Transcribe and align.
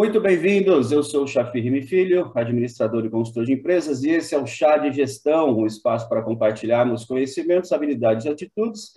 Muito 0.00 0.18
bem-vindos, 0.18 0.90
eu 0.90 1.02
sou 1.02 1.24
o 1.24 1.26
Chafir 1.26 1.62
Rime 1.62 1.82
Filho, 1.82 2.32
administrador 2.34 3.04
e 3.04 3.10
consultor 3.10 3.44
de 3.44 3.52
empresas, 3.52 4.02
e 4.02 4.08
esse 4.08 4.34
é 4.34 4.38
o 4.38 4.46
Chá 4.46 4.78
de 4.78 4.90
Gestão, 4.90 5.58
um 5.58 5.66
espaço 5.66 6.08
para 6.08 6.22
compartilharmos 6.22 7.04
conhecimentos, 7.04 7.70
habilidades 7.70 8.24
e 8.24 8.30
atitudes. 8.30 8.94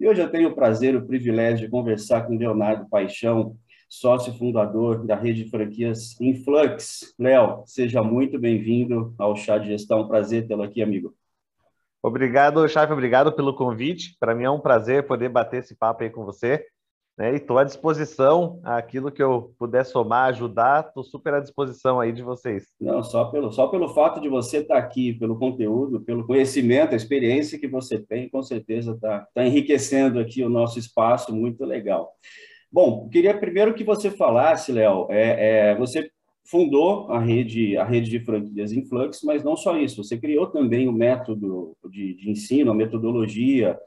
E 0.00 0.08
hoje 0.08 0.22
eu 0.22 0.30
tenho 0.30 0.48
o 0.48 0.54
prazer, 0.54 0.96
o 0.96 1.06
privilégio 1.06 1.66
de 1.66 1.70
conversar 1.70 2.22
com 2.22 2.38
Leonardo 2.38 2.88
Paixão, 2.88 3.54
sócio 3.86 4.32
fundador 4.32 5.04
da 5.04 5.14
rede 5.14 5.44
de 5.44 5.50
franquias 5.50 6.18
Influx. 6.18 7.14
Léo, 7.18 7.62
seja 7.66 8.02
muito 8.02 8.38
bem-vindo 8.38 9.14
ao 9.18 9.36
Chá 9.36 9.58
de 9.58 9.66
Gestão, 9.66 10.08
prazer 10.08 10.48
tê-lo 10.48 10.62
aqui, 10.62 10.80
amigo. 10.80 11.14
Obrigado, 12.02 12.66
Chafir, 12.66 12.94
obrigado 12.94 13.30
pelo 13.30 13.54
convite. 13.54 14.16
Para 14.18 14.34
mim 14.34 14.44
é 14.44 14.50
um 14.50 14.60
prazer 14.60 15.06
poder 15.06 15.28
bater 15.28 15.58
esse 15.58 15.76
papo 15.76 16.02
aí 16.02 16.08
com 16.08 16.24
você. 16.24 16.64
Né? 17.16 17.32
E 17.32 17.36
estou 17.36 17.58
à 17.58 17.64
disposição, 17.64 18.60
aquilo 18.62 19.10
que 19.10 19.22
eu 19.22 19.54
puder 19.58 19.84
somar, 19.84 20.28
ajudar, 20.28 20.86
estou 20.86 21.02
super 21.02 21.34
à 21.34 21.40
disposição 21.40 21.98
aí 21.98 22.12
de 22.12 22.22
vocês. 22.22 22.66
Não, 22.80 23.02
só 23.02 23.24
pelo, 23.26 23.50
só 23.50 23.68
pelo 23.68 23.88
fato 23.88 24.20
de 24.20 24.28
você 24.28 24.58
estar 24.58 24.74
tá 24.74 24.80
aqui, 24.80 25.14
pelo 25.14 25.38
conteúdo, 25.38 26.00
pelo 26.00 26.26
conhecimento, 26.26 26.92
a 26.92 26.96
experiência 26.96 27.58
que 27.58 27.68
você 27.68 27.98
tem, 27.98 28.28
com 28.28 28.42
certeza 28.42 28.92
está 28.92 29.26
tá 29.34 29.46
enriquecendo 29.46 30.18
aqui 30.18 30.44
o 30.44 30.50
nosso 30.50 30.78
espaço, 30.78 31.34
muito 31.34 31.64
legal. 31.64 32.12
Bom, 32.70 33.08
queria 33.08 33.38
primeiro 33.38 33.74
que 33.74 33.84
você 33.84 34.10
falasse, 34.10 34.70
Léo, 34.72 35.06
é, 35.10 35.70
é, 35.70 35.74
você 35.76 36.10
fundou 36.48 37.10
a 37.10 37.18
rede, 37.18 37.76
a 37.76 37.84
rede 37.84 38.10
de 38.10 38.20
franquias 38.20 38.72
Influx, 38.72 39.22
mas 39.24 39.42
não 39.42 39.56
só 39.56 39.76
isso, 39.76 40.04
você 40.04 40.18
criou 40.18 40.46
também 40.46 40.86
o 40.86 40.92
método 40.92 41.76
de, 41.90 42.14
de 42.14 42.30
ensino, 42.30 42.70
a 42.70 42.74
metodologia. 42.74 43.78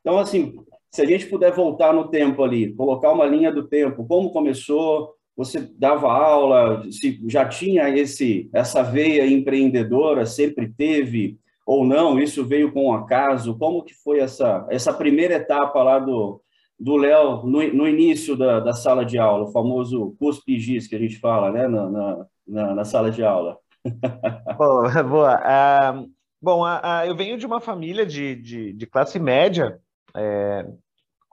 Então, 0.00 0.18
assim, 0.18 0.54
se 0.92 1.00
a 1.00 1.06
gente 1.06 1.26
puder 1.26 1.52
voltar 1.52 1.94
no 1.94 2.08
tempo 2.08 2.44
ali, 2.44 2.74
colocar 2.74 3.10
uma 3.12 3.24
linha 3.24 3.50
do 3.50 3.66
tempo, 3.66 4.06
como 4.06 4.30
começou, 4.30 5.14
você 5.34 5.60
dava 5.78 6.12
aula, 6.12 6.82
se 6.90 7.18
já 7.26 7.48
tinha 7.48 7.88
esse 7.88 8.50
essa 8.52 8.82
veia 8.82 9.26
empreendedora, 9.26 10.26
sempre 10.26 10.70
teve 10.70 11.38
ou 11.64 11.86
não, 11.86 12.20
isso 12.20 12.44
veio 12.44 12.72
com 12.72 12.88
um 12.88 12.92
acaso, 12.92 13.56
como 13.56 13.82
que 13.82 13.94
foi 13.94 14.20
essa 14.20 14.66
essa 14.70 14.92
primeira 14.92 15.34
etapa 15.34 15.82
lá 15.82 15.98
do 15.98 16.42
do 16.78 16.96
Léo 16.96 17.46
no, 17.46 17.62
no, 17.72 17.88
início 17.88 18.36
da, 18.36 18.58
da, 18.58 18.72
sala 18.72 19.04
de 19.04 19.16
aula, 19.16 19.44
o 19.44 19.52
famoso 19.52 20.16
cuspe-giz 20.18 20.88
que 20.88 20.96
a 20.96 20.98
gente 20.98 21.16
fala, 21.20 21.52
né, 21.52 21.68
na, 21.68 22.26
na, 22.46 22.74
na 22.74 22.84
sala 22.84 23.08
de 23.08 23.22
aula. 23.22 23.56
boa, 24.58 25.02
boa. 25.04 25.36
Uh, 25.36 26.10
bom, 26.42 26.62
uh, 26.62 26.80
uh, 26.80 27.06
eu 27.06 27.14
venho 27.14 27.38
de 27.38 27.46
uma 27.46 27.60
família 27.60 28.04
de, 28.04 28.34
de, 28.34 28.72
de 28.72 28.86
classe 28.86 29.20
média, 29.20 29.80
é, 30.16 30.66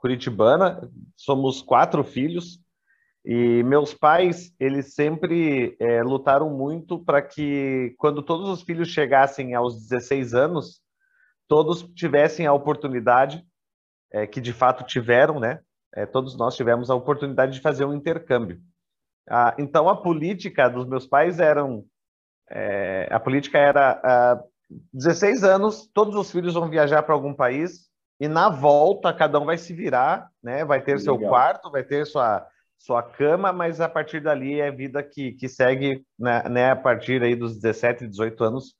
curitibana, 0.00 0.90
somos 1.14 1.60
quatro 1.60 2.02
filhos, 2.02 2.58
e 3.22 3.62
meus 3.64 3.92
pais, 3.92 4.50
eles 4.58 4.94
sempre 4.94 5.76
é, 5.78 6.02
lutaram 6.02 6.48
muito 6.48 6.98
para 6.98 7.20
que, 7.20 7.94
quando 7.98 8.22
todos 8.22 8.48
os 8.48 8.62
filhos 8.62 8.88
chegassem 8.88 9.54
aos 9.54 9.78
16 9.88 10.32
anos, 10.32 10.80
todos 11.46 11.82
tivessem 11.94 12.46
a 12.46 12.52
oportunidade, 12.52 13.44
é, 14.10 14.26
que 14.26 14.40
de 14.40 14.54
fato 14.54 14.84
tiveram, 14.84 15.38
né? 15.38 15.60
É, 15.94 16.06
todos 16.06 16.36
nós 16.36 16.56
tivemos 16.56 16.88
a 16.88 16.94
oportunidade 16.94 17.52
de 17.52 17.60
fazer 17.60 17.84
um 17.84 17.94
intercâmbio. 17.94 18.58
Ah, 19.28 19.54
então, 19.58 19.88
a 19.88 20.00
política 20.00 20.68
dos 20.68 20.86
meus 20.86 21.06
pais 21.06 21.38
eram... 21.38 21.84
É, 22.50 23.06
a 23.10 23.20
política 23.20 23.58
era... 23.58 24.00
Ah, 24.02 24.42
16 24.94 25.42
anos, 25.42 25.90
todos 25.92 26.14
os 26.14 26.30
filhos 26.30 26.54
vão 26.54 26.70
viajar 26.70 27.02
para 27.02 27.12
algum 27.12 27.34
país, 27.34 27.89
e 28.20 28.28
na 28.28 28.50
volta 28.50 29.12
cada 29.12 29.40
um 29.40 29.46
vai 29.46 29.56
se 29.56 29.72
virar, 29.72 30.28
né? 30.42 30.64
Vai 30.64 30.80
ter 30.80 30.98
Legal. 30.98 31.04
seu 31.04 31.18
quarto, 31.18 31.70
vai 31.70 31.82
ter 31.82 32.06
sua 32.06 32.46
sua 32.80 33.02
cama, 33.02 33.52
mas 33.52 33.78
a 33.78 33.88
partir 33.88 34.20
dali 34.20 34.58
é 34.58 34.70
vida 34.70 35.02
que, 35.02 35.32
que 35.32 35.50
segue, 35.50 36.02
né, 36.18 36.42
né, 36.48 36.70
a 36.70 36.76
partir 36.76 37.22
aí 37.22 37.36
dos 37.36 37.60
17, 37.60 38.08
18 38.08 38.42
anos, 38.42 38.74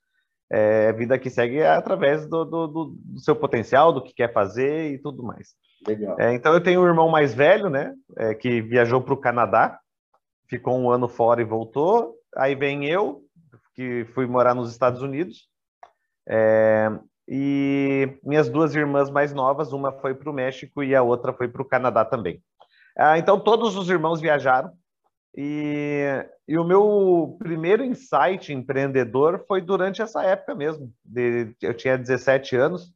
é 0.51 0.91
vida 0.91 1.19
que 1.19 1.29
segue 1.29 1.63
através 1.63 2.27
do, 2.27 2.43
do, 2.43 2.67
do, 2.67 3.19
seu 3.19 3.35
potencial, 3.35 3.93
do 3.93 4.03
que 4.03 4.11
quer 4.11 4.33
fazer 4.33 4.91
e 4.91 4.97
tudo 4.97 5.21
mais. 5.21 5.49
Legal. 5.87 6.19
É, 6.19 6.33
então 6.33 6.51
eu 6.51 6.61
tenho 6.61 6.81
um 6.81 6.87
irmão 6.87 7.09
mais 7.09 7.31
velho, 7.31 7.69
né, 7.69 7.93
é, 8.17 8.33
que 8.33 8.59
viajou 8.59 9.03
para 9.03 9.13
o 9.13 9.21
Canadá, 9.21 9.79
ficou 10.49 10.75
um 10.79 10.89
ano 10.89 11.07
fora 11.07 11.39
e 11.39 11.45
voltou. 11.45 12.15
Aí 12.35 12.55
vem 12.55 12.87
eu, 12.87 13.21
que 13.75 14.05
fui 14.15 14.25
morar 14.25 14.55
nos 14.55 14.71
Estados 14.71 15.03
Unidos. 15.03 15.47
É, 16.27 16.89
e 17.33 18.19
minhas 18.21 18.49
duas 18.49 18.75
irmãs 18.75 19.09
mais 19.09 19.33
novas, 19.33 19.71
uma 19.71 19.93
foi 19.93 20.13
para 20.13 20.29
o 20.29 20.33
México 20.33 20.83
e 20.83 20.93
a 20.93 21.01
outra 21.01 21.31
foi 21.31 21.47
para 21.47 21.61
o 21.61 21.65
Canadá 21.65 22.03
também. 22.03 22.43
Ah, 22.93 23.17
então, 23.17 23.39
todos 23.39 23.77
os 23.77 23.89
irmãos 23.89 24.19
viajaram. 24.19 24.69
E, 25.33 26.25
e, 26.45 26.57
o 26.57 26.63
meu 26.65 27.37
primeiro 27.39 27.85
insight 27.85 28.51
empreendedor 28.51 29.45
foi 29.47 29.61
durante 29.61 30.01
essa 30.01 30.21
época 30.25 30.53
mesmo. 30.53 30.91
De, 31.05 31.55
eu 31.61 31.73
tinha 31.73 31.97
17 31.97 32.57
anos 32.57 32.93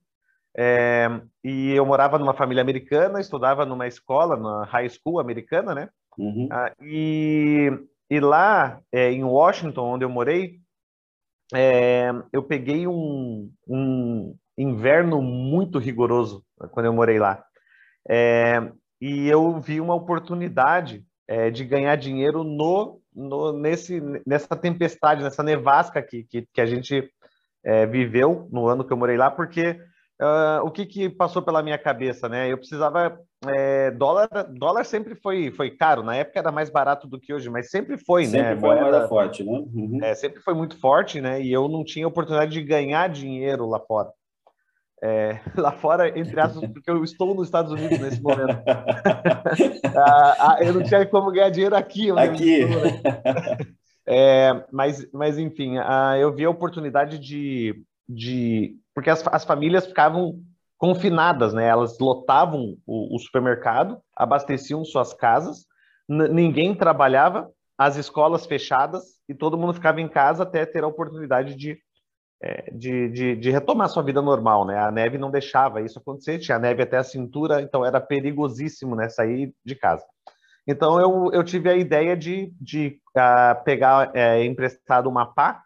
é, 0.54 1.08
e 1.42 1.72
eu 1.72 1.86
morava 1.86 2.20
numa 2.20 2.34
família 2.34 2.62
americana, 2.62 3.22
estudava 3.22 3.66
numa 3.66 3.88
escola, 3.88 4.36
na 4.36 4.66
high 4.66 4.90
school 4.90 5.18
americana, 5.18 5.74
né? 5.74 5.90
Uhum. 6.18 6.50
Ah, 6.52 6.74
e, 6.82 7.72
e 8.10 8.20
lá 8.20 8.82
é, 8.92 9.14
em 9.14 9.24
Washington, 9.24 9.94
onde 9.94 10.04
eu 10.04 10.10
morei, 10.10 10.60
é, 11.54 12.10
eu 12.34 12.44
peguei 12.44 12.88
um, 12.88 13.52
um, 13.68 14.36
inverno 14.58 15.22
muito 15.22 15.78
rigoroso 15.78 16.44
quando 16.72 16.86
eu 16.86 16.94
morei 16.94 17.20
lá. 17.20 17.44
É, 18.10 18.72
e 19.02 19.28
eu 19.28 19.60
vi 19.60 19.82
uma 19.82 19.96
oportunidade 19.96 21.06
é, 21.28 21.50
de 21.50 21.66
ganhar 21.66 21.96
dinheiro 21.96 22.44
no, 22.44 23.02
no, 23.14 23.52
nesse, 23.52 24.02
nessa 24.26 24.56
tempestade, 24.56 25.24
nessa 25.24 25.44
nevasca 25.44 26.02
que, 26.02 26.24
que, 26.24 26.48
que 26.54 26.62
a 26.62 26.66
gente 26.66 27.10
é, 27.64 27.86
viveu 27.86 28.48
no 28.52 28.68
ano 28.68 28.86
que 28.86 28.94
eu 28.94 28.98
morei 28.98 29.18
lá, 29.18 29.30
porque 29.30 29.80
Uh, 30.22 30.64
o 30.64 30.72
que, 30.72 30.86
que 30.86 31.10
passou 31.10 31.42
pela 31.42 31.62
minha 31.62 31.78
cabeça, 31.78 32.30
né? 32.30 32.50
Eu 32.50 32.58
precisava 32.58 33.20
é, 33.46 33.92
dólar, 33.92 34.30
dólar 34.50 34.86
sempre 34.86 35.14
foi, 35.14 35.52
foi 35.52 35.72
caro. 35.72 36.04
Na 36.04 36.16
época 36.16 36.40
era 36.40 36.52
mais 36.52 36.70
barato 36.70 37.06
do 37.06 37.20
que 37.20 37.34
hoje, 37.34 37.50
mas 37.50 37.70
sempre 37.70 37.98
foi, 37.98 38.26
sempre 38.26 38.42
né? 38.42 38.50
Sempre 38.50 38.62
foi 38.62 38.80
moeda 38.80 39.08
forte, 39.10 39.44
né? 39.44 39.52
Uhum. 39.52 40.00
É, 40.02 40.16
sempre 40.16 40.40
foi 40.42 40.54
muito 40.54 40.80
forte, 40.80 41.20
né? 41.20 41.42
E 41.42 41.52
eu 41.52 41.68
não 41.68 41.84
tinha 41.84 42.08
oportunidade 42.08 42.52
de 42.52 42.62
ganhar 42.62 43.10
dinheiro 43.10 43.68
lá 43.68 43.80
fora. 43.80 44.10
É, 45.04 45.40
lá 45.58 45.74
fora, 45.74 46.18
entre 46.18 46.40
aspas, 46.40 46.70
porque 46.72 46.90
eu 46.90 47.04
estou 47.04 47.36
nos 47.36 47.48
Estados 47.48 47.74
Unidos 47.74 48.00
nesse 48.00 48.22
momento. 48.22 48.58
ah, 49.96 50.36
ah, 50.40 50.58
eu 50.62 50.74
não 50.74 50.84
tinha 50.84 51.06
como 51.06 51.32
ganhar 51.32 51.50
dinheiro 51.50 51.76
aqui. 51.76 52.10
Aqui. 52.12 52.62
É, 54.08 54.64
mas, 54.72 55.04
mas, 55.12 55.40
enfim, 55.40 55.80
ah, 55.80 56.16
eu 56.16 56.32
vi 56.32 56.46
a 56.46 56.50
oportunidade 56.52 57.18
de, 57.18 57.84
de 58.08 58.78
porque 58.96 59.10
as, 59.10 59.22
as 59.28 59.44
famílias 59.44 59.86
ficavam 59.86 60.42
confinadas, 60.78 61.54
né? 61.54 61.68
Elas 61.68 62.00
lotavam 62.00 62.78
o, 62.88 63.16
o 63.16 63.20
supermercado, 63.20 64.00
abasteciam 64.16 64.84
suas 64.86 65.14
casas, 65.14 65.66
ninguém 66.08 66.74
trabalhava, 66.74 67.52
as 67.78 67.98
escolas 67.98 68.46
fechadas 68.46 69.04
e 69.28 69.36
todo 69.36 69.58
mundo 69.58 69.74
ficava 69.74 70.00
em 70.00 70.08
casa 70.08 70.44
até 70.44 70.66
ter 70.66 70.84
a 70.84 70.88
oportunidade 70.88 71.56
de, 71.56 71.78
é, 72.42 72.72
de, 72.72 73.10
de, 73.10 73.36
de, 73.36 73.52
retomar 73.52 73.90
sua 73.90 74.04
vida 74.04 74.22
normal, 74.22 74.66
né? 74.66 74.80
A 74.80 74.92
neve 74.92 75.18
não 75.18 75.30
deixava 75.30 75.82
isso 75.82 76.00
acontecer, 76.00 76.40
tinha 76.40 76.58
neve 76.58 76.84
até 76.84 76.98
a 76.98 77.04
cintura, 77.04 77.62
então 77.62 77.86
era 77.86 78.00
perigosíssimo, 78.00 78.96
né? 78.96 79.10
Sair 79.10 79.54
de 79.66 79.76
casa. 79.76 80.06
Então 80.68 81.00
eu, 81.00 81.32
eu 81.34 81.44
tive 81.44 81.70
a 81.70 81.76
ideia 81.76 82.16
de, 82.16 82.54
de 82.60 83.00
uh, 83.16 83.64
pegar 83.64 84.12
é, 84.16 84.44
emprestado 84.46 85.10
uma 85.10 85.26
pá 85.26 85.65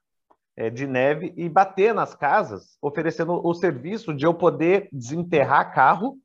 de 0.67 0.87
neve 0.87 1.31
e 1.37 1.47
bater 1.47 1.93
nas 1.93 2.15
casas, 2.15 2.75
oferecendo 2.81 3.39
o 3.45 3.53
serviço 3.53 4.11
de 4.11 4.25
eu 4.25 4.33
poder 4.33 4.89
desenterrar 4.91 5.71
carro 5.75 6.17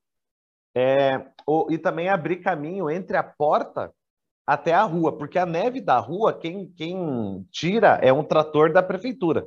é, 0.75 1.23
e 1.69 1.77
também 1.77 2.09
abrir 2.09 2.37
caminho 2.37 2.91
entre 2.91 3.19
a 3.19 3.23
porta 3.23 3.93
até 4.47 4.73
a 4.73 4.83
rua, 4.83 5.17
porque 5.17 5.39
a 5.39 5.45
neve 5.45 5.81
da 5.81 5.99
rua, 5.99 6.33
quem, 6.33 6.67
quem 6.69 7.47
tira 7.51 7.99
é 8.03 8.13
um 8.13 8.25
trator 8.25 8.73
da 8.73 8.83
prefeitura. 8.83 9.47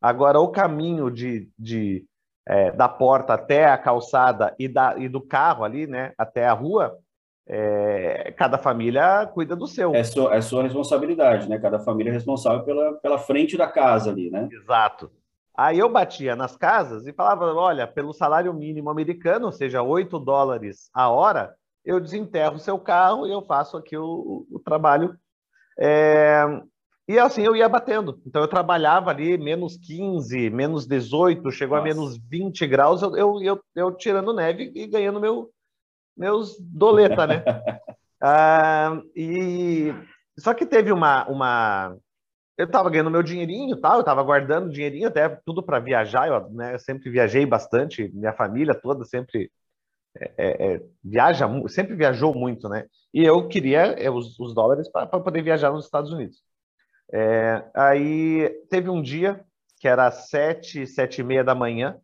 Agora, 0.00 0.38
o 0.38 0.48
caminho 0.48 1.10
de, 1.10 1.50
de 1.58 2.06
é, 2.46 2.72
da 2.72 2.88
porta 2.88 3.34
até 3.34 3.66
a 3.66 3.78
calçada 3.78 4.54
e, 4.58 4.66
da, 4.66 4.98
e 4.98 5.08
do 5.08 5.20
carro 5.20 5.64
ali, 5.64 5.86
né, 5.86 6.12
até 6.16 6.46
a 6.46 6.52
rua, 6.52 6.98
é, 7.46 8.32
cada 8.36 8.58
família 8.58 9.26
cuida 9.26 9.56
do 9.56 9.66
seu. 9.66 9.94
É 9.94 10.04
sua, 10.04 10.34
é 10.34 10.40
sua 10.40 10.62
responsabilidade, 10.62 11.48
né? 11.48 11.58
Cada 11.58 11.80
família 11.80 12.10
é 12.10 12.12
responsável 12.12 12.64
pela, 12.64 12.94
pela 12.94 13.18
frente 13.18 13.56
da 13.56 13.66
casa 13.66 14.10
ali, 14.10 14.30
né? 14.30 14.48
Exato. 14.52 15.10
Aí 15.56 15.78
eu 15.78 15.88
batia 15.88 16.36
nas 16.36 16.56
casas 16.56 17.06
e 17.06 17.12
falava: 17.12 17.52
olha, 17.52 17.86
pelo 17.86 18.12
salário 18.12 18.54
mínimo 18.54 18.88
americano, 18.88 19.46
ou 19.46 19.52
seja, 19.52 19.82
8 19.82 20.18
dólares 20.18 20.88
a 20.94 21.08
hora, 21.08 21.54
eu 21.84 22.00
desenterro 22.00 22.56
o 22.56 22.60
seu 22.60 22.78
carro 22.78 23.26
e 23.26 23.32
eu 23.32 23.42
faço 23.42 23.76
aqui 23.76 23.96
o, 23.96 24.46
o 24.50 24.58
trabalho. 24.58 25.16
É... 25.78 26.44
E 27.08 27.18
assim 27.18 27.42
eu 27.42 27.56
ia 27.56 27.68
batendo. 27.68 28.22
Então 28.24 28.40
eu 28.40 28.48
trabalhava 28.48 29.10
ali 29.10 29.36
menos 29.36 29.76
15, 29.76 30.48
menos 30.50 30.86
18, 30.86 31.50
chegou 31.50 31.76
Nossa. 31.76 31.90
a 31.90 31.92
menos 31.92 32.16
20 32.16 32.66
graus, 32.68 33.02
eu, 33.02 33.16
eu, 33.16 33.42
eu, 33.42 33.60
eu 33.74 33.96
tirando 33.96 34.32
neve 34.32 34.70
e 34.74 34.86
ganhando 34.86 35.18
meu, 35.18 35.50
meus 36.16 36.58
doleta, 36.60 37.26
né? 37.26 37.42
ah, 38.22 39.00
e, 39.14 39.94
Só 40.38 40.54
que 40.54 40.66
teve 40.66 40.92
uma, 40.92 41.26
uma... 41.28 41.96
eu 42.58 42.66
estava 42.66 42.90
ganhando 42.90 43.10
meu 43.10 43.22
dinheirinho, 43.22 43.80
tal, 43.80 43.94
eu 43.94 44.00
estava 44.00 44.22
guardando 44.22 44.70
dinheirinho 44.70 45.08
até 45.08 45.28
tudo 45.44 45.62
para 45.62 45.78
viajar, 45.78 46.28
eu, 46.28 46.50
né, 46.50 46.74
eu 46.74 46.78
sempre 46.78 47.10
viajei 47.10 47.46
bastante, 47.46 48.10
minha 48.14 48.32
família 48.32 48.74
toda 48.74 49.04
sempre 49.04 49.50
é, 50.16 50.32
é, 50.36 50.74
é 50.74 50.82
viaja, 51.02 51.46
sempre 51.68 51.94
viajou 51.94 52.34
muito, 52.34 52.68
né? 52.68 52.86
E 53.14 53.24
eu 53.24 53.48
queria 53.48 53.80
é, 53.80 54.10
os, 54.10 54.38
os 54.38 54.54
dólares 54.54 54.88
para 54.90 55.06
poder 55.06 55.42
viajar 55.42 55.70
nos 55.70 55.84
Estados 55.84 56.12
Unidos. 56.12 56.42
É, 57.12 57.64
aí 57.74 58.48
teve 58.68 58.88
um 58.88 59.02
dia 59.02 59.44
que 59.80 59.88
era 59.88 60.10
sete, 60.10 60.86
sete 60.86 61.20
e 61.20 61.24
meia 61.24 61.42
da 61.42 61.54
manhã, 61.54 61.98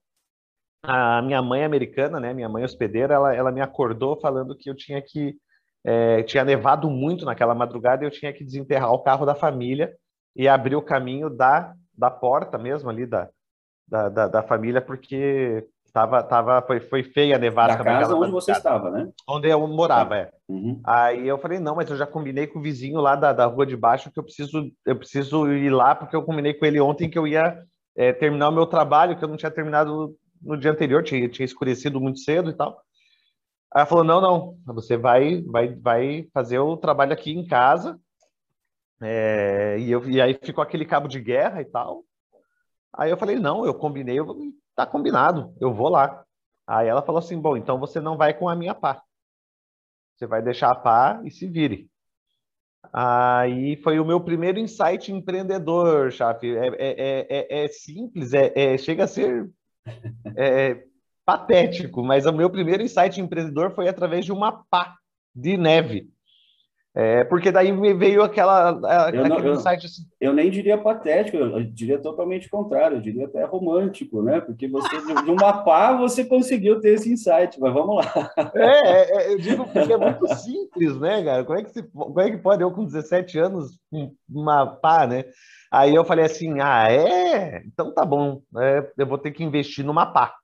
a 0.87 1.21
minha 1.21 1.43
mãe 1.43 1.65
americana, 1.65 2.21
né, 2.21 2.33
minha 2.33 2.49
mãe 2.49 2.65
hospedeira, 2.65 3.15
ela, 3.15 3.35
ela 3.35 3.53
me 3.53 3.61
acordou 3.61 4.19
falando 4.21 4.57
que 4.57 4.71
eu 4.71 4.75
tinha 4.75 5.03
que 5.03 5.37
é, 5.85 6.23
tinha 6.23 6.45
nevado 6.45 6.91
muito 6.91 7.25
naquela 7.25 7.55
madrugada 7.55 8.03
e 8.03 8.07
eu 8.07 8.11
tinha 8.11 8.33
que 8.33 8.45
desenterrar 8.45 8.93
o 8.93 8.99
carro 8.99 9.25
da 9.25 9.35
família 9.35 9.95
e 10.35 10.49
abrir 10.49 10.75
o 10.75 10.83
caminho 10.83 11.31
da, 11.31 11.73
da 11.97 12.11
porta 12.11 12.59
mesmo 12.59 12.91
ali 12.91 13.07
da, 13.07 13.29
da, 13.87 14.09
da, 14.09 14.29
da 14.29 14.43
família 14.43 14.81
porque 14.81 15.65
tava, 15.93 16.23
tava, 16.23 16.63
foi, 16.63 16.81
foi 16.81 17.03
feia 17.03 17.37
a 17.37 17.39
nevasca. 17.39 17.83
Da 17.83 17.85
casa 17.85 18.17
onde 18.17 18.33
você 18.33 18.53
estava, 18.53 18.91
né? 18.91 19.09
Onde 19.29 19.49
eu 19.49 19.67
morava, 19.67 20.17
é. 20.17 20.31
Uhum. 20.49 20.81
Aí 20.85 21.27
eu 21.27 21.39
falei, 21.39 21.59
não, 21.59 21.77
mas 21.77 21.89
eu 21.89 21.97
já 21.97 22.07
combinei 22.07 22.47
com 22.47 22.59
o 22.59 22.63
vizinho 22.63 23.01
lá 23.01 23.15
da, 23.15 23.33
da 23.33 23.47
rua 23.47 23.65
de 23.65 23.77
baixo 23.77 24.11
que 24.11 24.19
eu 24.19 24.25
preciso, 24.25 24.71
eu 24.85 24.97
preciso 24.97 25.51
ir 25.53 25.71
lá, 25.71 25.95
porque 25.95 26.15
eu 26.15 26.23
combinei 26.23 26.53
com 26.53 26.67
ele 26.67 26.81
ontem 26.81 27.09
que 27.09 27.19
eu 27.19 27.27
ia 27.27 27.63
é, 27.97 28.13
terminar 28.13 28.49
o 28.49 28.53
meu 28.53 28.67
trabalho, 28.67 29.17
que 29.17 29.25
eu 29.25 29.29
não 29.29 29.37
tinha 29.37 29.51
terminado 29.51 30.15
no 30.41 30.57
dia 30.57 30.71
anterior, 30.71 31.03
tinha, 31.03 31.29
tinha 31.29 31.45
escurecido 31.45 32.01
muito 32.01 32.21
cedo 32.21 32.51
e 32.51 32.55
tal. 32.55 32.83
Aí 33.73 33.81
ela 33.81 33.87
falou, 33.87 34.05
não, 34.05 34.21
não, 34.21 34.75
você 34.75 34.97
vai, 34.97 35.43
vai, 35.43 35.75
vai 35.75 36.29
fazer 36.33 36.59
o 36.59 36.77
trabalho 36.77 37.13
aqui 37.13 37.33
em 37.33 37.47
casa. 37.47 38.01
É, 39.01 39.79
e, 39.79 39.91
eu, 39.91 40.09
e 40.09 40.21
aí 40.21 40.35
ficou 40.35 40.63
aquele 40.63 40.87
cabo 40.87 41.09
de 41.09 41.21
guerra 41.21 41.61
e 41.61 41.65
tal. 41.65 42.05
Aí 42.93 43.11
eu 43.11 43.17
falei, 43.17 43.37
não, 43.39 43.67
eu 43.67 43.75
combinei, 43.75 44.19
eu, 44.19 44.27
tá 44.75 44.87
combinado, 44.87 45.55
eu 45.61 45.75
vou 45.75 45.89
lá. 45.89 46.25
Aí 46.67 46.89
ela 46.89 47.03
falou 47.03 47.19
assim, 47.19 47.39
bom, 47.39 47.57
então 47.57 47.79
você 47.79 48.01
não 48.01 48.17
vai 48.17 48.33
com 48.33 48.49
a 48.49 48.57
minha 48.57 48.75
pá. 48.75 49.03
Você 50.17 50.27
vai 50.27 50.41
deixar 50.43 50.71
a 50.71 50.75
pá 50.75 51.21
e 51.25 51.31
se 51.31 51.47
vire. 51.47 51.91
Aí 52.93 53.77
foi 53.83 53.99
o 53.99 54.05
meu 54.05 54.21
primeiro 54.21 54.59
insight 54.59 55.13
empreendedor, 55.13 56.11
Chafe. 56.11 56.57
É, 56.57 56.69
é, 56.69 57.27
é, 57.29 57.65
é 57.65 57.69
simples, 57.69 58.33
é, 58.33 58.79
chega 58.79 59.05
a 59.05 59.09
ser 59.09 59.51
patético, 61.25 62.03
mas 62.03 62.27
o 62.27 62.33
meu 62.33 62.49
primeiro 62.49 62.83
insight 62.83 63.21
empreendedor 63.21 63.73
foi 63.73 63.89
através 63.89 64.25
de 64.25 64.33
uma 64.33 64.65
pá 64.71 64.97
de 65.35 65.57
neve. 65.57 66.09
É, 66.99 67.25
porque 67.25 67.53
daí 67.53 67.71
veio 67.93 68.23
aquela, 68.23 68.71
eu 69.13 69.29
não, 69.29 69.39
eu, 69.41 69.53
assim. 69.53 70.07
eu, 70.19 70.33
nem 70.33 70.51
diria 70.51 70.79
patético, 70.79 71.37
eu 71.37 71.63
diria 71.63 71.99
totalmente 71.99 72.49
contrário, 72.49 72.97
eu 72.97 73.03
diria 73.03 73.27
até 73.27 73.45
romântico, 73.45 74.23
né? 74.23 74.41
Porque 74.41 74.67
você, 74.67 74.97
de 75.23 75.31
uma 75.31 75.63
pá, 75.63 75.93
você 75.93 76.25
conseguiu 76.25 76.81
ter 76.81 76.95
esse 76.95 77.13
insight, 77.13 77.61
mas 77.61 77.75
vamos 77.75 77.97
lá. 77.97 78.31
É, 78.55 78.89
é, 78.89 79.11
é 79.13 79.33
eu 79.35 79.39
digo 79.39 79.67
porque 79.67 79.93
é 79.93 79.97
muito 79.99 80.27
simples, 80.37 80.99
né, 80.99 81.23
cara? 81.23 81.45
Como 81.45 81.59
é 81.59 81.65
que, 81.65 81.71
se, 81.71 81.83
como 81.83 82.19
é 82.19 82.31
que 82.31 82.39
pode 82.39 82.63
eu 82.63 82.71
com 82.71 82.87
17 82.87 83.39
anos, 83.41 83.79
uma 84.27 84.67
pá, 84.67 85.07
né? 85.07 85.27
Aí 85.71 85.95
eu 85.95 86.03
falei 86.03 86.25
assim, 86.25 86.61
ah, 86.63 86.91
é? 86.91 87.63
Então 87.67 87.93
tá 87.93 88.07
bom, 88.07 88.41
é, 88.57 88.91
eu 88.97 89.07
vou 89.07 89.19
ter 89.19 89.33
que 89.33 89.45
investir 89.45 89.85
numa 89.85 90.07
pá, 90.07 90.35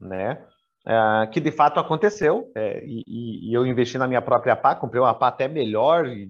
né? 0.00 0.38
É, 0.84 1.26
que 1.28 1.40
de 1.40 1.52
fato 1.52 1.78
aconteceu, 1.78 2.50
é, 2.56 2.84
e, 2.84 3.50
e, 3.50 3.54
eu 3.54 3.64
investi 3.64 3.96
na 3.98 4.08
minha 4.08 4.20
própria 4.20 4.56
pá, 4.56 4.74
comprei 4.74 5.00
uma 5.00 5.14
pá 5.14 5.28
até 5.28 5.46
melhor, 5.46 6.08
e, 6.08 6.28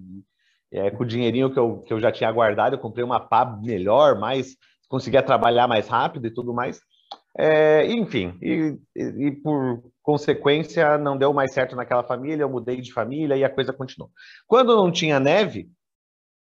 é, 0.71 0.91
com 0.91 1.03
o 1.03 1.07
dinheirinho 1.07 1.51
que 1.51 1.57
eu, 1.57 1.79
que 1.79 1.91
eu 1.91 1.99
já 1.99 2.11
tinha 2.11 2.31
guardado, 2.31 2.75
eu 2.75 2.79
comprei 2.79 3.03
uma 3.03 3.19
pá 3.19 3.45
melhor, 3.45 4.19
mais 4.19 4.55
conseguia 4.87 5.23
trabalhar 5.23 5.67
mais 5.67 5.87
rápido 5.87 6.27
e 6.27 6.31
tudo 6.31 6.53
mais. 6.53 6.79
É, 7.35 7.87
enfim, 7.91 8.37
e, 8.39 8.77
e, 8.95 9.31
por 9.31 9.83
consequência 10.03 10.99
não 10.99 11.17
deu 11.17 11.33
mais 11.33 11.51
certo 11.51 11.75
naquela 11.75 12.03
família, 12.03 12.43
eu 12.43 12.49
mudei 12.49 12.79
de 12.79 12.93
família 12.93 13.35
e 13.35 13.43
a 13.43 13.49
coisa 13.49 13.73
continuou. 13.73 14.11
Quando 14.45 14.75
não 14.75 14.91
tinha 14.91 15.19
neve, 15.19 15.67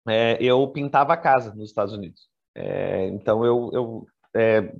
é, 0.08 0.38
eu 0.40 0.68
pintava 0.68 1.14
a 1.14 1.18
casa 1.18 1.52
nos 1.56 1.70
Estados 1.70 1.94
Unidos. 1.94 2.30
É, 2.54 3.08
então 3.08 3.44
eu, 3.44 3.72
eu 3.74 4.08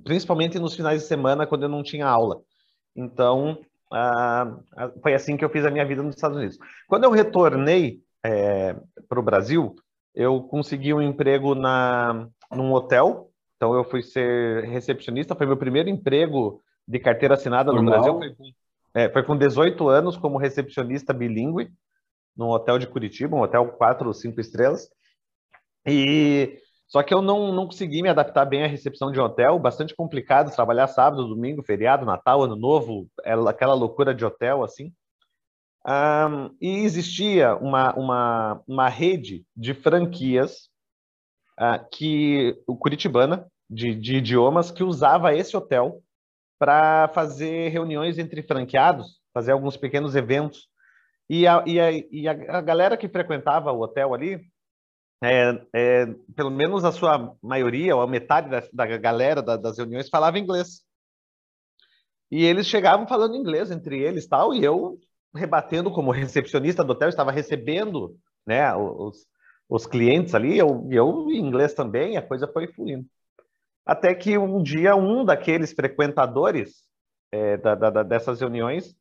principalmente 0.04 0.56
nos 0.60 0.76
finais 0.76 1.02
de 1.02 1.08
semana, 1.08 1.46
quando 1.46 1.64
eu 1.64 1.68
não 1.68 1.82
tinha 1.82 2.06
aula. 2.06 2.40
Então, 2.98 3.60
ah, 3.92 4.58
foi 5.00 5.14
assim 5.14 5.36
que 5.36 5.44
eu 5.44 5.48
fiz 5.48 5.64
a 5.64 5.70
minha 5.70 5.86
vida 5.86 6.02
nos 6.02 6.16
Estados 6.16 6.36
Unidos. 6.36 6.58
Quando 6.88 7.04
eu 7.04 7.10
retornei 7.12 8.02
é, 8.24 8.74
para 9.08 9.20
o 9.20 9.22
Brasil, 9.22 9.76
eu 10.12 10.42
consegui 10.42 10.92
um 10.92 11.00
emprego 11.00 11.54
na, 11.54 12.28
num 12.50 12.72
hotel. 12.72 13.30
Então, 13.56 13.72
eu 13.72 13.84
fui 13.84 14.02
ser 14.02 14.64
recepcionista. 14.64 15.36
Foi 15.36 15.46
meu 15.46 15.56
primeiro 15.56 15.88
emprego 15.88 16.60
de 16.86 16.98
carteira 16.98 17.34
assinada 17.34 17.72
Normal. 17.72 17.84
no 17.84 17.90
Brasil. 17.90 18.18
Foi 18.18 18.34
com, 18.34 18.52
é, 18.94 19.08
foi 19.08 19.22
com 19.22 19.36
18 19.36 19.88
anos 19.88 20.16
como 20.16 20.36
recepcionista 20.36 21.12
bilíngue 21.12 21.70
num 22.36 22.48
hotel 22.48 22.78
de 22.78 22.86
Curitiba, 22.86 23.36
um 23.36 23.42
hotel 23.42 23.66
4 23.66 24.08
ou 24.08 24.14
5 24.14 24.40
estrelas. 24.40 24.88
E 25.86 26.58
só 26.88 27.02
que 27.02 27.12
eu 27.12 27.20
não, 27.20 27.52
não 27.52 27.66
consegui 27.66 28.00
me 28.02 28.08
adaptar 28.08 28.46
bem 28.46 28.64
à 28.64 28.66
recepção 28.66 29.12
de 29.12 29.20
hotel, 29.20 29.58
bastante 29.58 29.94
complicado 29.94 30.54
trabalhar 30.54 30.86
sábado, 30.86 31.28
domingo, 31.28 31.62
feriado, 31.62 32.06
Natal, 32.06 32.42
Ano 32.42 32.56
Novo, 32.56 33.06
aquela 33.46 33.74
loucura 33.74 34.14
de 34.14 34.24
hotel 34.24 34.64
assim. 34.64 34.92
Um, 35.86 36.56
e 36.60 36.78
existia 36.78 37.54
uma, 37.56 37.94
uma, 37.94 38.62
uma 38.66 38.88
rede 38.88 39.44
de 39.54 39.74
franquias 39.74 40.70
uh, 41.60 41.86
que 41.92 42.58
o 42.66 42.76
Curitibana 42.76 43.46
de, 43.68 43.94
de 43.94 44.16
idiomas 44.16 44.70
que 44.70 44.82
usava 44.82 45.34
esse 45.34 45.56
hotel 45.56 46.02
para 46.58 47.08
fazer 47.08 47.68
reuniões 47.68 48.18
entre 48.18 48.42
franqueados, 48.42 49.20
fazer 49.32 49.52
alguns 49.52 49.76
pequenos 49.76 50.16
eventos. 50.16 50.68
E 51.28 51.46
a, 51.46 51.62
e 51.66 51.78
a, 51.78 51.92
e 51.92 52.26
a 52.26 52.60
galera 52.62 52.96
que 52.96 53.08
frequentava 53.08 53.70
o 53.72 53.80
hotel 53.80 54.14
ali 54.14 54.40
é, 55.22 55.66
é, 55.72 56.06
pelo 56.34 56.50
menos 56.50 56.84
a 56.84 56.92
sua 56.92 57.36
maioria, 57.42 57.96
ou 57.96 58.02
a 58.02 58.06
metade 58.06 58.48
da, 58.48 58.62
da 58.72 58.96
galera 58.96 59.42
da, 59.42 59.56
das 59.56 59.78
reuniões 59.78 60.08
falava 60.08 60.38
inglês. 60.38 60.82
E 62.30 62.44
eles 62.44 62.66
chegavam 62.66 63.06
falando 63.06 63.36
inglês 63.36 63.70
entre 63.70 63.98
eles 64.00 64.26
tal, 64.26 64.54
e 64.54 64.62
eu 64.62 64.98
rebatendo 65.34 65.90
como 65.90 66.10
recepcionista 66.10 66.84
do 66.84 66.92
hotel, 66.92 67.08
estava 67.08 67.32
recebendo 67.32 68.16
né, 68.46 68.74
os, 68.74 69.26
os 69.68 69.86
clientes 69.86 70.34
ali, 70.34 70.56
eu, 70.56 70.86
eu 70.90 71.30
em 71.30 71.38
inglês 71.38 71.74
também, 71.74 72.16
a 72.16 72.22
coisa 72.22 72.46
foi 72.48 72.66
fluindo. 72.68 73.06
Até 73.84 74.14
que 74.14 74.36
um 74.36 74.62
dia, 74.62 74.94
um 74.94 75.24
daqueles 75.24 75.72
frequentadores 75.72 76.82
é, 77.32 77.56
da, 77.56 77.74
da, 77.74 78.02
dessas 78.02 78.40
reuniões 78.40 78.94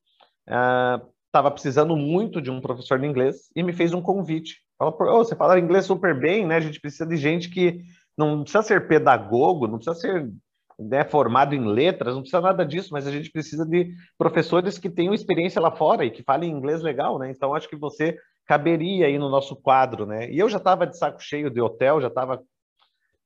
estava 0.46 1.50
ah, 1.50 1.52
precisando 1.52 1.96
muito 1.96 2.42
de 2.42 2.50
um 2.50 2.62
professor 2.62 2.98
de 2.98 3.06
inglês 3.06 3.52
e 3.56 3.62
me 3.62 3.74
fez 3.74 3.94
um 3.94 4.02
convite 4.02 4.62
Fala, 4.78 4.96
oh, 5.00 5.24
você 5.24 5.36
fala 5.36 5.60
inglês 5.60 5.86
super 5.86 6.18
bem, 6.18 6.46
né? 6.46 6.58
A 6.58 6.60
gente 6.60 6.80
precisa 6.80 7.06
de 7.06 7.18
gente 7.18 7.50
que 7.50 7.82
não 8.18 8.44
precisa 8.44 8.64
ser 8.64 8.88
pedagogo, 8.88 9.68
não 9.68 9.78
precisa 9.78 9.96
ser 9.96 10.32
né, 10.80 11.04
formado 11.04 11.56
em 11.56 11.66
letras, 11.66 12.14
não 12.14 12.22
precisa 12.22 12.42
nada 12.42 12.66
disso, 12.66 12.90
mas 12.92 13.08
a 13.08 13.12
gente 13.12 13.32
precisa 13.32 13.66
de 13.66 13.92
professores 14.18 14.78
que 14.78 14.90
tenham 14.90 15.14
experiência 15.14 15.60
lá 15.60 15.72
fora 15.72 16.06
e 16.06 16.12
que 16.12 16.24
falem 16.24 16.52
inglês 16.52 16.82
legal, 16.82 17.18
né? 17.18 17.32
Então 17.32 17.54
acho 17.54 17.68
que 17.68 17.76
você 17.76 18.18
caberia 18.46 19.08
aí 19.08 19.18
no 19.18 19.30
nosso 19.30 19.56
quadro, 19.56 20.06
né? 20.06 20.30
E 20.30 20.38
eu 20.38 20.48
já 20.48 20.58
estava 20.58 20.86
de 20.86 20.98
saco 20.98 21.22
cheio 21.22 21.50
de 21.50 21.60
hotel, 21.60 22.00
já 22.00 22.08
estava 22.08 22.42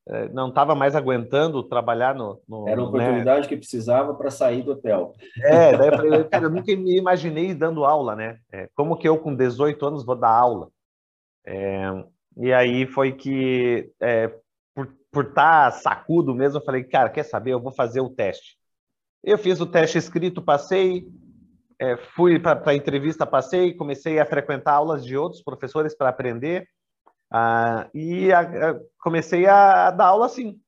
eh, 0.08 0.28
não 0.32 0.48
estava 0.48 0.74
mais 0.74 0.96
aguentando 0.96 1.62
trabalhar 1.62 2.14
no. 2.14 2.40
no 2.48 2.66
Era 2.66 2.80
uma 2.80 2.90
né? 2.90 3.04
oportunidade 3.04 3.42
né? 3.42 3.48
que 3.48 3.56
precisava 3.56 4.14
para 4.14 4.30
sair 4.30 4.62
do 4.62 4.72
hotel. 4.72 5.12
É, 5.42 5.76
daí 5.76 5.88
eu 5.88 5.96
falei, 5.96 6.24
cara, 6.24 6.44
eu 6.44 6.50
nunca 6.50 6.74
me 6.74 6.96
imaginei 6.96 7.54
dando 7.54 7.84
aula, 7.84 8.16
né? 8.16 8.38
É, 8.50 8.68
como 8.74 8.96
que 8.96 9.08
eu, 9.08 9.18
com 9.18 9.34
18 9.34 9.86
anos, 9.86 10.04
vou 10.04 10.16
dar 10.16 10.30
aula? 10.30 10.68
É, 11.44 12.04
e 12.36 12.52
aí 12.52 12.86
foi 12.86 13.12
que, 13.12 13.90
é, 14.00 14.28
por 15.10 15.26
estar 15.26 15.70
tá 15.70 15.70
sacudo 15.70 16.34
mesmo, 16.34 16.58
eu 16.58 16.64
falei, 16.64 16.84
cara, 16.84 17.10
quer 17.10 17.24
saber? 17.24 17.52
Eu 17.52 17.60
vou 17.60 17.72
fazer 17.72 18.00
o 18.00 18.10
teste. 18.10 18.56
Eu 19.22 19.38
fiz 19.38 19.60
o 19.60 19.66
teste 19.66 19.98
escrito, 19.98 20.42
passei, 20.42 21.06
é, 21.78 21.96
fui 21.96 22.38
para 22.38 22.62
a 22.64 22.74
entrevista, 22.74 23.26
passei, 23.26 23.74
comecei 23.74 24.18
a 24.18 24.26
frequentar 24.26 24.72
aulas 24.72 25.04
de 25.04 25.16
outros 25.16 25.42
professores 25.42 25.94
para 25.94 26.08
aprender, 26.08 26.66
ah, 27.34 27.88
e 27.94 28.30
a, 28.30 28.40
a, 28.40 28.80
comecei 29.00 29.46
a, 29.46 29.88
a, 29.88 29.90
dar 29.90 30.06
aula 30.06 30.26
assim. 30.26 30.60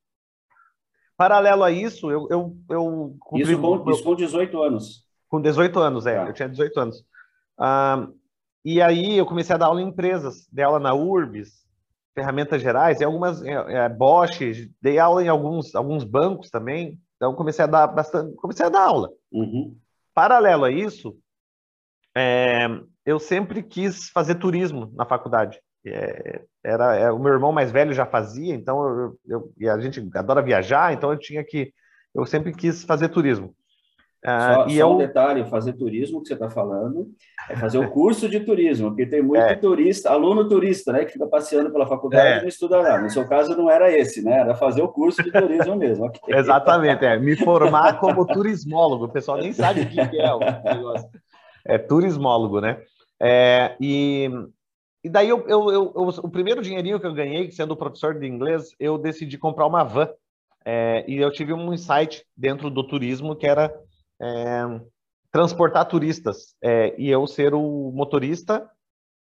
Paralelo 1.16 1.62
a 1.62 1.70
isso, 1.70 2.10
eu. 2.10 2.26
eu, 2.30 2.56
eu 2.70 3.16
isso, 3.34 3.58
com, 3.60 3.90
isso 3.90 4.02
com 4.02 4.14
18 4.14 4.62
anos. 4.62 5.04
Com 5.28 5.40
18 5.40 5.78
anos, 5.78 6.06
é, 6.06 6.18
ah. 6.18 6.26
eu 6.26 6.32
tinha 6.32 6.48
18 6.48 6.80
anos. 6.80 7.04
Ah, 7.58 8.08
e 8.64 8.80
aí 8.80 9.18
eu 9.18 9.26
comecei 9.26 9.54
a 9.54 9.59
dar 9.59 9.66
aula 9.66 9.83
em 9.83 9.88
empresas, 9.88 10.49
dei 10.50 10.64
aula 10.64 10.78
na 10.78 10.94
Urbis, 10.94 11.64
ferramentas 12.14 12.62
gerais, 12.62 13.00
em 13.00 13.04
algumas, 13.04 13.42
é, 13.42 13.52
é, 13.52 13.88
Bosch, 13.88 14.40
dei 14.80 14.99
aula 14.99 15.23
em 15.23 15.28
alguns, 15.28 15.75
alguns 15.75 16.04
bancos 16.04 16.50
também. 16.50 16.99
Então 17.16 17.35
comecei 17.35 17.64
a 17.64 17.68
dar 17.68 17.87
bastante, 17.88 18.35
comecei 18.37 18.64
a 18.64 18.71
dar 18.71 18.83
aula. 18.83 19.11
Uhum. 19.30 19.76
Paralelo 20.14 20.64
a 20.64 20.71
isso, 20.71 21.16
é, 22.16 22.66
eu 23.04 23.18
sempre 23.18 23.62
quis 23.62 24.09
fazer 24.11 24.37
turismo 24.37 24.90
na 24.94 25.04
faculdade. 25.04 25.61
é, 25.85 26.42
era, 26.64 26.97
é, 26.97 27.11
o 27.11 27.18
meu 27.18 27.33
irmão 27.35 27.52
mais 27.52 27.71
velho 27.71 27.92
já 27.92 28.06
fazia, 28.06 28.54
então 28.54 28.83
eu, 28.87 29.18
eu, 29.26 29.52
e 29.59 29.68
a 29.68 29.78
gente 29.78 30.02
adora 30.14 30.40
viajar, 30.40 30.94
então 30.94 31.12
eu 31.12 31.18
tinha 31.18 31.44
que, 31.44 31.75
eu 32.14 32.25
sempre 32.25 32.54
quis 32.54 32.85
fazer 32.85 33.11
turismo. 33.11 33.54
Ah, 34.26 34.54
só, 34.54 34.66
e 34.68 34.76
só 34.76 34.80
eu... 34.80 34.90
um 34.92 34.96
detalhe, 34.96 35.44
fazer 35.44 35.74
turismo 35.74 36.22
que 36.22 36.28
você 36.28 36.34
está 36.34 36.48
falando 36.48 37.10
é 37.50 37.56
fazer 37.56 37.76
o 37.76 37.90
curso 37.90 38.26
de 38.26 38.40
turismo, 38.40 38.88
porque 38.88 39.04
tem 39.04 39.20
muito 39.20 39.42
é. 39.44 39.54
turista, 39.54 40.10
aluno 40.10 40.48
turista, 40.48 40.92
né, 40.94 41.04
que 41.04 41.12
fica 41.12 41.26
passeando 41.26 41.70
pela 41.70 41.86
faculdade 41.86 42.26
é. 42.26 42.38
e 42.38 42.40
não 42.40 42.48
estuda 42.48 42.80
lá. 42.80 42.98
No 42.98 43.10
seu 43.10 43.28
caso 43.28 43.54
não 43.54 43.70
era 43.70 43.92
esse, 43.94 44.22
né? 44.24 44.40
Era 44.40 44.54
fazer 44.54 44.80
o 44.80 44.88
curso 44.88 45.22
de 45.22 45.30
turismo 45.30 45.76
mesmo. 45.76 46.06
Okay. 46.06 46.20
Exatamente, 46.34 47.04
é. 47.04 47.18
Me 47.18 47.36
formar 47.36 48.00
como 48.00 48.26
turismólogo. 48.26 49.04
O 49.04 49.12
pessoal 49.12 49.36
nem 49.36 49.52
sabe 49.52 49.82
o 49.82 49.88
que 49.90 50.00
é 50.00 50.34
o 50.34 50.38
negócio. 50.38 51.08
É 51.66 51.76
turismólogo, 51.76 52.60
né? 52.62 52.78
É, 53.20 53.76
e, 53.78 54.30
e 55.02 55.08
daí 55.08 55.28
eu, 55.28 55.46
eu, 55.46 55.70
eu, 55.70 55.92
eu, 55.94 56.08
o 56.22 56.30
primeiro 56.30 56.62
dinheirinho 56.62 56.98
que 56.98 57.06
eu 57.06 57.14
ganhei, 57.14 57.50
sendo 57.50 57.76
professor 57.76 58.18
de 58.18 58.26
inglês, 58.26 58.74
eu 58.80 58.96
decidi 58.96 59.36
comprar 59.36 59.66
uma 59.66 59.84
van. 59.84 60.08
É, 60.64 61.04
e 61.06 61.18
eu 61.18 61.30
tive 61.30 61.52
um 61.52 61.74
insight 61.74 62.24
dentro 62.34 62.70
do 62.70 62.86
turismo 62.86 63.36
que 63.36 63.46
era 63.46 63.70
é, 64.21 64.80
transportar 65.30 65.87
turistas 65.87 66.54
é, 66.62 66.94
e 66.99 67.11
eu 67.11 67.26
ser 67.26 67.54
o 67.54 67.90
motorista 67.92 68.71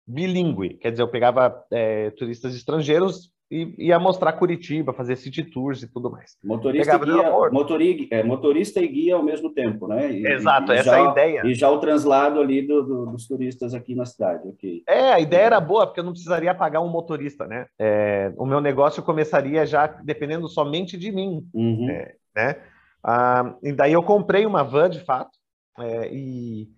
bilíngue, 0.06 0.74
quer 0.78 0.90
dizer, 0.90 1.02
eu 1.02 1.08
pegava 1.08 1.64
é, 1.70 2.10
turistas 2.12 2.54
estrangeiros 2.54 3.30
e 3.50 3.74
ia 3.78 3.98
mostrar 3.98 4.32
Curitiba, 4.34 4.92
fazer 4.92 5.16
city 5.16 5.42
tours 5.42 5.82
e 5.82 5.90
tudo 5.90 6.10
mais. 6.10 6.36
Motorista, 6.44 6.96
e 6.96 6.98
guia, 6.98 7.30
motori, 7.50 8.08
é, 8.10 8.22
motorista 8.22 8.80
e 8.80 8.88
guia 8.88 9.16
ao 9.16 9.22
mesmo 9.22 9.50
tempo, 9.54 9.88
né? 9.88 10.12
E, 10.12 10.26
Exato, 10.26 10.72
e, 10.72 10.76
essa 10.76 10.90
já, 10.90 10.98
é 10.98 11.06
a 11.06 11.10
ideia. 11.10 11.42
E 11.46 11.54
já 11.54 11.70
o 11.70 11.78
translado 11.78 12.40
ali 12.40 12.66
do, 12.66 12.82
do, 12.82 13.06
dos 13.06 13.26
turistas 13.26 13.72
aqui 13.72 13.94
na 13.94 14.04
cidade, 14.04 14.46
ok. 14.46 14.82
É, 14.86 15.12
a 15.12 15.20
ideia 15.20 15.46
era 15.46 15.60
boa, 15.60 15.86
porque 15.86 16.00
eu 16.00 16.04
não 16.04 16.12
precisaria 16.12 16.54
pagar 16.54 16.80
um 16.80 16.90
motorista, 16.90 17.46
né? 17.46 17.66
É, 17.78 18.32
o 18.36 18.44
meu 18.44 18.60
negócio 18.60 19.02
começaria 19.02 19.64
já 19.64 19.86
dependendo 19.86 20.46
somente 20.46 20.98
de 20.98 21.10
mim, 21.10 21.46
uhum. 21.54 21.88
é, 21.88 22.14
né? 22.34 22.56
Ah, 23.02 23.54
e 23.62 23.72
daí 23.72 23.92
eu 23.92 24.02
comprei 24.02 24.46
uma 24.46 24.62
van, 24.62 24.90
de 24.90 25.00
fato, 25.00 25.30
é, 25.78 26.12
e 26.12 26.68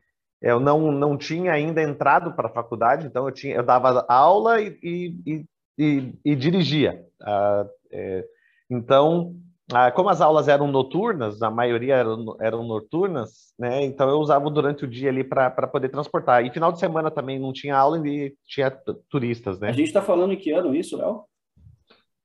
eu 0.42 0.58
não, 0.60 0.90
não 0.90 1.16
tinha 1.16 1.52
ainda 1.52 1.82
entrado 1.82 2.32
para 2.34 2.48
a 2.48 2.52
faculdade, 2.52 3.06
então 3.06 3.26
eu, 3.26 3.32
tinha, 3.32 3.54
eu 3.54 3.62
dava 3.62 4.04
aula 4.08 4.60
e, 4.60 4.78
e, 4.82 5.44
e, 5.78 6.14
e 6.24 6.36
dirigia. 6.36 7.04
Ah, 7.22 7.66
é, 7.92 8.24
então, 8.70 9.34
ah, 9.72 9.90
como 9.90 10.08
as 10.08 10.20
aulas 10.20 10.48
eram 10.48 10.66
noturnas, 10.66 11.42
a 11.42 11.50
maioria 11.50 11.94
eram, 11.94 12.36
eram 12.40 12.64
noturnas, 12.64 13.52
né? 13.58 13.84
Então 13.84 14.08
eu 14.08 14.18
usava 14.18 14.50
durante 14.50 14.84
o 14.84 14.88
dia 14.88 15.10
ali 15.10 15.22
para 15.22 15.50
poder 15.68 15.88
transportar. 15.88 16.44
E 16.44 16.52
final 16.52 16.72
de 16.72 16.80
semana 16.80 17.10
também 17.10 17.38
não 17.38 17.52
tinha 17.52 17.76
aula 17.76 17.98
e 18.06 18.34
tinha 18.46 18.70
turistas, 19.08 19.60
né? 19.60 19.68
A 19.68 19.72
gente 19.72 19.86
está 19.86 20.02
falando 20.02 20.32
em 20.32 20.36
que 20.36 20.50
ano 20.50 20.74
isso, 20.74 20.96
Léo? 20.96 21.24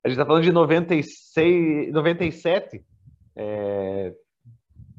A 0.03 0.07
gente 0.07 0.17
está 0.17 0.25
falando 0.25 0.43
de 0.43 0.51
96, 0.51 1.91
97. 1.91 2.83
É, 3.36 4.13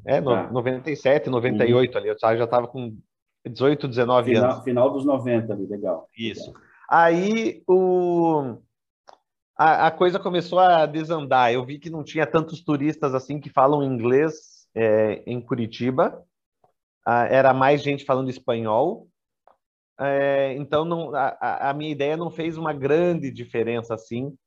é 0.05 0.21
no, 0.21 0.51
97, 0.51 1.29
98 1.29 1.91
uhum. 1.91 1.97
ali, 1.97 2.09
eu 2.09 2.17
já 2.19 2.43
estava 2.43 2.67
com 2.67 2.97
18, 3.45 3.87
19 3.87 4.31
final, 4.31 4.51
anos. 4.51 4.63
Final 4.63 4.89
dos 4.91 5.05
90 5.05 5.53
ali, 5.53 5.65
legal. 5.65 6.07
Isso. 6.17 6.53
Aí 6.89 7.63
o, 7.67 8.57
a, 9.57 9.87
a, 9.87 9.91
coisa 9.91 10.19
começou 10.19 10.59
a 10.59 10.85
desandar. 10.85 11.51
Eu 11.51 11.65
vi 11.65 11.79
que 11.79 11.89
não 11.89 12.03
tinha 12.03 12.25
tantos 12.25 12.63
turistas 12.63 13.13
assim 13.13 13.39
que 13.39 13.49
falam 13.49 13.83
inglês 13.83 14.67
é, 14.75 15.23
em 15.25 15.41
Curitiba. 15.41 16.23
Ah, 17.05 17.25
era 17.25 17.53
mais 17.53 17.81
gente 17.81 18.05
falando 18.05 18.29
espanhol. 18.29 19.07
É, 19.99 20.53
então 20.53 20.85
não, 20.85 21.15
a, 21.15 21.69
a, 21.69 21.73
minha 21.73 21.91
ideia 21.91 22.15
não 22.15 22.29
fez 22.29 22.55
uma 22.55 22.71
grande 22.71 23.31
diferença 23.31 23.95
assim. 23.95 24.37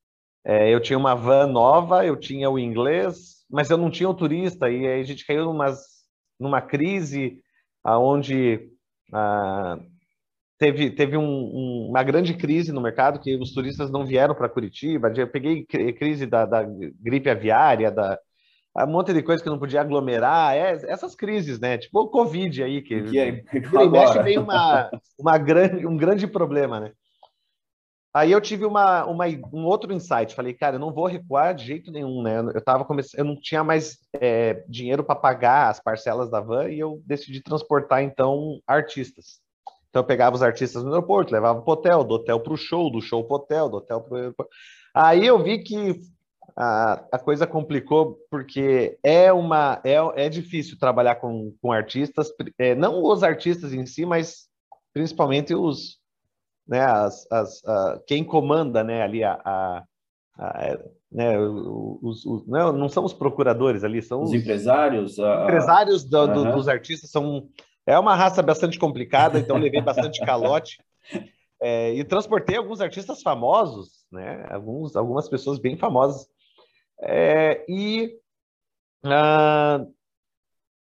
É, 0.44 0.72
eu 0.72 0.80
tinha 0.80 0.98
uma 0.98 1.14
van 1.14 1.46
nova, 1.46 2.04
eu 2.04 2.16
tinha 2.16 2.48
o 2.48 2.58
inglês, 2.58 3.44
mas 3.50 3.70
eu 3.70 3.76
não 3.76 3.90
tinha 3.90 4.08
o 4.08 4.14
turista 4.14 4.70
e 4.70 4.86
aí 4.86 5.00
a 5.00 5.04
gente 5.04 5.26
caiu 5.26 5.44
numas, 5.44 5.80
numa 6.38 6.62
crise 6.62 7.42
aonde 7.84 8.70
ah, 9.12 9.78
teve, 10.58 10.90
teve 10.90 11.16
um, 11.16 11.22
um, 11.24 11.86
uma 11.90 12.02
grande 12.02 12.34
crise 12.34 12.72
no 12.72 12.80
mercado 12.80 13.20
que 13.20 13.34
os 13.36 13.52
turistas 13.52 13.90
não 13.90 14.06
vieram 14.06 14.34
para 14.34 14.48
Curitiba. 14.48 15.12
Eu 15.16 15.28
peguei 15.28 15.64
crise 15.64 16.26
da, 16.26 16.46
da, 16.46 16.62
gripe 16.62 17.28
aviária, 17.28 17.90
da 17.90 18.18
um 18.76 18.86
monte 18.86 19.12
de 19.12 19.22
coisa 19.22 19.42
que 19.42 19.50
não 19.50 19.58
podia 19.58 19.80
aglomerar, 19.80 20.54
é, 20.54 20.70
essas 20.86 21.16
crises, 21.16 21.58
né? 21.58 21.76
Tipo 21.76 22.02
o 22.02 22.08
Covid 22.08 22.62
aí, 22.62 22.80
que, 22.80 23.02
que 23.02 23.18
é, 23.18 23.44
mexe 23.90 24.22
veio 24.22 24.42
uma, 24.42 24.90
uma 25.18 25.36
grande, 25.38 25.86
um 25.86 25.96
grande 25.96 26.26
problema, 26.26 26.78
né? 26.78 26.92
Aí 28.12 28.32
eu 28.32 28.40
tive 28.40 28.64
uma, 28.64 29.04
uma, 29.06 29.26
um 29.52 29.64
outro 29.64 29.92
insight. 29.92 30.34
Falei, 30.34 30.52
cara, 30.52 30.76
eu 30.76 30.80
não 30.80 30.92
vou 30.92 31.06
recuar 31.06 31.54
de 31.54 31.64
jeito 31.64 31.92
nenhum, 31.92 32.22
né? 32.22 32.40
Eu 32.54 32.62
tava 32.62 32.84
começando, 32.84 33.20
eu 33.20 33.24
não 33.24 33.40
tinha 33.40 33.62
mais 33.62 33.98
é, 34.14 34.64
dinheiro 34.68 35.04
para 35.04 35.14
pagar 35.14 35.68
as 35.68 35.78
parcelas 35.80 36.28
da 36.28 36.40
van 36.40 36.68
e 36.68 36.78
eu 36.80 37.00
decidi 37.06 37.40
transportar 37.40 38.02
então 38.02 38.60
artistas. 38.66 39.40
Então 39.88 40.02
eu 40.02 40.06
pegava 40.06 40.34
os 40.34 40.42
artistas 40.42 40.82
no 40.82 40.90
aeroporto, 40.90 41.32
levava 41.32 41.62
para 41.62 41.70
o 41.70 41.72
hotel, 41.72 42.04
do 42.04 42.14
hotel 42.14 42.40
para 42.40 42.52
o 42.52 42.56
show, 42.56 42.90
do 42.90 43.00
show 43.00 43.24
para 43.24 43.34
o 43.34 43.36
hotel, 43.36 43.68
do 43.68 43.76
hotel 43.76 44.00
para 44.00 44.12
o 44.12 44.16
aeroporto. 44.16 44.52
Aí 44.92 45.24
eu 45.24 45.40
vi 45.40 45.62
que 45.62 46.00
a, 46.56 47.04
a 47.12 47.18
coisa 47.18 47.46
complicou 47.46 48.18
porque 48.28 48.98
é 49.04 49.32
uma 49.32 49.80
é, 49.84 50.24
é 50.24 50.28
difícil 50.28 50.78
trabalhar 50.78 51.16
com, 51.16 51.54
com 51.62 51.70
artistas, 51.70 52.28
é, 52.58 52.74
não 52.74 53.04
os 53.04 53.22
artistas 53.22 53.72
em 53.72 53.86
si, 53.86 54.04
mas 54.04 54.48
principalmente 54.92 55.54
os 55.54 55.99
né, 56.70 56.80
as, 56.84 57.26
as, 57.32 57.64
a, 57.66 58.00
quem 58.06 58.22
comanda 58.22 58.84
né, 58.84 59.02
ali 59.02 59.24
a, 59.24 59.32
a, 59.44 59.84
a 60.38 60.78
né, 61.10 61.36
os, 61.36 62.24
os, 62.24 62.46
não, 62.46 62.72
não 62.72 62.88
são 62.88 63.04
os 63.04 63.12
procuradores 63.12 63.82
ali, 63.82 64.00
são 64.00 64.22
os, 64.22 64.30
os 64.30 64.36
empresários. 64.36 65.18
empresários 65.18 66.04
do, 66.04 66.26
do, 66.28 66.52
dos 66.52 66.68
artistas 66.68 67.10
são 67.10 67.48
é 67.84 67.98
uma 67.98 68.14
raça 68.14 68.40
bastante 68.40 68.78
complicada, 68.78 69.40
então 69.40 69.58
levei 69.58 69.82
bastante 69.82 70.24
calote. 70.24 70.78
É, 71.62 71.92
e 71.92 72.02
transportei 72.04 72.56
alguns 72.56 72.80
artistas 72.80 73.20
famosos, 73.20 74.06
né? 74.10 74.46
Alguns, 74.48 74.96
algumas 74.96 75.28
pessoas 75.28 75.58
bem 75.58 75.76
famosas. 75.76 76.26
É, 77.02 77.62
e 77.68 78.18
ah, 79.04 79.84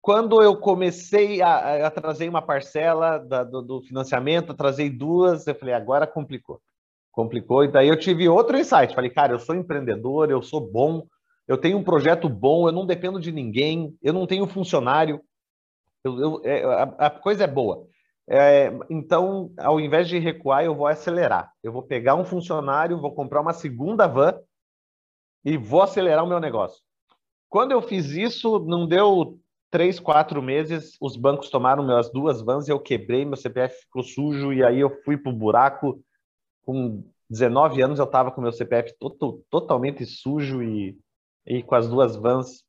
quando 0.05 0.39
eu 0.39 0.55
comecei 0.55 1.41
a, 1.41 1.87
a 1.87 1.89
trazer 1.89 2.29
uma 2.29 2.39
parcela 2.39 3.17
da, 3.17 3.43
do, 3.43 3.59
do, 3.59 3.81
financiamento, 3.81 4.53
trazei 4.53 4.87
duas, 4.87 5.47
eu 5.47 5.55
falei, 5.55 5.73
agora 5.73 6.05
complicou. 6.05 6.61
Complicou, 7.11 7.63
e 7.63 7.71
daí 7.71 7.87
eu 7.87 7.97
tive 7.97 8.29
outro 8.29 8.55
insight. 8.55 8.93
Falei, 8.93 9.09
cara, 9.09 9.33
eu 9.33 9.39
sou 9.39 9.55
empreendedor, 9.55 10.29
eu 10.29 10.43
sou 10.43 10.61
bom, 10.61 11.07
eu 11.47 11.57
tenho 11.57 11.79
um 11.79 11.83
projeto 11.83 12.29
bom, 12.29 12.67
eu 12.67 12.71
não 12.71 12.85
dependo 12.85 13.19
de 13.19 13.31
ninguém, 13.31 13.97
eu 13.99 14.13
não 14.13 14.27
tenho 14.27 14.45
funcionário, 14.45 15.19
eu, 16.03 16.19
eu, 16.19 16.41
é, 16.43 16.63
a, 16.63 16.83
a, 16.83 17.09
coisa 17.09 17.45
é 17.45 17.47
boa. 17.47 17.87
É, 18.29 18.71
então, 18.91 19.51
ao 19.57 19.79
invés 19.79 20.07
de 20.07 20.19
recuar, 20.19 20.63
eu 20.63 20.75
vou 20.75 20.85
acelerar. 20.85 21.51
Eu 21.63 21.71
vou 21.71 21.81
pegar 21.81 22.13
um 22.13 22.25
funcionário, 22.25 23.01
vou 23.01 23.15
comprar 23.15 23.41
uma 23.41 23.53
segunda 23.53 24.05
van 24.05 24.39
e 25.43 25.57
vou 25.57 25.81
acelerar 25.81 26.23
o 26.23 26.29
meu 26.29 26.39
negócio. 26.39 26.79
Quando 27.49 27.71
eu 27.71 27.81
fiz 27.81 28.11
isso, 28.11 28.59
não 28.59 28.87
deu 28.87 29.39
três, 29.75 29.99
quatro 29.99 30.41
meses, 30.41 30.95
os 31.01 31.17
bancos 31.17 31.49
tomaram 31.49 31.85
minhas 31.85 32.09
duas 32.09 32.41
vans 32.41 32.65
e 32.65 32.71
eu 32.71 32.79
quebrei, 32.79 33.25
meu 33.25 33.35
CPF 33.35 33.81
ficou 33.81 34.03
sujo 34.03 34.53
e 34.53 34.63
aí 34.63 34.79
eu 34.79 34.89
fui 35.03 35.17
pro 35.17 35.33
buraco. 35.33 36.01
Com 36.63 37.03
19 37.29 37.81
anos 37.81 37.99
eu 37.99 38.05
estava 38.05 38.31
com 38.31 38.39
meu 38.39 38.53
CPF 38.53 38.95
to 38.97 39.43
totalmente 39.49 40.05
sujo 40.05 40.63
e, 40.63 40.97
e 41.45 41.61
com 41.61 41.75
as 41.75 41.89
duas 41.89 42.15
vans 42.15 42.63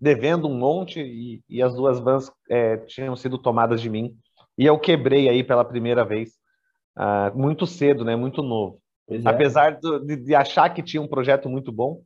devendo 0.00 0.48
um 0.48 0.56
monte 0.56 0.98
e, 0.98 1.42
e 1.46 1.62
as 1.62 1.74
duas 1.74 2.00
vans 2.00 2.32
é, 2.48 2.78
tinham 2.78 3.14
sido 3.16 3.36
tomadas 3.36 3.82
de 3.82 3.90
mim. 3.90 4.16
E 4.56 4.64
eu 4.64 4.78
quebrei 4.78 5.28
aí 5.28 5.44
pela 5.44 5.62
primeira 5.62 6.06
vez, 6.06 6.30
uh, 6.96 7.38
muito 7.38 7.66
cedo, 7.66 8.02
né? 8.02 8.16
Muito 8.16 8.42
novo. 8.42 8.80
É. 9.10 9.18
Apesar 9.26 9.78
do, 9.78 9.98
de, 9.98 10.16
de 10.16 10.34
achar 10.34 10.70
que 10.70 10.82
tinha 10.82 11.02
um 11.02 11.08
projeto 11.08 11.50
muito 11.50 11.70
bom, 11.70 12.00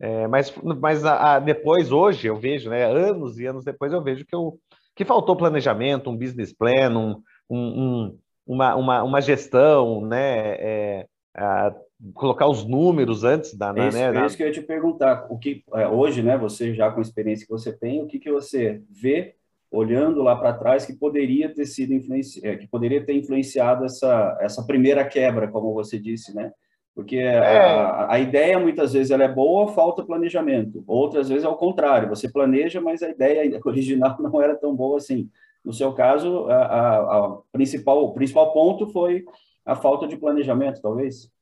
é, 0.00 0.26
mas 0.26 0.54
mas 0.80 1.04
a, 1.04 1.36
a, 1.36 1.38
depois, 1.38 1.92
hoje, 1.92 2.26
eu 2.26 2.36
vejo, 2.36 2.70
né, 2.70 2.84
anos 2.84 3.38
e 3.38 3.46
anos 3.46 3.64
depois, 3.64 3.92
eu 3.92 4.02
vejo 4.02 4.24
que, 4.26 4.34
eu, 4.34 4.58
que 4.94 5.04
faltou 5.04 5.36
planejamento, 5.36 6.10
um 6.10 6.16
business 6.16 6.52
plan, 6.52 6.96
um, 6.96 7.22
um, 7.50 8.18
uma, 8.46 8.74
uma, 8.74 9.02
uma 9.02 9.20
gestão, 9.20 10.00
né, 10.00 10.56
é, 10.58 11.06
a, 11.34 11.74
colocar 12.12 12.46
os 12.46 12.64
números 12.66 13.24
antes 13.24 13.56
da... 13.56 13.70
Isso, 13.70 13.96
né, 13.96 14.22
é 14.22 14.26
isso 14.26 14.36
que 14.36 14.42
eu 14.42 14.48
ia 14.48 14.52
te 14.52 14.60
perguntar. 14.60 15.26
O 15.30 15.38
que, 15.38 15.64
é, 15.74 15.88
hoje, 15.88 16.22
né, 16.22 16.36
você 16.36 16.74
já 16.74 16.90
com 16.90 16.98
a 16.98 17.02
experiência 17.02 17.46
que 17.46 17.52
você 17.52 17.72
tem, 17.72 18.02
o 18.02 18.06
que, 18.06 18.18
que 18.18 18.30
você 18.30 18.82
vê 18.90 19.34
olhando 19.70 20.22
lá 20.22 20.36
para 20.36 20.52
trás 20.52 20.84
que 20.84 20.92
poderia 20.92 21.52
ter 21.52 21.66
sido 21.66 21.94
influenci... 21.94 22.44
É, 22.46 22.56
que 22.56 22.66
poderia 22.66 23.04
ter 23.04 23.14
influenciado 23.14 23.84
essa, 23.84 24.36
essa 24.40 24.66
primeira 24.66 25.04
quebra, 25.04 25.48
como 25.48 25.72
você 25.72 25.98
disse, 25.98 26.34
né? 26.34 26.52
Porque 26.94 27.16
é. 27.16 27.38
a, 27.38 28.12
a, 28.12 28.20
ideia, 28.20 28.58
muitas 28.58 28.92
vezes, 28.92 29.10
ela 29.10 29.24
é 29.24 29.28
boa, 29.28 29.72
falta 29.72 30.04
planejamento. 30.04 30.84
Outras 30.86 31.28
vezes 31.28 31.44
é 31.44 31.48
o 31.48 31.56
contrário, 31.56 32.08
você 32.08 32.30
planeja, 32.30 32.80
mas 32.80 33.02
a 33.02 33.08
ideia 33.08 33.60
original 33.64 34.16
não 34.20 34.40
era 34.40 34.54
tão 34.54 34.74
boa 34.74 34.98
assim. 34.98 35.28
No 35.64 35.72
seu 35.72 35.92
caso, 35.92 36.46
a, 36.48 36.56
a, 36.56 37.16
a 37.26 37.38
principal, 37.50 38.04
o 38.04 38.12
principal 38.12 38.52
ponto 38.52 38.86
foi 38.88 39.24
a 39.64 39.74
falta 39.74 40.06
de 40.06 40.16
planejamento, 40.16 40.80
talvez. 40.80 41.32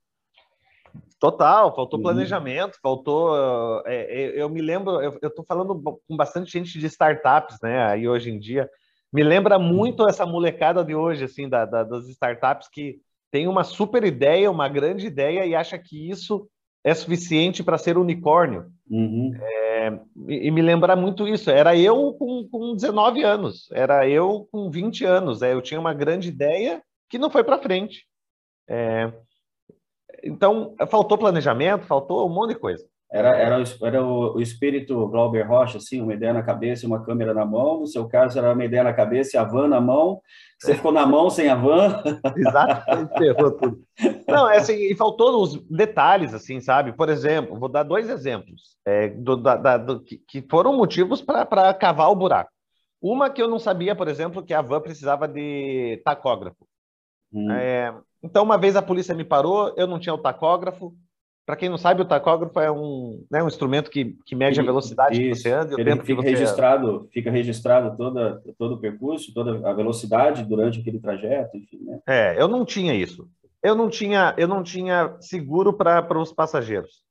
Total, 1.19 1.75
faltou 1.75 1.99
uhum. 1.99 2.05
planejamento, 2.05 2.79
faltou. 2.83 3.37
É, 3.85 4.23
é 4.23 4.43
eu 4.43 4.49
me 4.49 4.63
lembro, 4.63 5.01
eu 5.03 5.29
estou 5.29 5.45
falando 5.45 5.75
com 5.81 6.17
bastante 6.17 6.51
gente 6.51 6.79
de 6.79 6.87
startups, 6.87 7.59
né? 7.63 7.85
Aí 7.85 8.09
hoje 8.09 8.31
em 8.31 8.39
dia, 8.39 8.71
me 9.13 9.23
lembra 9.23 9.59
muito 9.59 10.09
essa 10.09 10.25
molecada 10.25 10.83
de 10.85 10.95
hoje, 10.95 11.25
assim, 11.25 11.49
da, 11.49 11.65
da, 11.67 11.85
das 11.85 12.09
startups 12.09 12.69
que 12.69 13.01
tem 13.33 13.49
uma 13.49 13.65
super 13.65 14.05
ideia, 14.05 14.51
uma 14.51 14.69
grande 14.69 15.07
ideia 15.07 15.47
e 15.47 15.55
acha 15.55 15.79
que 15.79 16.11
isso 16.11 16.47
é 16.85 16.95
suficiente 16.95 17.65
para 17.65 17.79
ser 17.79 17.97
unicórnio. 17.97 18.71
Uhum. 18.91 19.33
É, 19.41 20.01
e, 20.29 20.51
me 20.51 20.61
lembra 20.61 20.95
muito 20.95 21.27
isso. 21.27 21.51
Era 21.51 21.75
eu 21.75 22.13
com, 22.13 22.47
com 22.47 22.75
19 22.75 23.23
anos, 23.23 23.71
era 23.73 24.07
eu 24.07 24.47
com 24.53 24.71
20 24.71 25.05
anos. 25.07 25.41
É, 25.41 25.55
eu 25.55 25.63
tinha 25.63 25.81
uma 25.81 25.95
grande 25.95 26.29
ideia 26.29 26.83
que 27.09 27.19
não 27.19 27.31
foi 27.31 27.43
para 27.43 27.59
frente. 27.59 28.07
É, 28.69 29.11
então, 30.23 30.75
faltou 30.91 31.17
planejamento, 31.17 31.87
faltou 31.87 32.29
um 32.29 32.35
monte 32.35 32.53
de 32.53 32.61
coisa. 32.61 32.87
Era, 33.13 33.37
era, 33.37 33.63
era 33.83 34.03
o, 34.03 34.37
o, 34.37 34.41
espírito 34.41 35.07
Glauber 35.09 35.47
Rocha, 35.47 35.77
assim, 35.77 36.01
uma 36.01 36.15
ideia 36.15 36.33
na 36.33 36.43
cabeça 36.43 36.85
e 36.85 36.89
uma 36.89 37.05
câmera 37.05 37.35
na 37.35 37.45
mão. 37.45 37.81
No 37.81 37.87
seu 37.87 38.09
caso, 38.09 38.39
era 38.39 38.55
uma 38.55 38.65
ideia 38.65 38.83
na 38.83 38.95
cabeça 38.95 39.37
e 39.37 39.39
a 39.39 39.45
van 39.45 39.69
na 39.69 39.83
mão. 39.83 40.23
Você 40.59 40.75
ficou 40.75 40.91
na 40.91 41.05
mão 41.05 41.29
sem 41.29 41.51
a 41.51 41.55
van. 41.55 42.03
Exatamente, 42.35 43.19
ferrou 43.19 43.51
tudo. 43.53 43.83
Não, 44.27 44.49
é 44.49 44.57
assim, 44.57 44.73
e 44.75 44.97
faltou 44.97 45.43
os 45.43 45.63
detalhes, 45.69 46.33
assim, 46.33 46.59
sabe? 46.59 46.95
Por 46.95 47.11
exemplo, 47.11 47.59
vou 47.59 47.69
dar 47.69 47.83
dois 47.83 48.09
exemplos 48.09 48.79
é, 48.87 49.11
do, 49.11 49.37
da, 49.37 49.57
da, 49.57 49.77
do, 49.77 50.01
que, 50.01 50.17
que 50.27 50.47
foram 50.51 50.75
motivos 50.75 51.21
para 51.21 51.75
cavar 51.75 52.11
o 52.11 52.17
buraco. 52.17 52.51
Uma 52.99 53.29
que 53.29 53.43
eu 53.43 53.49
não 53.49 53.59
sabia, 53.59 53.95
por 53.95 54.09
exemplo, 54.09 54.43
que 54.43 54.55
a 54.55 54.63
van 54.63 54.81
precisava 54.81 55.29
de 55.29 56.01
tacógrafo. 56.03 56.67
Hum. 57.31 57.51
É, 57.51 57.95
então, 58.23 58.43
uma 58.43 58.57
vez 58.57 58.75
a 58.75 58.81
polícia 58.81 59.15
me 59.15 59.25
parou, 59.25 59.75
eu 59.77 59.87
não 59.87 59.99
tinha 59.99 60.15
o 60.15 60.19
tacógrafo, 60.19 60.95
para 61.45 61.57
quem 61.57 61.69
não 61.69 61.77
sabe, 61.77 62.03
o 62.03 62.05
tacógrafo 62.05 62.59
é 62.61 62.71
um, 62.71 63.25
né, 63.31 63.43
um 63.43 63.49
instrumento 63.49 63.91
que, 63.91 64.17
que 64.25 64.35
mede 64.35 64.61
a 64.61 64.63
velocidade 64.63 65.21
Isso. 65.21 65.43
que 65.43 65.49
você 65.49 65.53
anda. 65.53 65.81
Ele 65.81 65.97
fica, 66.03 66.23
você... 66.23 66.31
registrado, 66.31 67.09
fica 67.13 67.31
registrado 67.31 67.97
toda, 67.97 68.41
todo 68.57 68.75
o 68.75 68.81
percurso, 68.81 69.35
toda 69.35 69.69
a 69.69 69.73
velocidade 69.73 70.45
durante 70.45 70.81
aquele 70.81 71.01
trajeto, 71.01 71.57
enfim. 71.57 71.81
Né? 71.83 72.01
É, 72.07 72.41
eu 72.41 72.47
não 72.47 72.65
tinha 72.65 72.95
isso. 72.95 73.29
Eu 73.63 73.75
não 73.75 73.89
tinha, 73.89 74.35
eu 74.39 74.47
não 74.47 74.63
tinha 74.63 75.17
seguro 75.21 75.73
para 75.73 76.19
os 76.19 76.33
passageiros, 76.33 77.03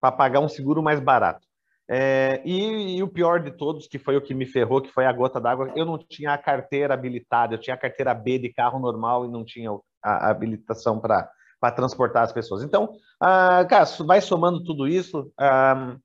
para 0.00 0.12
pagar 0.12 0.40
um 0.40 0.48
seguro 0.48 0.82
mais 0.82 1.00
barato. 1.00 1.46
É, 1.88 2.40
e, 2.44 2.98
e, 2.98 3.02
o 3.02 3.08
pior 3.08 3.40
de 3.40 3.50
todos, 3.50 3.88
que 3.88 3.98
foi 3.98 4.16
o 4.16 4.20
que 4.20 4.32
me 4.32 4.46
ferrou, 4.46 4.80
que 4.80 4.92
foi 4.92 5.06
a 5.06 5.12
gota 5.12 5.40
d'água, 5.40 5.72
eu 5.74 5.84
não 5.84 5.98
tinha 5.98 6.32
a 6.32 6.38
carteira 6.38 6.94
habilitada, 6.94 7.54
eu 7.54 7.58
tinha 7.58 7.74
a 7.74 7.78
carteira 7.78 8.14
B 8.14 8.38
de 8.38 8.52
carro 8.52 8.78
normal 8.78 9.24
e 9.24 9.28
não 9.28 9.44
tinha 9.44 9.70
a 10.00 10.30
habilitação 10.30 11.00
para 11.00 11.28
para 11.60 11.74
transportar 11.74 12.24
as 12.24 12.32
pessoas. 12.32 12.62
Então, 12.62 12.92
ah, 13.20 13.64
cara, 13.68 13.84
vai 14.06 14.20
somando 14.20 14.64
tudo 14.64 14.88
isso, 14.88 15.30
ah, 15.38 15.96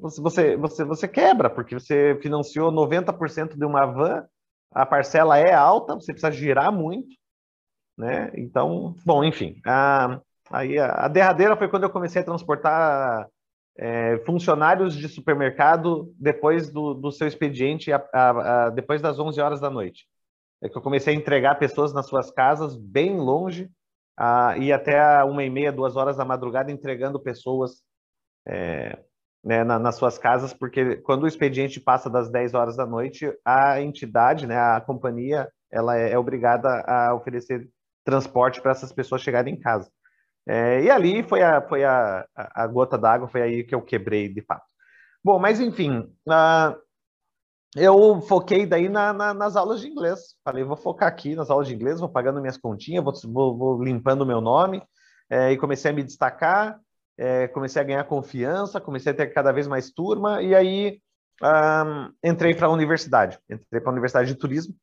você, 0.00 0.56
você, 0.56 0.84
você 0.84 1.06
quebra, 1.06 1.48
porque 1.48 1.78
você 1.78 2.18
financiou 2.20 2.72
90% 2.72 3.56
de 3.56 3.64
uma 3.64 3.86
van, 3.86 4.26
a 4.72 4.84
parcela 4.84 5.38
é 5.38 5.54
alta, 5.54 5.94
você 5.94 6.12
precisa 6.12 6.32
girar 6.32 6.72
muito, 6.72 7.14
né? 7.96 8.32
Então, 8.34 8.94
bom, 9.04 9.24
enfim. 9.24 9.60
Ah, 9.64 10.20
aí 10.50 10.78
a, 10.78 11.06
a, 11.06 11.08
derradeira 11.08 11.56
foi 11.56 11.68
quando 11.68 11.84
eu 11.84 11.90
comecei 11.90 12.20
a 12.20 12.24
transportar 12.24 13.26
é, 13.78 14.18
funcionários 14.26 14.94
de 14.96 15.08
supermercado 15.08 16.12
depois 16.18 16.70
do, 16.70 16.94
do 16.94 17.12
seu 17.12 17.28
expediente, 17.28 17.92
a, 17.92 18.02
a, 18.12 18.70
depois 18.70 19.00
das 19.00 19.18
11 19.18 19.40
horas 19.40 19.60
da 19.60 19.70
noite. 19.70 20.06
É 20.62 20.68
que 20.68 20.76
eu 20.76 20.82
comecei 20.82 21.14
a 21.14 21.16
entregar 21.16 21.58
pessoas 21.58 21.92
nas 21.92 22.06
suas 22.06 22.30
casas, 22.30 22.74
bem 22.74 23.16
longe, 23.16 23.70
a 24.16 24.56
ir 24.56 24.72
até 24.72 25.22
uma 25.24 25.44
e 25.44 25.50
meia, 25.50 25.72
duas 25.72 25.96
horas 25.96 26.16
da 26.16 26.24
madrugada 26.24 26.72
entregando 26.72 27.20
pessoas 27.20 27.82
é, 28.46 28.98
né, 29.44 29.62
na, 29.62 29.78
nas 29.78 29.96
suas 29.96 30.18
casas, 30.18 30.52
porque 30.52 30.96
quando 30.96 31.24
o 31.24 31.28
expediente 31.28 31.80
passa 31.80 32.08
das 32.08 32.30
10 32.30 32.54
horas 32.54 32.76
da 32.76 32.86
noite, 32.86 33.32
a 33.44 33.80
entidade, 33.80 34.46
né, 34.46 34.58
a 34.58 34.80
companhia, 34.80 35.48
ela 35.70 35.96
é, 35.98 36.12
é 36.12 36.18
obrigada 36.18 36.68
a 36.86 37.14
oferecer 37.14 37.68
transporte 38.04 38.60
para 38.60 38.72
essas 38.72 38.92
pessoas 38.92 39.22
chegarem 39.22 39.54
em 39.54 39.60
casa. 39.60 39.90
É, 40.48 40.82
e 40.82 40.90
ali 40.90 41.22
foi 41.22 41.42
a, 41.42 41.60
foi 41.60 41.84
a, 41.84 42.26
a 42.34 42.66
gota 42.66 42.96
d'água, 42.96 43.28
foi 43.28 43.42
aí 43.42 43.64
que 43.64 43.74
eu 43.74 43.82
quebrei 43.82 44.28
de 44.28 44.40
fato. 44.42 44.64
Bom, 45.22 45.40
mas 45.40 45.58
enfim, 45.58 45.98
uh, 46.28 46.85
eu 47.76 48.20
foquei 48.22 48.64
daí 48.66 48.88
na, 48.88 49.12
na, 49.12 49.34
nas 49.34 49.54
aulas 49.54 49.80
de 49.80 49.88
inglês. 49.88 50.34
Falei, 50.42 50.64
vou 50.64 50.76
focar 50.76 51.08
aqui 51.08 51.34
nas 51.34 51.50
aulas 51.50 51.68
de 51.68 51.74
inglês, 51.74 52.00
vou 52.00 52.08
pagando 52.08 52.40
minhas 52.40 52.56
continhas, 52.56 53.04
vou, 53.04 53.12
vou, 53.32 53.56
vou 53.56 53.84
limpando 53.84 54.22
o 54.22 54.26
meu 54.26 54.40
nome. 54.40 54.82
É, 55.28 55.52
e 55.52 55.58
comecei 55.58 55.90
a 55.90 55.94
me 55.94 56.02
destacar, 56.02 56.80
é, 57.18 57.48
comecei 57.48 57.82
a 57.82 57.84
ganhar 57.84 58.04
confiança, 58.04 58.80
comecei 58.80 59.12
a 59.12 59.14
ter 59.14 59.26
cada 59.26 59.52
vez 59.52 59.66
mais 59.66 59.90
turma. 59.90 60.42
E 60.42 60.54
aí 60.54 61.00
um, 61.42 62.12
entrei 62.24 62.54
para 62.54 62.66
a 62.66 62.70
universidade, 62.70 63.38
entrei 63.50 63.80
para 63.80 63.90
a 63.90 63.92
Universidade 63.92 64.28
de 64.28 64.38
Turismo. 64.38 64.74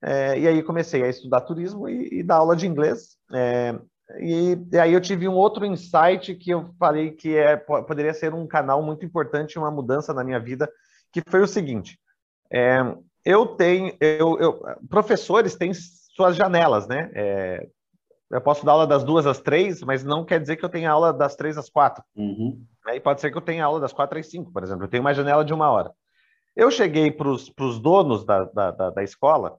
É, 0.00 0.38
e 0.38 0.46
aí 0.46 0.62
comecei 0.62 1.02
a 1.02 1.08
estudar 1.08 1.40
turismo 1.40 1.88
e, 1.88 2.20
e 2.20 2.22
dar 2.22 2.36
aula 2.36 2.56
de 2.56 2.66
inglês. 2.66 3.16
É, 3.34 3.78
e, 4.20 4.56
e, 4.72 4.78
aí 4.78 4.92
eu 4.92 5.00
tive 5.00 5.28
um 5.28 5.34
outro 5.34 5.66
insight 5.66 6.34
que 6.36 6.50
eu 6.50 6.72
falei 6.78 7.10
que 7.10 7.36
é, 7.36 7.56
poderia 7.56 8.14
ser 8.14 8.32
um 8.32 8.46
canal 8.46 8.82
muito 8.82 9.04
importante, 9.04 9.58
uma 9.58 9.70
mudança 9.70 10.14
na 10.14 10.24
minha 10.24 10.40
vida, 10.40 10.70
que 11.12 11.20
foi 11.28 11.40
o 11.40 11.48
seguinte. 11.48 11.98
É, 12.52 12.80
eu 13.24 13.46
tenho, 13.46 13.94
eu, 14.00 14.38
eu, 14.38 14.64
professores 14.88 15.56
têm 15.56 15.72
suas 15.74 16.36
janelas, 16.36 16.86
né? 16.86 17.10
É, 17.14 17.68
eu 18.30 18.40
posso 18.40 18.64
dar 18.64 18.72
aula 18.72 18.86
das 18.86 19.04
duas 19.04 19.26
às 19.26 19.40
três, 19.40 19.82
mas 19.82 20.04
não 20.04 20.24
quer 20.24 20.40
dizer 20.40 20.56
que 20.56 20.64
eu 20.64 20.68
tenha 20.68 20.90
aula 20.90 21.12
das 21.12 21.34
três 21.34 21.56
às 21.56 21.70
quatro. 21.70 22.02
Uhum. 22.14 22.62
Aí 22.86 23.00
pode 23.00 23.20
ser 23.20 23.30
que 23.30 23.36
eu 23.36 23.42
tenha 23.42 23.64
aula 23.64 23.80
das 23.80 23.92
quatro 23.92 24.18
às 24.18 24.26
cinco, 24.28 24.52
por 24.52 24.62
exemplo. 24.62 24.84
Eu 24.84 24.88
tenho 24.88 25.02
uma 25.02 25.14
janela 25.14 25.44
de 25.44 25.52
uma 25.52 25.70
hora. 25.70 25.92
Eu 26.54 26.70
cheguei 26.70 27.10
para 27.10 27.28
os 27.28 27.78
donos 27.80 28.24
da, 28.24 28.44
da, 28.44 28.70
da, 28.70 28.90
da 28.90 29.02
escola, 29.02 29.56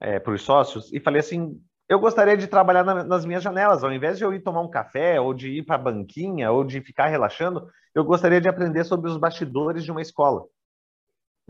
é, 0.00 0.18
para 0.18 0.34
os 0.34 0.42
sócios, 0.42 0.92
e 0.92 1.00
falei 1.00 1.20
assim: 1.20 1.60
eu 1.88 1.98
gostaria 2.00 2.36
de 2.36 2.46
trabalhar 2.46 2.84
na, 2.84 3.04
nas 3.04 3.24
minhas 3.24 3.42
janelas, 3.42 3.84
ao 3.84 3.92
invés 3.92 4.18
de 4.18 4.24
eu 4.24 4.34
ir 4.34 4.40
tomar 4.40 4.60
um 4.60 4.70
café, 4.70 5.20
ou 5.20 5.32
de 5.32 5.50
ir 5.50 5.62
para 5.64 5.76
a 5.76 5.78
banquinha, 5.78 6.50
ou 6.50 6.64
de 6.64 6.80
ficar 6.80 7.06
relaxando, 7.06 7.68
eu 7.94 8.04
gostaria 8.04 8.40
de 8.40 8.48
aprender 8.48 8.84
sobre 8.84 9.08
os 9.08 9.16
bastidores 9.16 9.84
de 9.84 9.90
uma 9.90 10.02
escola. 10.02 10.44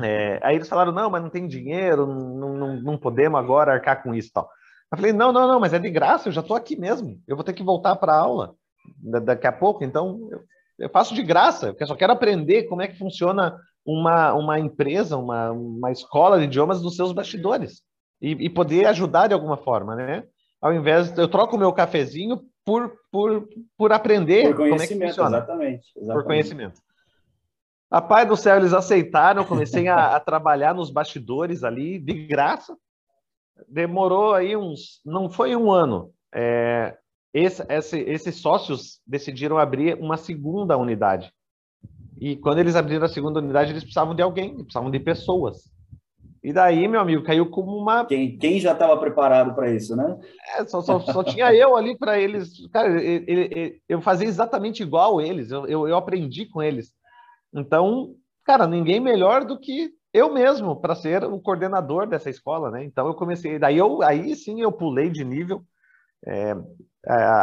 É, 0.01 0.39
aí 0.43 0.57
eles 0.57 0.69
falaram, 0.69 0.93
não, 0.93 1.11
mas 1.11 1.23
não 1.23 1.31
tem 1.31 1.47
dinheiro, 1.47 2.07
não, 2.07 2.55
não, 2.55 2.81
não 2.81 2.99
podemos 2.99 3.39
agora 3.39 3.73
arcar 3.73 4.03
com 4.03 4.15
isso 4.15 4.29
e 4.29 4.33
tal. 4.33 4.49
Eu 4.93 4.99
falei, 4.99 5.13
não, 5.13 5.33
não, 5.33 5.49
não, 5.49 5.59
mas 5.59 5.73
é 5.73 5.79
de 5.79 5.91
graça, 5.91 6.29
eu 6.29 6.33
já 6.33 6.41
estou 6.41 6.57
aqui 6.57 6.79
mesmo, 6.79 7.21
eu 7.27 7.35
vou 7.35 7.45
ter 7.45 7.53
que 7.53 7.63
voltar 7.63 7.97
para 7.97 8.13
a 8.13 8.21
aula 8.21 8.55
daqui 9.25 9.47
a 9.47 9.53
pouco, 9.53 9.83
então 9.83 10.29
eu, 10.31 10.41
eu, 10.79 10.91
faço 10.91 11.15
de 11.15 11.23
graça, 11.23 11.69
porque 11.69 11.83
eu 11.83 11.89
só 11.89 11.97
quero 11.97 12.13
aprender 12.13 12.65
como 12.65 12.83
é 12.83 12.89
que 12.89 12.99
funciona 12.99 13.59
uma, 13.85 14.33
uma 14.35 14.61
empresa, 14.61 15.17
uma, 15.17 15.51
uma 15.51 15.91
escola 15.91 16.39
de 16.39 16.45
idiomas 16.45 16.83
nos 16.83 16.95
seus 16.95 17.13
bastidores 17.13 17.83
e, 18.21 18.33
e 18.33 18.51
poder 18.51 18.87
ajudar 18.87 19.29
de 19.29 19.35
alguma 19.35 19.57
forma, 19.57 19.97
né? 19.97 20.25
Ao 20.61 20.73
invés, 20.73 21.17
eu 21.17 21.29
troco 21.29 21.57
o 21.57 21.59
meu 21.59 21.73
cafezinho 21.73 22.41
por, 22.65 22.93
por, 23.11 23.49
por 23.77 23.93
aprender 23.93 24.49
por 24.49 24.57
como 24.57 24.83
é 24.83 24.87
que 24.87 24.99
funciona. 24.99 25.39
Exatamente, 25.39 25.87
exatamente. 25.97 26.15
Por 26.15 26.25
conhecimento. 26.25 26.81
A 27.91 28.01
pai 28.01 28.27
do 28.27 28.37
céu, 28.37 28.57
eles 28.57 28.73
aceitaram, 28.73 29.45
comecei 29.45 29.87
a, 29.89 30.17
a, 30.17 30.21
trabalhar 30.21 30.75
nos 30.75 30.91
bastidores 30.91 31.63
ali, 31.63 31.99
de 31.99 32.27
graça. 32.27 32.77
Demorou 33.69 34.35
aí 34.35 34.57
uns. 34.57 35.01
Não 35.05 35.31
foi 35.31 35.55
um 35.55 35.71
ano. 35.71 36.11
É, 36.35 36.97
esse, 37.33 37.65
esse, 37.69 37.99
esses 38.01 38.37
sócios 38.37 39.01
decidiram 39.07 39.57
abrir 39.57 39.95
uma 40.01 40.17
segunda 40.17 40.77
unidade. 40.77 41.33
E 42.19 42.35
quando 42.37 42.59
eles 42.59 42.75
abriram 42.75 43.05
a 43.05 43.09
segunda 43.09 43.41
unidade, 43.41 43.71
eles 43.71 43.85
precisavam 43.85 44.15
de 44.15 44.23
alguém, 44.23 44.57
precisavam 44.57 44.91
de 44.91 44.99
pessoas. 44.99 45.71
E 46.43 46.53
daí, 46.53 46.87
meu 46.87 47.01
amigo, 47.01 47.25
caiu 47.25 47.51
como 47.51 47.77
uma. 47.77 48.05
Quem, 48.05 48.39
quem 48.39 48.61
já 48.61 48.73
estava 48.73 48.97
preparado 48.97 49.55
para 49.55 49.71
isso, 49.71 49.97
né? 49.97 50.19
É, 50.57 50.65
só, 50.65 50.81
só, 50.81 51.01
só 51.01 51.25
tinha 51.25 51.53
eu 51.53 51.77
ali 51.77 51.97
para 51.97 52.19
eles. 52.19 52.67
Cara, 52.69 52.89
ele, 53.03 53.25
ele, 53.27 53.83
eu 53.89 54.01
fazia 54.01 54.29
exatamente 54.29 54.83
igual 54.83 55.21
eles, 55.21 55.51
eu, 55.51 55.67
eu, 55.67 55.89
eu 55.89 55.97
aprendi 55.97 56.47
com 56.47 56.63
eles. 56.63 56.93
Então, 57.57 58.15
cara, 58.45 58.67
ninguém 58.67 59.01
melhor 59.01 59.45
do 59.45 59.59
que 59.59 59.91
eu 60.13 60.33
mesmo 60.33 60.81
para 60.81 60.95
ser 60.95 61.25
o 61.25 61.41
coordenador 61.41 62.07
dessa 62.07 62.31
escola, 62.31 62.71
né? 62.71 62.85
Então 62.85 63.07
eu 63.07 63.15
comecei, 63.15 63.59
daí 63.59 63.77
eu, 63.77 64.03
aí 64.03 64.35
sim 64.35 64.61
eu 64.61 64.73
pulei 64.73 65.11
de 65.11 65.25
nível, 65.25 65.63
é, 66.27 66.55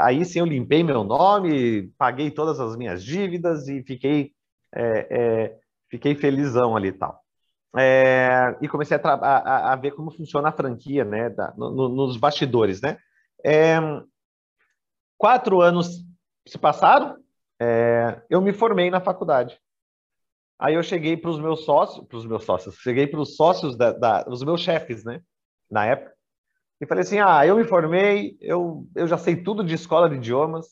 aí 0.04 0.26
sim 0.26 0.40
eu 0.40 0.46
limpei 0.46 0.84
meu 0.84 1.04
nome, 1.04 1.90
paguei 1.98 2.32
todas 2.32 2.60
as 2.60 2.76
minhas 2.76 3.04
dívidas 3.04 3.68
e 3.68 3.84
fiquei, 3.84 4.32
é, 4.74 5.08
é, 5.10 5.58
fiquei 5.90 6.16
felizão 6.16 6.76
ali 6.76 6.90
e 6.90 6.94
tal. 6.94 7.22
É, 7.76 8.56
e 8.62 8.68
comecei 8.68 8.98
a, 8.98 9.14
a, 9.14 9.74
a, 9.74 9.76
ver 9.76 9.92
como 9.92 10.12
funciona 10.12 10.50
a 10.50 10.52
franquia, 10.52 11.04
né? 11.04 11.30
Da, 11.30 11.54
no, 11.58 11.90
nos 11.90 12.18
bastidores, 12.18 12.82
né? 12.82 12.98
É, 13.44 13.78
quatro 15.18 15.62
anos 15.62 16.04
se 16.48 16.58
passaram, 16.58 17.18
é, 17.60 18.22
eu 18.30 18.42
me 18.42 18.54
formei 18.54 18.92
na 18.92 19.00
faculdade. 19.00 19.60
Aí 20.64 20.76
eu 20.76 20.82
cheguei 20.82 21.18
para 21.18 21.30
os 21.30 21.42
meus 21.42 21.66
sócios, 21.66 22.08
para 22.08 22.18
os 22.18 22.26
meus 22.26 22.46
sócios, 22.46 22.76
cheguei 22.78 23.06
para 23.06 23.20
os 23.20 23.36
sócios 23.36 23.76
da, 23.76 23.92
da, 23.92 24.26
os 24.30 24.42
meus 24.46 24.62
chefes, 24.62 25.04
né? 25.04 25.22
Na 25.70 25.86
época, 25.86 26.14
e 26.80 26.86
falei 26.86 27.02
assim: 27.02 27.20
ah, 27.20 27.46
eu 27.46 27.58
me 27.58 27.66
formei, 27.66 28.38
eu, 28.40 28.88
eu 28.96 29.06
já 29.06 29.18
sei 29.18 29.36
tudo 29.36 29.62
de 29.62 29.76
escola 29.76 30.10
de 30.10 30.16
idiomas, 30.16 30.68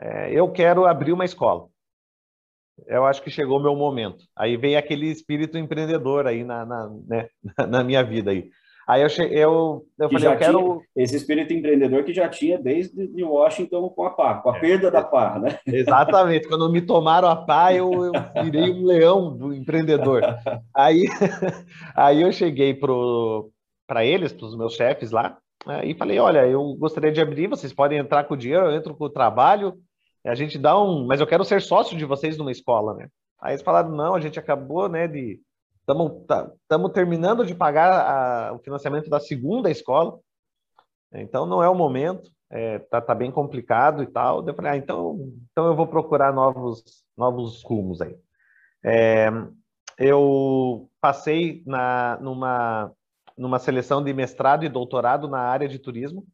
é, 0.00 0.32
eu 0.32 0.52
quero 0.52 0.86
abrir 0.86 1.12
uma 1.12 1.24
escola. 1.24 1.68
Eu 2.86 3.04
acho 3.04 3.20
que 3.22 3.30
chegou 3.30 3.58
o 3.58 3.62
meu 3.62 3.74
momento. 3.74 4.24
Aí 4.36 4.56
veio 4.56 4.78
aquele 4.78 5.10
espírito 5.10 5.58
empreendedor 5.58 6.28
aí 6.28 6.44
na, 6.44 6.64
na, 6.64 6.88
né, 7.04 7.28
na 7.68 7.82
minha 7.82 8.04
vida 8.04 8.30
aí. 8.30 8.50
Aí 8.86 9.02
eu, 9.02 9.08
che... 9.08 9.22
eu, 9.22 9.86
eu 9.98 10.10
falei, 10.10 10.28
eu 10.28 10.36
quero. 10.36 10.58
Tinha, 10.58 10.80
esse 10.96 11.16
espírito 11.16 11.52
empreendedor 11.52 12.04
que 12.04 12.12
já 12.12 12.28
tinha 12.28 12.58
desde 12.58 13.06
de 13.06 13.22
Washington 13.22 13.88
com 13.90 14.04
a 14.04 14.10
pá, 14.10 14.34
com 14.34 14.50
a 14.50 14.56
é. 14.56 14.60
perda 14.60 14.90
da 14.90 15.02
pá, 15.02 15.38
né? 15.38 15.58
Exatamente. 15.66 16.48
Quando 16.48 16.70
me 16.70 16.80
tomaram 16.82 17.28
a 17.28 17.36
pá, 17.36 17.72
eu, 17.72 18.06
eu 18.06 18.12
virei 18.42 18.70
um 18.70 18.84
leão 18.84 19.36
do 19.36 19.54
empreendedor. 19.54 20.22
Aí, 20.74 21.04
aí 21.94 22.22
eu 22.22 22.32
cheguei 22.32 22.74
para 22.74 24.04
eles, 24.04 24.32
para 24.32 24.46
os 24.46 24.56
meus 24.56 24.74
chefes 24.74 25.10
lá, 25.10 25.38
né, 25.66 25.84
e 25.84 25.94
falei: 25.94 26.18
olha, 26.18 26.46
eu 26.46 26.74
gostaria 26.74 27.12
de 27.12 27.20
abrir, 27.20 27.48
vocês 27.48 27.72
podem 27.72 27.98
entrar 27.98 28.24
com 28.24 28.34
o 28.34 28.36
dinheiro, 28.36 28.66
eu 28.66 28.74
entro 28.74 28.94
com 28.94 29.04
o 29.04 29.10
trabalho, 29.10 29.74
a 30.24 30.34
gente 30.34 30.58
dá 30.58 30.80
um. 30.80 31.06
Mas 31.06 31.20
eu 31.20 31.26
quero 31.26 31.44
ser 31.44 31.62
sócio 31.62 31.96
de 31.96 32.04
vocês 32.04 32.36
numa 32.36 32.52
escola, 32.52 32.94
né? 32.94 33.08
Aí 33.40 33.52
eles 33.52 33.62
falaram: 33.62 33.90
não, 33.90 34.14
a 34.14 34.20
gente 34.20 34.38
acabou, 34.38 34.88
né, 34.88 35.06
de 35.06 35.40
Estamos 35.82 36.24
tá, 36.26 36.48
terminando 36.94 37.44
de 37.44 37.54
pagar 37.54 37.90
a, 37.92 38.52
o 38.54 38.58
financiamento 38.60 39.10
da 39.10 39.18
segunda 39.18 39.68
escola, 39.68 40.18
então 41.12 41.44
não 41.44 41.62
é 41.62 41.68
o 41.68 41.74
momento, 41.74 42.30
é, 42.48 42.78
tá, 42.78 43.00
tá 43.00 43.14
bem 43.14 43.32
complicado 43.32 44.02
e 44.02 44.06
tal. 44.06 44.46
Eu 44.46 44.54
falei, 44.54 44.72
ah, 44.72 44.76
então, 44.76 45.32
então 45.50 45.66
eu 45.66 45.74
vou 45.74 45.86
procurar 45.86 46.32
novos, 46.32 47.04
novos 47.16 47.62
rumos 47.64 48.00
aí. 48.00 48.16
É, 48.84 49.28
eu 49.98 50.88
passei 51.00 51.62
na, 51.66 52.16
numa, 52.20 52.92
numa 53.36 53.58
seleção 53.58 54.02
de 54.04 54.12
mestrado 54.12 54.64
e 54.64 54.68
doutorado 54.68 55.28
na 55.28 55.40
área 55.40 55.68
de 55.68 55.78
turismo, 55.78 56.24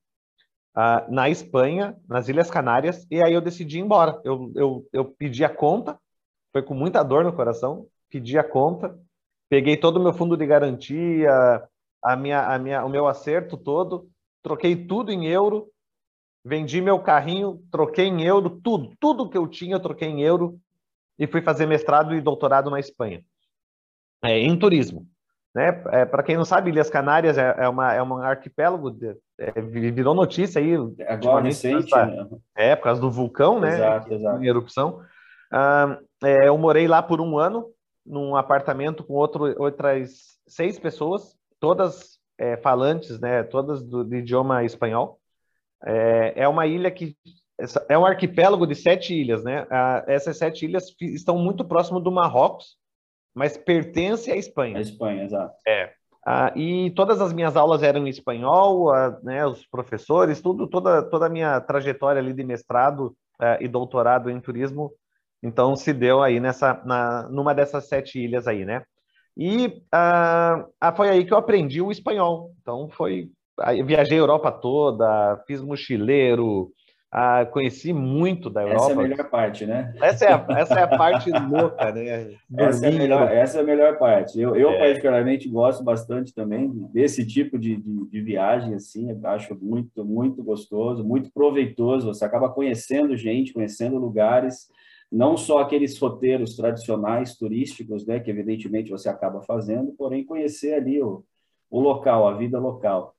uh, 0.76 1.11
na 1.11 1.30
Espanha, 1.30 1.96
nas 2.06 2.28
Ilhas 2.28 2.50
Canárias, 2.50 3.06
e 3.11 3.22
aí 3.22 3.32
eu 3.32 3.40
decidi 3.40 3.78
ir 3.78 3.82
embora. 3.82 4.20
Eu, 4.24 4.52
eu, 4.54 4.88
eu 4.92 5.04
pedi 5.06 5.44
a 5.44 5.48
conta, 5.48 5.98
foi 6.52 6.62
com 6.62 6.74
muita 6.74 7.02
dor 7.02 7.24
no 7.24 7.32
coração, 7.32 7.87
pedi 8.11 8.38
a 8.38 8.44
conta, 8.44 8.98
peguei 9.48 9.76
todo 9.76 9.96
o 9.96 10.02
meu 10.02 10.12
fundo 10.12 10.37
de 10.37 10.46
garantia, 10.46 11.30
a 12.02 12.16
minha, 12.16 12.46
a 12.46 12.58
minha, 12.58 12.84
o 12.84 12.88
meu 12.88 13.06
acerto 13.06 13.56
todo, 13.56 14.08
troquei 14.42 14.76
tudo 14.76 15.11
em 15.11 15.26
euro, 15.26 15.68
vendi 16.44 16.80
meu 16.80 16.98
carrinho, 16.98 17.62
troquei 17.70 18.06
em 18.06 18.22
euro, 18.22 18.50
tudo, 18.62 18.94
tudo 19.00 19.28
que 19.28 19.37
eu 19.37 19.46
tinha 19.46 19.76
eu 19.76 19.80
troquei 19.80 20.08
em 20.08 20.22
euro 20.22 20.58
e 21.18 21.26
fui 21.26 21.42
fazer 21.42 21.66
mestrado 21.66 22.14
e 22.14 22.20
doutorado 22.20 22.70
na 22.70 22.78
Espanha, 22.78 23.22
é, 24.22 24.38
em 24.38 24.58
turismo. 24.58 25.06
Né? 25.54 25.82
É, 25.90 26.04
Para 26.04 26.22
quem 26.22 26.37
não 26.37 26.44
sabe, 26.44 26.70
Ilhas 26.70 26.90
Canárias 26.90 27.38
é, 27.38 27.54
é, 27.58 27.68
uma, 27.68 27.92
é 27.92 28.02
um 28.02 28.18
arquipélago, 28.18 28.90
de, 28.90 29.16
é, 29.38 29.61
virou 29.61 30.14
notícia 30.14 30.61
aí. 30.61 30.74
Agora 31.08 31.44
recente, 31.44 31.90
né? 31.94 32.28
É, 32.54 32.76
por 32.76 32.84
causa 32.84 33.00
do 33.00 33.11
vulcão, 33.11 33.58
né? 33.58 33.74
Exato, 33.74 34.12
exato. 34.12 34.42
Em 34.42 34.46
erupção. 34.46 35.00
Ah, 35.50 35.98
é, 36.22 36.48
eu 36.48 36.58
morei 36.58 36.87
lá 36.87 37.02
por 37.02 37.20
um 37.20 37.38
ano, 37.38 37.66
num 38.09 38.35
apartamento 38.35 39.05
com 39.05 39.14
outro, 39.14 39.55
outras 39.61 40.38
seis 40.47 40.79
pessoas, 40.79 41.37
todas 41.61 42.18
é, 42.38 42.57
falantes, 42.57 43.21
né, 43.21 43.42
todas 43.42 43.83
do, 43.83 44.05
do 44.05 44.16
idioma 44.16 44.64
espanhol. 44.64 45.21
É, 45.85 46.33
é, 46.42 46.49
uma 46.49 46.66
ilha 46.66 46.90
que 46.90 47.16
é 47.88 47.99
um 47.99 48.07
arquipélago 48.07 48.66
de 48.66 48.75
sete 48.75 49.14
ilhas, 49.14 49.44
né? 49.44 49.66
essas 50.07 50.37
sete 50.38 50.64
ilhas 50.64 50.94
estão 51.01 51.37
muito 51.38 51.64
próximo 51.64 52.01
do 52.01 52.11
Marrocos, 52.11 52.77
mas 53.35 53.57
pertence 53.57 54.31
à 54.31 54.37
Espanha. 54.37 54.79
A 54.79 54.81
Espanha, 54.81 55.25
exato. 55.25 55.55
É. 55.66 55.92
Ah, 56.27 56.53
e 56.55 56.90
todas 56.90 57.21
as 57.21 57.33
minhas 57.33 57.57
aulas 57.57 57.83
eram 57.83 58.07
em 58.07 58.11
espanhol, 58.11 58.92
ah, 58.92 59.18
né, 59.23 59.47
os 59.47 59.66
professores, 59.66 60.40
tudo, 60.40 60.68
toda, 60.68 61.03
toda 61.03 61.27
a 61.27 61.31
minha 61.31 61.61
trajetória 61.61 62.21
ali 62.21 62.33
de 62.33 62.44
mestrado 62.44 63.16
ah, 63.40 63.57
e 63.61 63.66
doutorado 63.66 64.29
em 64.31 64.40
turismo 64.40 64.92
então 65.42 65.77
se 65.77 65.92
deu 65.92 66.22
aí 66.22 66.40
nessa, 66.40 66.81
na, 66.85 67.29
numa 67.29 67.55
dessas 67.55 67.88
sete 67.88 68.18
ilhas 68.18 68.46
aí, 68.46 68.64
né? 68.64 68.83
E 69.37 69.83
ah, 69.92 70.66
ah 70.81 70.92
foi 70.92 71.09
aí 71.09 71.24
que 71.24 71.33
eu 71.33 71.38
aprendi 71.38 71.81
o 71.81 71.92
espanhol. 71.92 72.53
Então 72.61 72.88
foi, 72.88 73.31
viajei 73.85 74.18
a 74.18 74.20
Europa 74.20 74.51
toda, 74.51 75.42
fiz 75.46 75.62
mochileiro, 75.62 76.72
ah, 77.11 77.46
conheci 77.46 77.90
muito 77.90 78.51
da 78.51 78.62
Europa. 78.62 78.83
Essa 78.83 78.90
é 78.90 78.94
a 78.94 79.09
melhor 79.09 79.31
parte, 79.31 79.66
né? 79.66 79.94
Essa 80.03 80.24
é 80.27 80.33
a, 80.33 80.46
essa 80.59 80.74
é 80.74 80.83
a 80.83 80.88
parte 80.88 81.31
louca, 81.31 81.90
né? 81.90 82.35
Essa 82.59 82.87
é, 82.87 82.88
a 82.88 82.92
melhor, 82.92 83.33
essa 83.33 83.59
é 83.59 83.61
a 83.61 83.64
melhor 83.64 83.98
parte. 83.98 84.38
Eu, 84.38 84.55
eu 84.55 84.70
é. 84.70 84.79
particularmente 84.79 85.48
gosto 85.48 85.83
bastante 85.83 86.35
também 86.35 86.68
desse 86.92 87.27
tipo 87.27 87.59
de, 87.59 87.77
de, 87.77 88.11
de 88.11 88.20
viagem, 88.20 88.74
assim, 88.74 89.09
acho 89.24 89.57
muito, 89.61 90.05
muito 90.05 90.42
gostoso, 90.42 91.03
muito 91.03 91.31
proveitoso. 91.33 92.09
Você 92.09 92.24
acaba 92.24 92.51
conhecendo 92.51 93.16
gente, 93.16 93.55
conhecendo 93.55 93.96
lugares, 93.96 94.68
não 95.11 95.37
só 95.37 95.59
aqueles 95.59 95.99
roteiros 95.99 96.55
tradicionais 96.55 97.37
turísticos, 97.37 98.07
né, 98.07 98.21
que 98.21 98.31
evidentemente 98.31 98.90
você 98.90 99.09
acaba 99.09 99.40
fazendo, 99.42 99.92
porém 99.92 100.25
conhecer 100.25 100.75
ali 100.75 101.03
o, 101.03 101.25
o 101.71 101.81
local, 101.81 102.29
a 102.29 102.37
vida 102.37 102.59
local. 102.59 103.14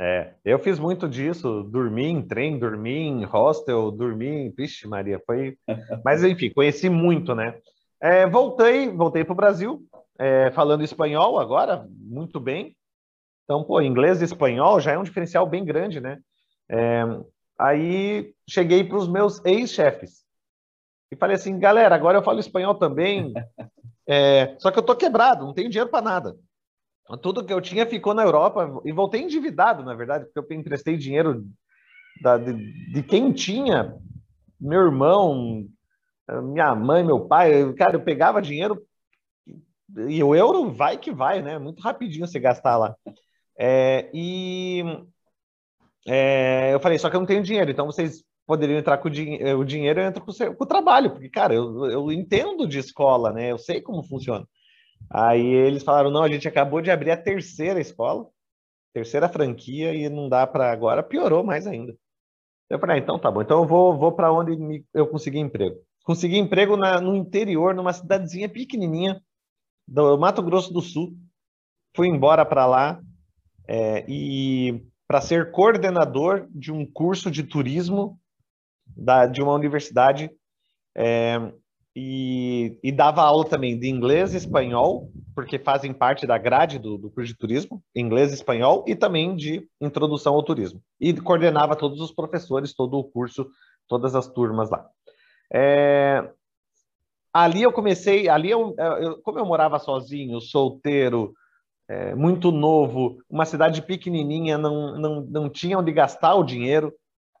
É, 0.00 0.34
eu 0.44 0.60
fiz 0.60 0.78
muito 0.78 1.08
disso, 1.08 1.64
dormi 1.64 2.06
em 2.06 2.22
trem, 2.22 2.56
dormi 2.56 2.98
em 2.98 3.24
hostel, 3.24 3.90
dormi 3.90 4.28
em... 4.28 4.50
Vixe 4.50 4.86
Maria, 4.86 5.20
foi... 5.26 5.58
Mas 6.04 6.22
enfim, 6.22 6.50
conheci 6.50 6.88
muito, 6.88 7.34
né? 7.34 7.58
É, 8.00 8.24
voltei, 8.24 8.88
voltei 8.88 9.24
para 9.24 9.32
o 9.32 9.36
Brasil, 9.36 9.82
é, 10.16 10.52
falando 10.52 10.84
espanhol 10.84 11.40
agora, 11.40 11.84
muito 11.90 12.38
bem. 12.38 12.76
Então, 13.42 13.64
pô, 13.64 13.80
inglês 13.80 14.20
e 14.20 14.24
espanhol 14.24 14.78
já 14.78 14.92
é 14.92 14.98
um 14.98 15.02
diferencial 15.02 15.46
bem 15.48 15.64
grande, 15.64 16.00
né? 16.00 16.18
É, 16.70 17.02
aí 17.58 18.32
cheguei 18.48 18.84
para 18.84 18.98
os 18.98 19.08
meus 19.08 19.44
ex-chefes, 19.44 20.24
e 21.10 21.16
falei 21.16 21.36
assim, 21.36 21.58
galera, 21.58 21.94
agora 21.94 22.18
eu 22.18 22.22
falo 22.22 22.40
espanhol 22.40 22.74
também, 22.74 23.32
é, 24.06 24.56
só 24.58 24.70
que 24.70 24.78
eu 24.78 24.82
tô 24.82 24.94
quebrado, 24.94 25.44
não 25.44 25.54
tenho 25.54 25.70
dinheiro 25.70 25.90
para 25.90 26.02
nada. 26.04 26.36
Tudo 27.22 27.44
que 27.44 27.52
eu 27.52 27.60
tinha 27.60 27.86
ficou 27.86 28.12
na 28.12 28.22
Europa 28.22 28.82
e 28.84 28.92
voltei 28.92 29.22
endividado, 29.22 29.82
na 29.82 29.94
verdade, 29.94 30.26
porque 30.26 30.54
eu 30.54 30.58
emprestei 30.58 30.96
dinheiro 30.96 31.46
da, 32.20 32.36
de, 32.36 32.52
de 32.92 33.02
quem 33.02 33.32
tinha, 33.32 33.96
meu 34.60 34.82
irmão, 34.82 35.66
minha 36.42 36.74
mãe, 36.74 37.02
meu 37.02 37.26
pai, 37.26 37.72
cara, 37.72 37.96
eu 37.96 38.04
pegava 38.04 38.42
dinheiro 38.42 38.86
e 40.08 40.22
o 40.22 40.34
euro 40.34 40.70
vai 40.70 40.98
que 40.98 41.10
vai, 41.10 41.40
né? 41.40 41.58
Muito 41.58 41.80
rapidinho 41.80 42.26
você 42.26 42.38
gastar 42.38 42.76
lá. 42.76 42.94
É, 43.58 44.10
e 44.12 44.84
é, 46.06 46.74
eu 46.74 46.80
falei, 46.80 46.98
só 46.98 47.08
que 47.08 47.16
eu 47.16 47.20
não 47.20 47.26
tenho 47.26 47.42
dinheiro, 47.42 47.70
então 47.70 47.86
vocês 47.86 48.22
poderiam 48.48 48.78
entrar 48.78 48.96
com 48.96 49.08
o, 49.08 49.10
din 49.10 49.36
o 49.52 49.62
dinheiro, 49.62 50.00
eu 50.00 50.06
entro 50.06 50.24
com 50.24 50.30
o, 50.30 50.34
seu, 50.34 50.54
com 50.54 50.64
o 50.64 50.66
trabalho, 50.66 51.10
porque, 51.10 51.28
cara, 51.28 51.54
eu, 51.54 51.84
eu 51.84 52.10
entendo 52.10 52.66
de 52.66 52.78
escola, 52.78 53.30
né? 53.30 53.52
Eu 53.52 53.58
sei 53.58 53.82
como 53.82 54.02
funciona. 54.02 54.48
Aí 55.10 55.46
eles 55.46 55.82
falaram: 55.82 56.10
não, 56.10 56.22
a 56.22 56.28
gente 56.28 56.48
acabou 56.48 56.80
de 56.80 56.90
abrir 56.90 57.10
a 57.10 57.16
terceira 57.16 57.78
escola, 57.78 58.26
terceira 58.94 59.28
franquia, 59.28 59.94
e 59.94 60.08
não 60.08 60.30
dá 60.30 60.46
para 60.46 60.72
agora, 60.72 61.02
piorou 61.02 61.44
mais 61.44 61.66
ainda. 61.66 61.94
Eu 62.70 62.78
falei: 62.78 62.96
ah, 62.96 62.98
então 62.98 63.18
tá 63.18 63.30
bom, 63.30 63.42
então 63.42 63.60
eu 63.60 63.68
vou, 63.68 63.98
vou 63.98 64.12
para 64.12 64.32
onde 64.32 64.56
me, 64.56 64.82
eu 64.94 65.06
consegui 65.06 65.38
emprego. 65.38 65.76
Consegui 66.02 66.38
emprego 66.38 66.74
na, 66.74 67.02
no 67.02 67.14
interior, 67.14 67.74
numa 67.74 67.92
cidadezinha 67.92 68.48
pequenininha 68.48 69.20
do 69.86 70.16
Mato 70.16 70.42
Grosso 70.42 70.72
do 70.72 70.80
Sul. 70.80 71.14
Fui 71.94 72.08
embora 72.08 72.46
para 72.46 72.64
lá 72.64 72.98
é, 73.68 74.06
e 74.08 74.82
para 75.06 75.20
ser 75.20 75.50
coordenador 75.50 76.48
de 76.50 76.72
um 76.72 76.90
curso 76.90 77.30
de 77.30 77.42
turismo 77.42 78.18
da, 78.98 79.26
de 79.26 79.40
uma 79.40 79.54
universidade 79.54 80.30
é, 80.96 81.52
e, 81.94 82.78
e, 82.82 82.92
dava 82.92 83.22
aula 83.22 83.44
também 83.44 83.78
de 83.78 83.88
inglês 83.88 84.34
e 84.34 84.36
espanhol, 84.36 85.10
porque 85.34 85.58
fazem 85.58 85.92
parte 85.92 86.26
da 86.26 86.36
grade 86.36 86.78
do, 86.78 86.98
do 86.98 87.10
curso 87.10 87.32
de 87.32 87.38
turismo, 87.38 87.82
inglês 87.94 88.30
e 88.30 88.34
espanhol, 88.34 88.84
e 88.86 88.94
também 88.94 89.34
de 89.34 89.66
introdução 89.80 90.34
ao 90.34 90.42
turismo. 90.42 90.80
E 91.00 91.12
coordenava 91.14 91.76
todos 91.76 92.00
os 92.00 92.12
professores, 92.12 92.74
todo 92.74 92.98
o 92.98 93.04
curso, 93.04 93.48
todas 93.86 94.14
as 94.14 94.28
turmas 94.28 94.70
lá. 94.70 94.88
É, 95.52 96.28
ali 97.32 97.62
eu 97.62 97.72
comecei, 97.72 98.28
ali 98.28 98.50
eu, 98.50 98.74
eu, 98.78 99.22
como 99.22 99.38
eu 99.38 99.46
morava 99.46 99.78
sozinho, 99.78 100.40
solteiro, 100.40 101.32
é, 101.88 102.14
muito 102.14 102.52
novo, 102.52 103.18
uma 103.30 103.46
cidade 103.46 103.80
pequenininha, 103.82 104.58
não, 104.58 104.98
não, 104.98 105.20
não 105.22 105.48
tinha 105.48 105.78
onde 105.78 105.90
gastar 105.90 106.34
o 106.34 106.44
dinheiro, 106.44 106.92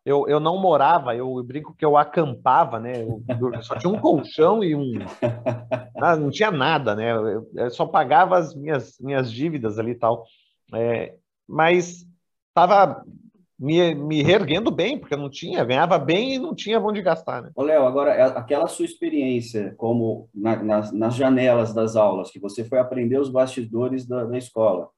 eu, 0.08 0.26
eu 0.26 0.40
não 0.40 0.58
morava, 0.58 1.14
eu 1.14 1.42
brinco 1.44 1.74
que 1.74 1.84
eu 1.84 1.94
acampava, 1.94 2.80
né? 2.80 3.02
Eu, 3.02 3.22
só 3.62 3.76
tinha 3.76 3.92
um 3.92 4.00
colchão 4.00 4.64
e 4.64 4.74
um. 4.74 4.92
Ah, 6.00 6.14
não 6.14 6.30
tinha 6.30 6.50
nada, 6.50 6.94
né? 6.94 7.10
Eu, 7.10 7.50
eu 7.54 7.70
só 7.70 7.84
pagava 7.84 8.38
as 8.38 8.54
minhas, 8.54 8.96
minhas 9.00 9.30
dívidas 9.32 9.78
ali 9.78 9.90
e 9.90 9.94
tal. 9.96 10.24
É, 10.72 11.16
mas 11.46 12.06
estava 12.48 13.04
me, 13.58 13.94
me 13.96 14.22
reerguendo 14.22 14.70
bem, 14.70 14.96
porque 14.96 15.12
eu 15.12 15.18
não 15.18 15.28
tinha, 15.28 15.64
ganhava 15.64 15.98
bem 15.98 16.34
e 16.34 16.38
não 16.38 16.54
tinha 16.54 16.80
onde 16.80 17.02
gastar, 17.02 17.42
né? 17.42 17.50
Ô, 17.54 17.62
Léo, 17.62 17.84
agora, 17.84 18.12
é 18.12 18.22
aquela 18.22 18.68
sua 18.68 18.84
experiência 18.84 19.74
como 19.76 20.28
na, 20.32 20.62
nas, 20.62 20.92
nas 20.92 21.14
janelas 21.16 21.74
das 21.74 21.96
aulas, 21.96 22.30
que 22.30 22.38
você 22.38 22.64
foi 22.64 22.78
aprender 22.78 23.18
os 23.18 23.28
bastidores 23.28 24.06
da, 24.06 24.24
da 24.24 24.38
escola, 24.38 24.88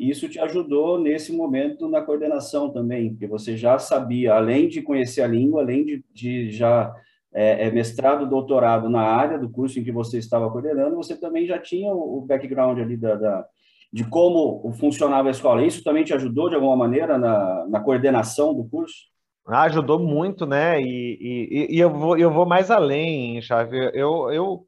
E 0.00 0.08
isso 0.08 0.30
te 0.30 0.40
ajudou 0.40 0.98
nesse 0.98 1.30
momento 1.30 1.86
na 1.86 2.00
coordenação 2.00 2.70
também, 2.70 3.10
porque 3.10 3.26
você 3.26 3.54
já 3.54 3.78
sabia, 3.78 4.32
além 4.32 4.66
de 4.66 4.80
conhecer 4.80 5.20
a 5.20 5.26
língua, 5.26 5.60
além 5.60 5.84
de, 5.84 6.02
de 6.10 6.50
já 6.50 6.90
é, 7.30 7.66
é, 7.66 7.70
mestrado, 7.70 8.26
doutorado 8.26 8.88
na 8.88 9.02
área 9.02 9.38
do 9.38 9.50
curso 9.50 9.78
em 9.78 9.84
que 9.84 9.92
você 9.92 10.16
estava 10.16 10.50
coordenando, 10.50 10.96
você 10.96 11.14
também 11.14 11.46
já 11.46 11.58
tinha 11.58 11.92
o, 11.92 12.24
background 12.26 12.78
ali 12.78 12.96
da, 12.96 13.14
da, 13.14 13.46
de 13.92 14.02
como 14.04 14.72
funcionava 14.72 15.28
a 15.28 15.32
escola. 15.32 15.66
Isso 15.66 15.84
também 15.84 16.02
te 16.02 16.14
ajudou 16.14 16.48
de 16.48 16.54
alguma 16.54 16.76
maneira 16.76 17.18
na, 17.18 17.66
na 17.68 17.80
coordenação 17.80 18.54
do 18.54 18.64
curso? 18.64 19.10
Ah, 19.46 19.64
ajudou 19.64 19.98
muito, 19.98 20.46
né? 20.46 20.80
E, 20.80 21.18
e, 21.20 21.76
e, 21.76 21.78
eu, 21.78 21.90
vou, 21.90 22.16
eu 22.16 22.30
vou 22.30 22.46
mais 22.46 22.70
além, 22.70 23.42
Chave. 23.42 23.76
Eu, 23.92 24.30
eu, 24.32 24.66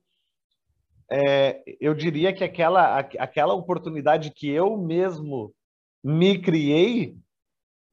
é, 1.10 1.62
eu 1.80 1.94
diria 1.94 2.32
que 2.32 2.44
aquela, 2.44 2.98
aquela 2.98 3.54
oportunidade 3.54 4.30
que 4.30 4.48
eu 4.50 4.76
mesmo 4.76 5.52
me 6.02 6.38
criei 6.38 7.16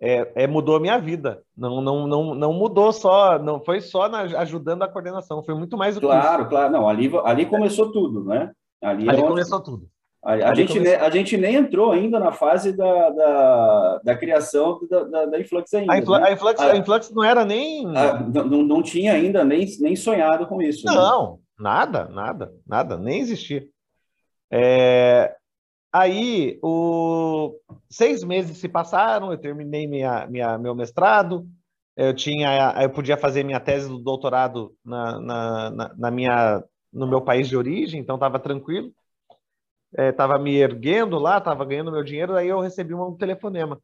é, 0.02 0.44
é, 0.44 0.48
mudou 0.48 0.78
a 0.78 0.80
minha 0.80 0.98
vida. 0.98 1.42
Não, 1.56 1.82
não, 1.82 2.08
não, 2.08 2.36
não 2.36 2.54
mudou 2.54 2.92
só, 2.94 3.38
não 3.38 3.60
foi 3.60 3.82
só 3.82 4.08
na, 4.08 4.22
ajudando 4.22 4.84
a 4.84 4.88
coordenação, 4.88 5.44
foi 5.44 5.56
muito 5.56 5.78
mais 5.78 5.96
do 5.96 6.02
claro, 6.02 6.22
que 6.22 6.28
Claro, 6.28 6.50
claro. 6.50 6.72
Não, 6.72 6.88
ali, 6.88 7.12
ali 7.26 7.46
começou 7.46 7.92
tudo, 7.92 8.24
né? 8.24 8.52
Ali, 8.82 9.10
ali 9.10 9.22
começou 9.22 9.60
tudo. 9.62 9.88
A, 10.24 10.34
a 10.34 10.54
gente, 10.54 10.74
começou... 10.74 11.06
a 11.06 11.10
gente 11.10 11.38
nem 11.38 11.56
entrou 11.56 11.92
ainda 11.92 12.20
na 12.20 12.32
fase 12.32 12.74
da, 12.76 13.10
da, 13.10 14.02
da 14.04 14.18
criação 14.18 14.80
da, 14.90 15.04
da, 15.04 15.26
da 15.26 15.40
Influx 15.40 15.74
ainda. 15.74 15.94
A, 15.94 15.98
influ, 15.98 16.18
né? 16.18 16.28
a, 16.28 16.34
Influx, 16.34 16.60
a, 16.60 16.72
a, 16.72 16.78
Influx 16.78 17.12
não 17.12 17.24
era 17.24 17.46
nem. 17.46 17.86
não, 18.34 18.64
não 18.64 18.82
tinha 18.82 19.14
ainda 19.14 19.46
nem, 19.46 19.66
nem 19.80 19.96
sonhado 19.96 20.46
com 20.46 20.62
isso. 20.62 20.86
Né? 20.86 20.94
Não, 20.94 21.32
né? 21.32 21.38
Nada, 21.60 22.08
nada, 22.10 22.54
nada, 22.66 22.98
nem 22.98 23.20
existia. 23.20 23.68
É, 24.52 25.36
Aí, 25.92 26.60
o... 26.62 27.56
seis 27.90 28.24
meses 28.24 28.58
se 28.58 28.70
passaram, 28.70 29.32
eu 29.32 29.38
terminei 29.40 29.88
minha, 29.88 30.28
minha, 30.28 30.58
meu 30.58 30.76
mestrado, 30.76 31.48
eu 31.96 32.14
tinha, 32.14 32.76
eu 32.82 32.90
podia 32.92 33.18
fazer 33.18 33.44
minha 33.44 33.60
tese 33.60 33.90
do 33.90 33.98
doutorado 33.98 34.76
na, 34.86 35.20
na, 35.20 35.72
na, 35.72 35.96
na 35.98 36.12
minha, 36.12 36.64
no 36.94 37.08
meu 37.08 37.22
país 37.22 37.50
de 37.50 37.58
origem, 37.58 38.00
então 38.00 38.16
estava 38.16 38.40
tranquilo. 38.40 38.94
Estava 39.98 40.36
é, 40.36 40.40
me 40.40 40.56
erguendo 40.56 41.18
lá, 41.18 41.40
estava 41.40 41.66
ganhando 41.66 41.92
meu 41.92 42.04
dinheiro, 42.04 42.36
aí 42.36 42.48
eu 42.48 42.60
recebi 42.60 42.94
um 42.94 43.18
telefonema. 43.18 43.82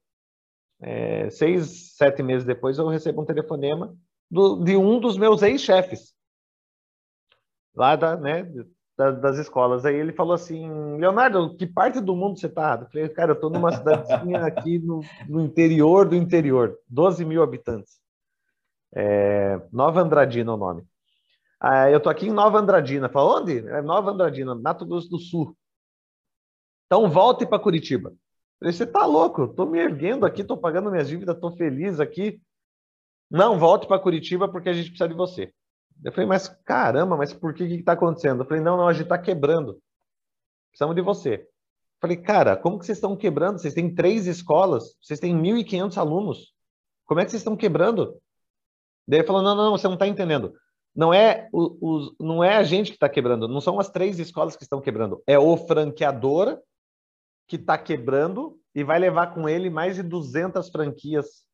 É, 0.80 1.30
seis, 1.32 1.96
sete 1.96 2.22
meses 2.22 2.46
depois, 2.46 2.78
eu 2.78 2.88
recebo 2.88 3.24
um 3.24 3.26
telefonema 3.26 3.96
do, 4.30 4.64
de 4.64 4.78
um 4.78 5.00
dos 5.00 5.18
meus 5.18 5.42
ex-chefes, 5.42 6.14
lá 7.76 7.96
da, 7.96 8.16
né, 8.16 8.44
das 8.98 9.38
escolas. 9.38 9.86
Aí 9.86 9.96
ele 9.96 10.14
falou 10.14 10.34
assim, 10.34 10.98
Leonardo, 10.98 11.56
que 11.56 11.68
parte 11.68 12.00
do 12.00 12.16
mundo 12.16 12.40
você 12.40 12.48
está? 12.48 12.80
Eu 12.82 12.88
falei, 12.88 13.10
cara, 13.10 13.32
eu 13.32 13.36
estou 13.36 13.50
numa 13.50 13.72
cidadezinha 13.72 14.40
aqui 14.46 14.80
no, 14.80 15.02
no, 15.28 15.42
interior 15.42 16.08
do 16.08 16.16
interior, 16.16 16.78
12 16.88 17.26
mil 17.26 17.44
habitantes. 17.44 18.00
É, 18.94 19.60
Nova 19.72 20.02
Andradina 20.02 20.52
é 20.52 20.56
o 20.56 20.58
nome. 20.58 20.84
Ah, 21.60 21.90
eu 21.90 21.98
estou 21.98 22.12
aqui 22.12 22.28
em 22.28 22.32
Nova 22.32 22.60
Andradina. 22.60 23.10
Falou, 23.10 23.42
onde? 23.42 23.68
É 23.68 23.82
Nova 23.82 24.12
Andradina, 24.12 24.56
Mato 24.56 24.86
Grosso 24.86 25.10
do 25.10 25.20
Sul. 25.20 25.56
Então 26.86 27.10
volte 27.10 27.46
para 27.46 27.60
Curitiba. 27.60 28.10
Eu 28.10 28.16
falei, 28.60 28.74
você 28.74 28.84
está 28.84 29.06
louco? 29.06 29.46
Estou 29.46 29.66
me 29.66 29.80
erguendo 29.80 30.26
aqui, 30.26 30.42
estou 30.42 30.58
pagando 30.58 30.92
minhas 30.92 31.10
dívidas, 31.10 31.36
estou 31.36 31.52
feliz 31.58 32.00
aqui. 32.00 32.40
Não, 33.30 33.60
volte 33.60 33.88
para 33.88 34.00
Curitiba 34.00 34.48
porque 34.48 34.70
a 34.70 34.74
gente 34.74 34.90
precisa 34.90 35.10
de 35.10 35.16
você. 35.16 35.52
Eu 36.04 36.12
falei, 36.12 36.28
mas 36.28 36.48
caramba, 36.66 37.18
mas 37.18 37.34
por 37.34 37.54
que 37.54 37.68
que 37.68 37.76
está 37.76 37.94
acontecendo? 37.94 38.44
Eu 38.44 38.48
falei, 38.48 38.62
não, 38.64 38.78
não, 38.78 38.88
a 38.88 38.94
gente 38.94 39.04
está 39.04 39.18
quebrando. 39.18 39.82
Precisamos 40.70 40.96
de 40.96 41.02
você. 41.02 41.36
Eu 41.36 41.48
falei, 42.02 42.18
cara, 42.18 42.58
como 42.58 42.78
que 42.78 42.86
vocês 42.86 42.98
estão 42.98 43.16
quebrando? 43.16 43.60
Vocês 43.60 43.74
têm 43.74 43.94
três 43.94 44.28
escolas, 44.28 44.96
vocês 45.02 45.20
têm 45.20 45.36
1.500 45.36 45.98
alunos. 45.98 46.54
Como 47.06 47.20
é 47.20 47.26
que 47.26 47.32
vocês 47.32 47.42
estão 47.42 47.56
quebrando? 47.56 48.20
Daí 49.08 49.20
ele 49.20 49.28
falou, 49.28 49.42
não, 49.42 49.56
não, 49.56 49.72
você 49.72 49.88
não 49.88 49.94
está 49.94 50.08
entendendo. 50.08 50.54
Não 50.96 51.14
é, 51.14 51.50
o, 51.52 51.78
o, 51.82 52.16
não 52.20 52.44
é 52.44 52.56
a 52.56 52.64
gente 52.64 52.92
que 52.92 52.96
está 52.96 53.10
quebrando, 53.10 53.48
não 53.48 53.60
são 53.60 53.80
as 53.80 53.90
três 53.90 54.18
escolas 54.18 54.56
que 54.56 54.64
estão 54.64 54.82
quebrando. 54.82 55.22
É 55.28 55.38
o 55.38 55.58
franqueador 55.58 56.60
que 57.48 57.58
está 57.58 57.78
quebrando 57.78 58.58
e 58.74 58.84
vai 58.84 58.98
levar 58.98 59.34
com 59.34 59.48
ele 59.48 59.70
mais 59.70 59.96
de 59.96 60.04
200 60.04 60.70
franquias 60.70 61.45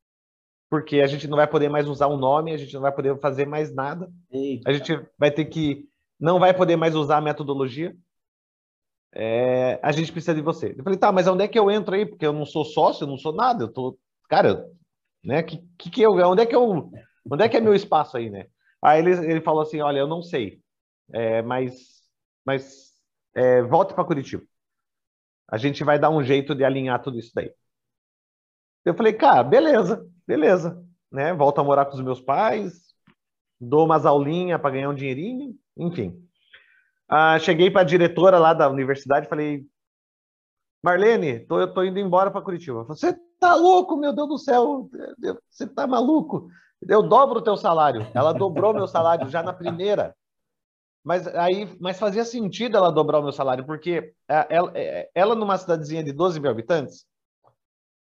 porque 0.71 1.01
a 1.01 1.07
gente 1.07 1.27
não 1.27 1.35
vai 1.35 1.45
poder 1.47 1.67
mais 1.67 1.85
usar 1.85 2.07
o 2.07 2.13
um 2.13 2.17
nome, 2.17 2.53
a 2.53 2.57
gente 2.57 2.73
não 2.73 2.79
vai 2.79 2.93
poder 2.93 3.19
fazer 3.19 3.45
mais 3.45 3.75
nada. 3.75 4.09
Eita. 4.31 4.69
A 4.69 4.73
gente 4.73 5.05
vai 5.19 5.29
ter 5.29 5.43
que 5.43 5.85
não 6.17 6.39
vai 6.39 6.53
poder 6.53 6.77
mais 6.77 6.95
usar 6.95 7.17
a 7.17 7.21
metodologia. 7.21 7.93
É, 9.13 9.81
a 9.83 9.91
gente 9.91 10.13
precisa 10.13 10.33
de 10.33 10.41
você. 10.41 10.73
Eu 10.77 10.81
falei, 10.81 10.97
tá, 10.97 11.11
mas 11.11 11.27
onde 11.27 11.43
é 11.43 11.47
que 11.49 11.59
eu 11.59 11.69
entro 11.69 11.93
aí? 11.93 12.05
Porque 12.05 12.25
eu 12.25 12.31
não 12.31 12.45
sou 12.45 12.63
sócio, 12.63 13.03
eu 13.03 13.07
não 13.09 13.17
sou 13.17 13.33
nada. 13.33 13.65
Eu 13.65 13.67
tô, 13.67 13.99
cara, 14.29 14.65
né? 15.21 15.43
Que, 15.43 15.57
que, 15.77 15.89
que 15.89 16.01
eu, 16.01 16.11
onde 16.11 16.41
é 16.41 16.45
que 16.45 16.55
eu, 16.55 16.89
onde 17.29 17.43
é 17.43 17.49
que 17.49 17.57
é 17.57 17.59
meu 17.59 17.75
espaço 17.75 18.15
aí, 18.15 18.29
né? 18.29 18.47
Aí 18.81 18.99
ele, 18.99 19.11
ele 19.29 19.41
falou 19.41 19.63
assim, 19.63 19.81
olha, 19.81 19.99
eu 19.99 20.07
não 20.07 20.21
sei, 20.21 20.61
é, 21.11 21.41
mas, 21.41 22.01
mas 22.45 22.93
é, 23.35 23.61
volte 23.61 23.93
para 23.93 24.05
Curitiba. 24.05 24.43
A 25.49 25.57
gente 25.57 25.83
vai 25.83 25.99
dar 25.99 26.09
um 26.09 26.23
jeito 26.23 26.55
de 26.55 26.63
alinhar 26.63 27.01
tudo 27.01 27.19
isso 27.19 27.33
daí. 27.35 27.53
Eu 28.85 28.95
falei, 28.95 29.11
cara, 29.11 29.43
beleza, 29.43 30.09
beleza, 30.27 30.83
né? 31.11 31.33
Volto 31.33 31.59
a 31.59 31.63
morar 31.63 31.85
com 31.85 31.95
os 31.95 32.01
meus 32.01 32.21
pais, 32.21 32.93
dou 33.59 33.85
umas 33.85 34.05
aulinhas 34.05 34.59
para 34.59 34.71
ganhar 34.71 34.89
um 34.89 34.95
dinheirinho, 34.95 35.55
enfim. 35.77 36.17
Ah, 37.07 37.37
cheguei 37.39 37.69
para 37.69 37.81
a 37.81 37.85
diretora 37.85 38.39
lá 38.39 38.53
da 38.53 38.69
universidade 38.69 39.27
falei, 39.27 39.65
Marlene, 40.83 41.41
tô, 41.41 41.59
eu 41.59 41.71
tô 41.71 41.83
indo 41.83 41.99
embora 41.99 42.31
para 42.31 42.41
Curitiba. 42.41 42.83
Você 42.83 43.13
tá 43.39 43.53
louco, 43.55 43.97
meu 43.97 44.13
Deus 44.13 44.27
do 44.27 44.37
céu, 44.37 44.89
você 45.49 45.67
tá 45.67 45.85
maluco? 45.85 46.49
Eu 46.81 47.03
dobro 47.03 47.39
o 47.39 47.43
teu 47.43 47.55
salário. 47.55 48.07
Ela 48.13 48.33
dobrou 48.33 48.73
meu 48.73 48.87
salário 48.87 49.29
já 49.29 49.43
na 49.43 49.53
primeira. 49.53 50.15
Mas 51.03 51.27
aí, 51.27 51.77
mas 51.79 51.99
fazia 51.99 52.23
sentido 52.23 52.77
ela 52.77 52.91
dobrar 52.91 53.19
o 53.19 53.23
meu 53.23 53.31
salário, 53.31 53.65
porque 53.65 54.13
é, 54.27 54.47
ela, 54.49 54.71
é, 54.75 55.09
ela 55.13 55.35
numa 55.35 55.57
cidadezinha 55.57 56.03
de 56.03 56.11
12 56.11 56.39
mil 56.39 56.49
habitantes, 56.49 57.05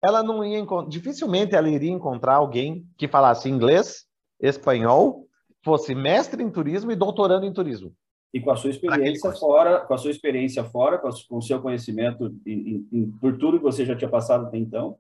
ela 0.02 0.24
não 0.24 0.44
ia 0.44 0.66
dificilmente 0.88 1.56
ela 1.56 1.70
iria 1.70 1.92
encontrar 1.92 2.36
alguém 2.36 2.86
que 2.98 3.08
falasse 3.08 3.50
inglês, 3.50 4.06
espanhol, 4.40 5.28
fosse 5.64 5.94
mestre 5.94 6.42
em 6.42 6.50
turismo 6.50 6.92
e 6.92 6.96
doutorando 6.96 7.46
em 7.46 7.54
turismo. 7.54 7.94
E 8.34 8.40
com 8.40 8.52
a 8.52 8.56
sua 8.56 8.70
experiência 8.70 9.32
fora, 9.34 9.82
com 9.82 9.94
a 9.94 9.98
sua 9.98 10.10
experiência 10.10 10.64
fora, 10.64 10.98
com, 10.98 11.10
o 11.38 11.42
seu 11.42 11.62
conhecimento 11.62 12.34
em, 12.46 12.88
em, 12.92 13.12
por 13.20 13.38
tudo 13.38 13.58
que 13.58 13.64
você 13.64 13.86
já 13.86 13.96
tinha 13.96 14.10
passado 14.10 14.48
até 14.48 14.58
então. 14.58 14.98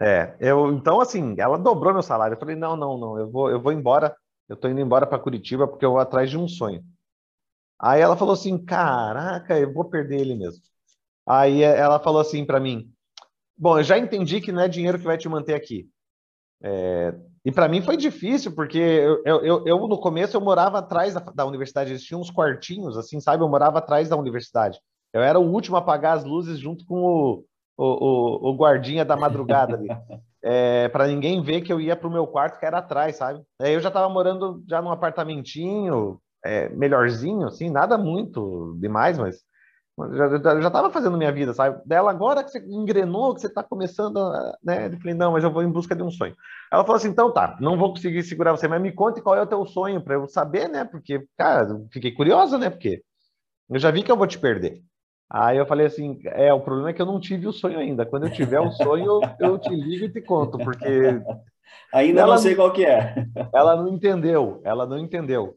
É, 0.00 0.34
eu 0.40 0.72
então 0.72 0.98
assim, 0.98 1.34
ela 1.38 1.58
dobrou 1.58 1.92
meu 1.92 2.02
salário. 2.02 2.34
Eu 2.34 2.40
falei 2.40 2.56
não, 2.56 2.76
não, 2.76 2.96
não, 2.96 3.18
eu 3.18 3.30
vou, 3.30 3.50
eu 3.50 3.60
vou 3.60 3.72
embora. 3.72 4.16
Eu 4.48 4.56
tô 4.56 4.66
indo 4.66 4.80
embora 4.80 5.06
para 5.06 5.18
Curitiba 5.18 5.68
porque 5.68 5.84
eu 5.84 5.90
vou 5.90 6.00
atrás 6.00 6.30
de 6.30 6.38
um 6.38 6.48
sonho. 6.48 6.82
Aí 7.78 8.00
ela 8.00 8.16
falou 8.16 8.34
assim, 8.34 8.58
caraca, 8.58 9.58
eu 9.58 9.72
vou 9.72 9.84
perder 9.84 10.20
ele 10.20 10.34
mesmo. 10.34 10.62
Aí 11.26 11.62
ela 11.62 12.00
falou 12.00 12.20
assim 12.20 12.44
para 12.44 12.58
mim, 12.58 12.90
Bom, 13.60 13.78
eu 13.78 13.84
já 13.84 13.98
entendi 13.98 14.40
que 14.40 14.50
não 14.50 14.62
é 14.62 14.68
dinheiro 14.68 14.98
que 14.98 15.04
vai 15.04 15.18
te 15.18 15.28
manter 15.28 15.52
aqui. 15.52 15.86
É, 16.62 17.14
e 17.44 17.52
para 17.52 17.68
mim 17.68 17.82
foi 17.82 17.94
difícil, 17.94 18.54
porque 18.54 18.78
eu, 18.78 19.22
eu, 19.44 19.66
eu, 19.66 19.86
no 19.86 20.00
começo 20.00 20.34
eu 20.34 20.40
morava 20.40 20.78
atrás 20.78 21.12
da, 21.12 21.20
da, 21.20 21.44
universidade, 21.44 21.90
eles 21.90 22.02
tinham 22.02 22.22
uns 22.22 22.30
quartinhos, 22.30 22.96
assim, 22.96 23.20
sabe? 23.20 23.42
Eu 23.42 23.48
morava 23.50 23.78
atrás 23.78 24.08
da 24.08 24.16
universidade. 24.16 24.80
Eu 25.12 25.20
era 25.20 25.38
o 25.38 25.46
último 25.46 25.76
a 25.76 25.80
apagar 25.80 26.16
as 26.16 26.24
luzes 26.24 26.58
junto 26.58 26.86
com 26.86 27.02
o, 27.02 27.44
o, 27.76 27.84
o, 27.84 28.50
o 28.50 28.56
guardinha 28.56 29.04
da 29.04 29.16
madrugada 29.16 29.76
ali. 29.76 29.88
É, 30.42 30.88
para 30.88 31.06
ninguém 31.06 31.42
ver 31.42 31.60
que 31.60 31.70
eu 31.70 31.78
ia 31.78 31.94
para 31.94 32.08
o 32.08 32.10
meu 32.10 32.26
quarto 32.26 32.58
que 32.58 32.64
era 32.64 32.78
atrás, 32.78 33.16
sabe? 33.16 33.42
Aí 33.60 33.74
eu 33.74 33.80
já 33.80 33.88
estava 33.88 34.08
morando 34.08 34.64
já 34.66 34.80
num 34.80 34.90
apartamentinho 34.90 36.18
é, 36.42 36.66
melhorzinho, 36.70 37.46
assim, 37.46 37.68
nada 37.68 37.98
muito 37.98 38.74
demais, 38.80 39.18
mas 39.18 39.44
já 40.14 40.68
estava 40.68 40.90
fazendo 40.90 41.16
minha 41.16 41.32
vida, 41.32 41.52
sabe? 41.52 41.80
Dela, 41.86 42.10
agora 42.10 42.42
que 42.44 42.50
você 42.50 42.58
engrenou, 42.68 43.34
que 43.34 43.40
você 43.40 43.46
está 43.46 43.62
começando, 43.62 44.18
a, 44.18 44.56
né? 44.62 44.86
Eu 44.86 44.98
falei, 44.98 45.14
não, 45.14 45.32
mas 45.32 45.44
eu 45.44 45.50
vou 45.52 45.62
em 45.62 45.70
busca 45.70 45.94
de 45.94 46.02
um 46.02 46.10
sonho. 46.10 46.34
Ela 46.72 46.82
falou 46.82 46.96
assim, 46.96 47.08
então 47.08 47.32
tá, 47.32 47.56
não 47.60 47.78
vou 47.78 47.90
conseguir 47.90 48.22
segurar 48.22 48.52
você, 48.52 48.68
mas 48.68 48.80
me 48.80 48.92
conte 48.92 49.20
qual 49.20 49.36
é 49.36 49.42
o 49.42 49.46
teu 49.46 49.64
sonho 49.66 50.02
para 50.02 50.14
eu 50.14 50.26
saber, 50.28 50.68
né? 50.68 50.84
Porque, 50.84 51.24
cara, 51.36 51.66
fiquei 51.92 52.12
curiosa, 52.12 52.58
né? 52.58 52.70
Porque 52.70 53.02
eu 53.68 53.78
já 53.78 53.90
vi 53.90 54.02
que 54.02 54.10
eu 54.10 54.16
vou 54.16 54.26
te 54.26 54.38
perder. 54.38 54.82
Aí 55.28 55.56
eu 55.56 55.66
falei 55.66 55.86
assim, 55.86 56.18
é, 56.24 56.52
o 56.52 56.60
problema 56.60 56.90
é 56.90 56.92
que 56.92 57.00
eu 57.00 57.06
não 57.06 57.20
tive 57.20 57.46
o 57.46 57.52
sonho 57.52 57.78
ainda. 57.78 58.04
Quando 58.04 58.26
eu 58.26 58.32
tiver 58.32 58.58
o 58.60 58.72
sonho, 58.72 59.20
eu, 59.38 59.48
eu 59.48 59.58
te 59.58 59.74
ligo 59.74 60.06
e 60.06 60.12
te 60.12 60.20
conto, 60.20 60.58
porque... 60.58 61.22
Ainda 61.92 62.26
não 62.26 62.38
sei 62.38 62.54
qual 62.54 62.72
que 62.72 62.84
é. 62.84 63.14
Ela 63.52 63.76
não 63.76 63.88
entendeu, 63.88 64.60
ela 64.64 64.86
não 64.86 64.98
entendeu. 64.98 65.56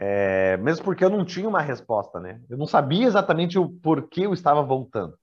É, 0.00 0.56
mesmo 0.58 0.84
porque 0.84 1.04
eu 1.04 1.10
não 1.10 1.24
tinha 1.24 1.48
uma 1.48 1.60
resposta, 1.60 2.20
né? 2.20 2.40
Eu 2.48 2.56
não 2.56 2.66
sabia 2.66 3.04
exatamente 3.04 3.58
o 3.58 3.68
porquê 3.68 4.26
eu 4.26 4.32
estava 4.32 4.62
voltando. 4.62 5.18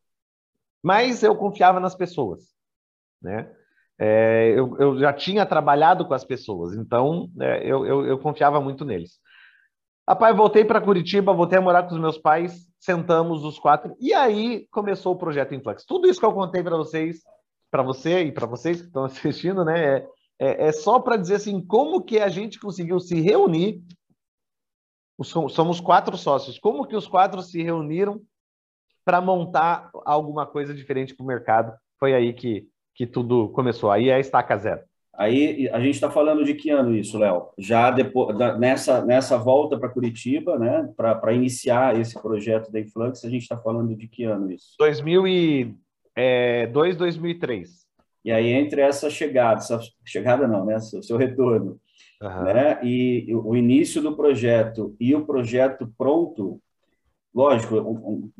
Mas 0.84 1.24
eu 1.24 1.34
confiava 1.34 1.80
nas 1.80 1.96
pessoas, 1.96 2.54
né? 3.22 3.50
É, 3.98 4.50
eu, 4.50 4.78
eu, 4.78 5.00
já 5.00 5.14
tinha 5.14 5.46
trabalhado 5.46 6.06
com 6.06 6.14
as 6.14 6.26
pessoas, 6.26 6.76
então 6.76 7.30
é, 7.40 7.66
eu, 7.66 7.86
eu, 7.86 8.06
eu, 8.06 8.20
confiava 8.20 8.60
muito 8.60 8.84
neles. 8.84 9.14
Rapaz, 10.08 10.36
voltei 10.36 10.66
para 10.66 10.82
Curitiba, 10.82 11.34
voltei 11.34 11.58
a 11.58 11.62
morar 11.62 11.84
com 11.84 11.96
os 11.96 12.00
meus 12.00 12.18
pais. 12.18 12.68
sentamos 12.78 13.46
os 13.46 13.58
quatro 13.58 13.96
e 14.00 14.14
aí 14.14 14.68
começou 14.70 15.14
o 15.14 15.18
projeto 15.18 15.56
Influx. 15.56 15.86
Tudo 15.86 16.10
isso 16.10 16.20
que 16.20 16.26
eu 16.26 16.34
contei 16.34 16.62
para 16.62 16.76
vocês, 16.76 17.22
para 17.72 17.82
você 17.82 18.26
e 18.26 18.32
para 18.34 18.46
vocês 18.46 18.82
que 18.82 18.88
estão 18.88 19.06
assistindo, 19.06 19.64
né? 19.64 19.96
É, 19.96 20.08
é, 20.38 20.68
é 20.68 20.72
só 20.74 21.00
para 21.00 21.16
dizer 21.16 21.36
assim 21.36 21.66
como 21.66 22.04
que 22.04 22.20
a 22.20 22.28
gente 22.28 22.60
conseguiu 22.60 23.00
se 23.00 23.22
reunir. 23.22 23.82
Somos 25.24 25.80
quatro 25.80 26.18
sócios. 26.18 26.60
Como 26.60 26.86
que 26.86 26.96
os 26.96 27.08
quatro 27.08 27.42
se 27.42 27.62
reuniram 27.62 28.22
para 29.04 29.22
montar 29.22 29.90
alguma 30.06 30.46
coisa 30.46 30.74
diferente 30.74 31.16
para 31.16 31.24
o 31.24 31.28
mercado? 31.28 31.74
Foi 32.00 32.14
aí 32.14 32.34
que, 32.34 32.68
que 32.94 33.08
tudo 33.08 33.50
começou. 33.50 33.92
Aí 33.92 34.10
é 34.10 34.16
a 34.16 34.20
estaca 34.20 34.58
zero. 34.58 34.82
Aí 35.18 35.70
a 35.70 35.80
gente 35.80 35.96
está 35.96 36.12
falando 36.12 36.44
de 36.44 36.54
que 36.54 36.70
ano 36.70 36.94
isso, 36.94 37.18
Léo? 37.18 37.50
Já 37.58 37.90
depois, 37.90 38.38
da, 38.38 38.58
nessa, 38.58 39.04
nessa 39.06 39.38
volta 39.38 39.80
para 39.80 39.90
Curitiba, 39.90 40.60
né, 40.60 40.90
para 40.96 41.34
iniciar 41.34 41.98
esse 41.98 42.22
projeto 42.22 42.70
da 42.70 42.82
Influx, 42.82 43.24
a 43.24 43.30
gente 43.30 43.44
está 43.44 43.58
falando 43.58 43.96
de 43.96 44.08
que 44.08 44.26
ano 44.26 44.52
isso? 44.52 44.76
2002, 44.78 45.74
é, 46.16 46.68
2003. 46.68 47.86
E 48.26 48.32
aí, 48.32 48.50
entre 48.50 48.82
essa 48.82 49.10
chegada, 49.10 49.60
essa 49.60 49.80
chegada 50.04 50.48
não, 50.48 50.66
né, 50.66 50.80
seu, 50.80 51.02
seu 51.02 51.16
retorno, 51.16 51.80
uhum. 52.22 52.44
né, 52.44 52.80
e 52.84 53.34
o 53.34 53.56
início 53.56 54.02
do 54.02 54.16
projeto 54.16 54.96
e 55.00 55.14
o 55.16 55.26
projeto 55.26 55.92
pronto, 55.98 56.62
lógico, 57.34 57.76
um, 57.78 58.32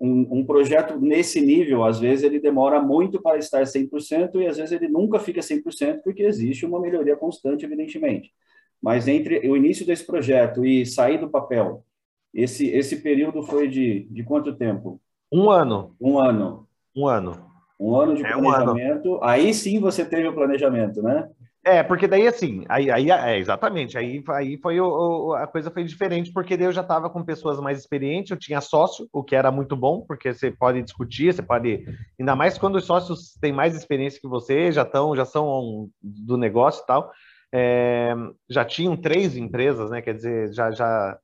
um, 0.00 0.38
um, 0.38 0.44
projeto 0.44 0.98
nesse 0.98 1.40
nível, 1.40 1.84
às 1.84 2.00
vezes, 2.00 2.24
ele 2.24 2.40
demora 2.40 2.80
muito 2.80 3.20
para 3.20 3.38
estar 3.38 3.62
100% 3.62 4.40
e 4.40 4.46
às 4.46 4.56
vezes 4.56 4.72
ele 4.72 4.88
nunca 4.88 5.18
fica 5.18 5.40
100% 5.40 6.00
porque 6.02 6.22
existe 6.22 6.64
uma 6.64 6.80
melhoria 6.80 7.16
constante, 7.16 7.64
evidentemente. 7.64 8.32
Mas 8.80 9.08
entre 9.08 9.48
o 9.48 9.56
início 9.56 9.84
desse 9.84 10.06
projeto 10.06 10.64
e 10.64 10.86
sair 10.86 11.18
do 11.18 11.28
papel, 11.28 11.84
esse, 12.32 12.68
esse 12.68 13.02
período 13.02 13.42
foi 13.42 13.68
de, 13.68 14.06
de 14.10 14.22
quanto 14.22 14.54
tempo? 14.54 15.00
Um 15.32 15.50
ano. 15.50 15.94
Um 16.00 16.18
ano. 16.18 16.66
Um 16.96 17.06
ano. 17.06 17.48
Um 17.78 17.94
ano 17.96 18.14
de 18.14 18.24
é 18.24 18.32
planejamento. 18.32 19.08
Um 19.08 19.14
ano. 19.14 19.24
Aí 19.24 19.52
sim 19.52 19.80
você 19.80 20.04
teve 20.04 20.26
o 20.28 20.34
planejamento, 20.34 21.02
né? 21.02 21.28
É, 21.64 21.82
porque 21.82 22.06
daí 22.06 22.26
assim, 22.26 22.64
aí, 22.68 22.90
aí 22.90 23.10
é, 23.10 23.36
exatamente, 23.36 23.98
aí, 23.98 24.22
aí 24.28 24.56
foi 24.58 24.80
o, 24.80 24.86
o, 24.86 25.34
a 25.34 25.46
coisa 25.46 25.70
foi 25.70 25.84
diferente, 25.84 26.32
porque 26.32 26.56
daí 26.56 26.66
eu 26.66 26.72
já 26.72 26.80
estava 26.80 27.10
com 27.10 27.24
pessoas 27.24 27.60
mais 27.60 27.78
experientes, 27.78 28.30
eu 28.30 28.38
tinha 28.38 28.60
sócio, 28.60 29.08
o 29.12 29.22
que 29.22 29.34
era 29.34 29.50
muito 29.50 29.76
bom, 29.76 30.02
porque 30.06 30.32
você 30.32 30.50
pode 30.50 30.80
discutir, 30.82 31.34
você 31.34 31.42
pode, 31.42 31.84
ainda 32.18 32.36
mais 32.36 32.56
quando 32.56 32.76
os 32.76 32.84
sócios 32.86 33.34
têm 33.40 33.52
mais 33.52 33.74
experiência 33.74 34.20
que 34.20 34.28
você, 34.28 34.72
já 34.72 34.82
estão, 34.82 35.14
já 35.14 35.24
são 35.24 35.90
do 36.00 36.36
negócio 36.36 36.82
e 36.82 36.86
tal, 36.86 37.12
é, 37.52 38.14
já 38.48 38.64
tinham 38.64 38.96
três 38.96 39.36
empresas, 39.36 39.90
né? 39.90 40.00
Quer 40.00 40.14
dizer, 40.14 40.52
já, 40.52 40.70
já 40.70 41.18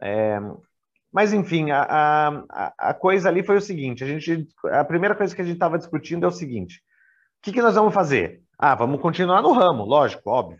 é, 0.00 0.40
mas 1.12 1.32
enfim, 1.32 1.70
a, 1.70 2.44
a, 2.50 2.74
a 2.90 2.94
coisa 2.94 3.28
ali 3.28 3.42
foi 3.42 3.56
o 3.56 3.60
seguinte: 3.60 4.04
a 4.04 4.06
gente, 4.06 4.46
a 4.64 4.84
primeira 4.84 5.14
coisa 5.14 5.34
que 5.34 5.40
a 5.40 5.44
gente 5.44 5.54
estava 5.54 5.78
discutindo 5.78 6.24
é 6.24 6.28
o 6.28 6.32
seguinte: 6.32 6.76
o 6.76 6.80
que, 7.42 7.52
que 7.52 7.62
nós 7.62 7.74
vamos 7.74 7.94
fazer? 7.94 8.42
Ah, 8.58 8.74
vamos 8.74 9.00
continuar 9.00 9.42
no 9.42 9.52
ramo, 9.52 9.84
lógico, 9.84 10.30
óbvio. 10.30 10.58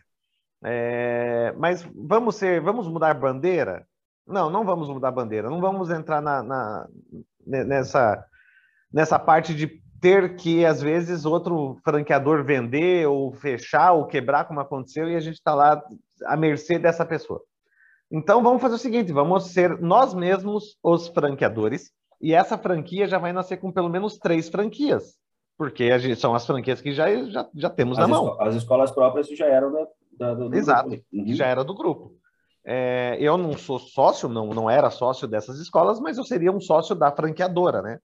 É, 0.62 1.52
mas 1.56 1.86
vamos 1.94 2.36
ser, 2.36 2.60
vamos 2.60 2.88
mudar 2.88 3.14
bandeira? 3.14 3.86
Não, 4.26 4.50
não 4.50 4.64
vamos 4.64 4.88
mudar 4.88 5.10
bandeira. 5.12 5.48
Não 5.48 5.60
vamos 5.60 5.90
entrar 5.90 6.20
na, 6.20 6.42
na, 6.42 6.88
nessa, 7.46 8.24
nessa 8.92 9.18
parte 9.18 9.54
de 9.54 9.80
ter 10.00 10.36
que, 10.36 10.64
às 10.66 10.82
vezes, 10.82 11.24
outro 11.24 11.78
franqueador 11.84 12.44
vender 12.44 13.06
ou 13.06 13.32
fechar 13.32 13.92
ou 13.92 14.06
quebrar, 14.06 14.44
como 14.44 14.60
aconteceu, 14.60 15.08
e 15.08 15.16
a 15.16 15.20
gente 15.20 15.36
está 15.36 15.54
lá 15.54 15.82
à 16.24 16.36
mercê 16.36 16.78
dessa 16.78 17.04
pessoa. 17.04 17.40
Então, 18.10 18.42
vamos 18.42 18.60
fazer 18.60 18.74
o 18.74 18.78
seguinte: 18.78 19.12
vamos 19.12 19.52
ser 19.52 19.80
nós 19.80 20.12
mesmos 20.12 20.76
os 20.82 21.08
franqueadores, 21.08 21.92
e 22.20 22.34
essa 22.34 22.58
franquia 22.58 23.06
já 23.06 23.18
vai 23.18 23.32
nascer 23.32 23.58
com 23.58 23.72
pelo 23.72 23.88
menos 23.88 24.18
três 24.18 24.48
franquias. 24.48 25.16
Porque 25.56 25.98
gente, 25.98 26.20
são 26.20 26.34
as 26.34 26.46
franquias 26.46 26.80
que 26.80 26.92
já, 26.92 27.06
já, 27.26 27.48
já 27.54 27.70
temos 27.70 27.98
as 27.98 28.06
na 28.06 28.14
mão. 28.14 28.40
As 28.40 28.54
escolas 28.54 28.90
próprias 28.90 29.28
já 29.28 29.46
eram 29.46 29.72
da, 29.72 29.86
da, 30.18 30.34
do, 30.34 30.54
Exato, 30.54 30.90
grupo. 30.90 31.04
Uhum. 31.12 31.34
já 31.34 31.46
era 31.46 31.64
do 31.64 31.74
grupo. 31.74 32.14
É, 32.64 33.16
eu 33.20 33.38
não 33.38 33.56
sou 33.56 33.78
sócio, 33.78 34.28
não, 34.28 34.48
não 34.48 34.68
era 34.68 34.90
sócio 34.90 35.26
dessas 35.28 35.58
escolas, 35.58 36.00
mas 36.00 36.18
eu 36.18 36.24
seria 36.24 36.50
um 36.50 36.60
sócio 36.60 36.94
da 36.94 37.12
franqueadora, 37.12 37.80
né? 37.80 38.00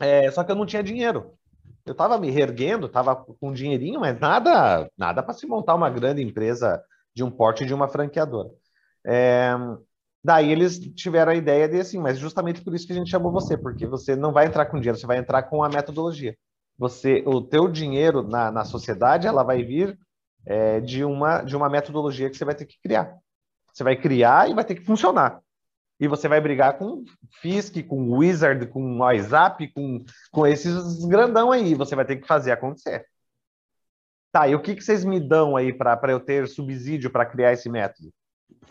É, 0.00 0.30
só 0.30 0.42
que 0.42 0.50
eu 0.50 0.56
não 0.56 0.66
tinha 0.66 0.82
dinheiro. 0.82 1.34
Eu 1.84 1.92
estava 1.92 2.18
me 2.18 2.30
reerguendo, 2.30 2.86
estava 2.86 3.14
com 3.14 3.52
dinheirinho, 3.52 4.00
mas 4.00 4.18
nada, 4.18 4.88
nada 4.96 5.22
para 5.22 5.34
se 5.34 5.46
montar 5.46 5.74
uma 5.74 5.90
grande 5.90 6.22
empresa 6.22 6.82
de 7.14 7.22
um 7.22 7.30
porte 7.30 7.66
de 7.66 7.74
uma 7.74 7.88
franqueadora. 7.88 8.48
É, 9.04 9.52
Daí 10.24 10.52
eles 10.52 10.78
tiveram 10.78 11.32
a 11.32 11.34
ideia 11.34 11.68
de 11.68 11.80
assim, 11.80 11.98
mas 11.98 12.18
justamente 12.18 12.62
por 12.62 12.74
isso 12.74 12.86
que 12.86 12.92
a 12.92 12.96
gente 12.96 13.10
chamou 13.10 13.32
você, 13.32 13.56
porque 13.56 13.86
você 13.86 14.14
não 14.14 14.32
vai 14.32 14.46
entrar 14.46 14.66
com 14.66 14.78
dinheiro, 14.78 14.98
você 14.98 15.06
vai 15.06 15.18
entrar 15.18 15.42
com 15.44 15.64
a 15.64 15.68
metodologia. 15.68 16.36
Você, 16.78 17.22
o 17.26 17.40
teu 17.40 17.68
dinheiro 17.68 18.22
na, 18.22 18.50
na 18.50 18.64
sociedade, 18.64 19.26
ela 19.26 19.42
vai 19.42 19.62
vir 19.64 19.98
é, 20.46 20.80
de 20.80 21.04
uma 21.04 21.42
de 21.42 21.56
uma 21.56 21.68
metodologia 21.68 22.30
que 22.30 22.36
você 22.36 22.44
vai 22.44 22.54
ter 22.54 22.66
que 22.66 22.80
criar. 22.80 23.16
Você 23.72 23.82
vai 23.82 23.96
criar 23.96 24.50
e 24.50 24.54
vai 24.54 24.64
ter 24.64 24.74
que 24.76 24.84
funcionar. 24.84 25.40
E 25.98 26.08
você 26.08 26.28
vai 26.28 26.40
brigar 26.40 26.78
com 26.78 27.04
Fisk, 27.40 27.82
com 27.86 28.12
Wizard, 28.16 28.66
com 28.66 28.98
WhatsApp, 28.98 29.68
com, 29.72 30.04
com 30.30 30.46
esses 30.46 31.04
grandão 31.04 31.52
aí. 31.52 31.74
Você 31.74 31.94
vai 31.94 32.04
ter 32.04 32.16
que 32.16 32.26
fazer 32.26 32.52
acontecer. 32.52 33.06
Tá, 34.32 34.48
e 34.48 34.54
o 34.54 34.60
que, 34.60 34.74
que 34.74 34.82
vocês 34.82 35.04
me 35.04 35.20
dão 35.20 35.56
aí 35.56 35.72
para 35.72 36.10
eu 36.10 36.18
ter 36.18 36.48
subsídio 36.48 37.10
para 37.10 37.26
criar 37.26 37.52
esse 37.52 37.68
método? 37.68 38.12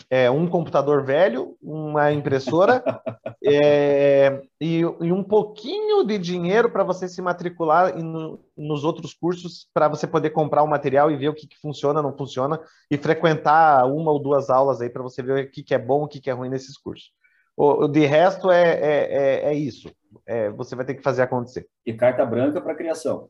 É, 0.09 0.29
um 0.29 0.47
computador 0.47 1.03
velho, 1.03 1.55
uma 1.61 2.11
impressora 2.11 2.83
é, 3.43 4.41
e, 4.59 4.79
e, 4.79 5.11
um 5.11 5.23
pouquinho 5.23 6.03
de 6.03 6.17
dinheiro 6.17 6.69
para 6.69 6.83
você 6.83 7.07
se 7.07 7.21
matricular 7.21 7.97
no, 7.97 8.39
nos 8.57 8.83
outros 8.83 9.13
cursos 9.13 9.67
para 9.73 9.87
você 9.87 10.07
poder 10.07 10.31
comprar 10.31 10.63
o 10.63 10.67
material 10.67 11.11
e 11.11 11.17
ver 11.17 11.29
o 11.29 11.33
que, 11.33 11.47
que, 11.47 11.59
funciona, 11.59 12.01
não 12.01 12.15
funciona 12.15 12.59
e 12.89 12.97
frequentar 12.97 13.85
uma 13.85 14.11
ou 14.11 14.19
duas 14.19 14.49
aulas 14.49 14.81
aí 14.81 14.89
para 14.89 15.03
você 15.03 15.21
ver 15.21 15.45
o 15.45 15.51
que, 15.51 15.63
que 15.63 15.73
é 15.73 15.79
bom, 15.79 16.03
o 16.03 16.07
que, 16.07 16.19
que 16.19 16.29
é 16.29 16.33
ruim 16.33 16.49
nesses 16.49 16.77
cursos. 16.77 17.11
O, 17.55 17.87
de 17.87 18.05
resto 18.05 18.49
é, 18.49 18.71
é, 18.71 19.13
é, 19.13 19.43
é 19.49 19.53
isso. 19.53 19.93
É, 20.25 20.49
você 20.49 20.75
vai 20.75 20.85
ter 20.85 20.95
que 20.95 21.03
fazer 21.03 21.21
acontecer. 21.21 21.67
E 21.85 21.93
carta 21.93 22.25
branca 22.25 22.61
para 22.61 22.75
criação. 22.75 23.29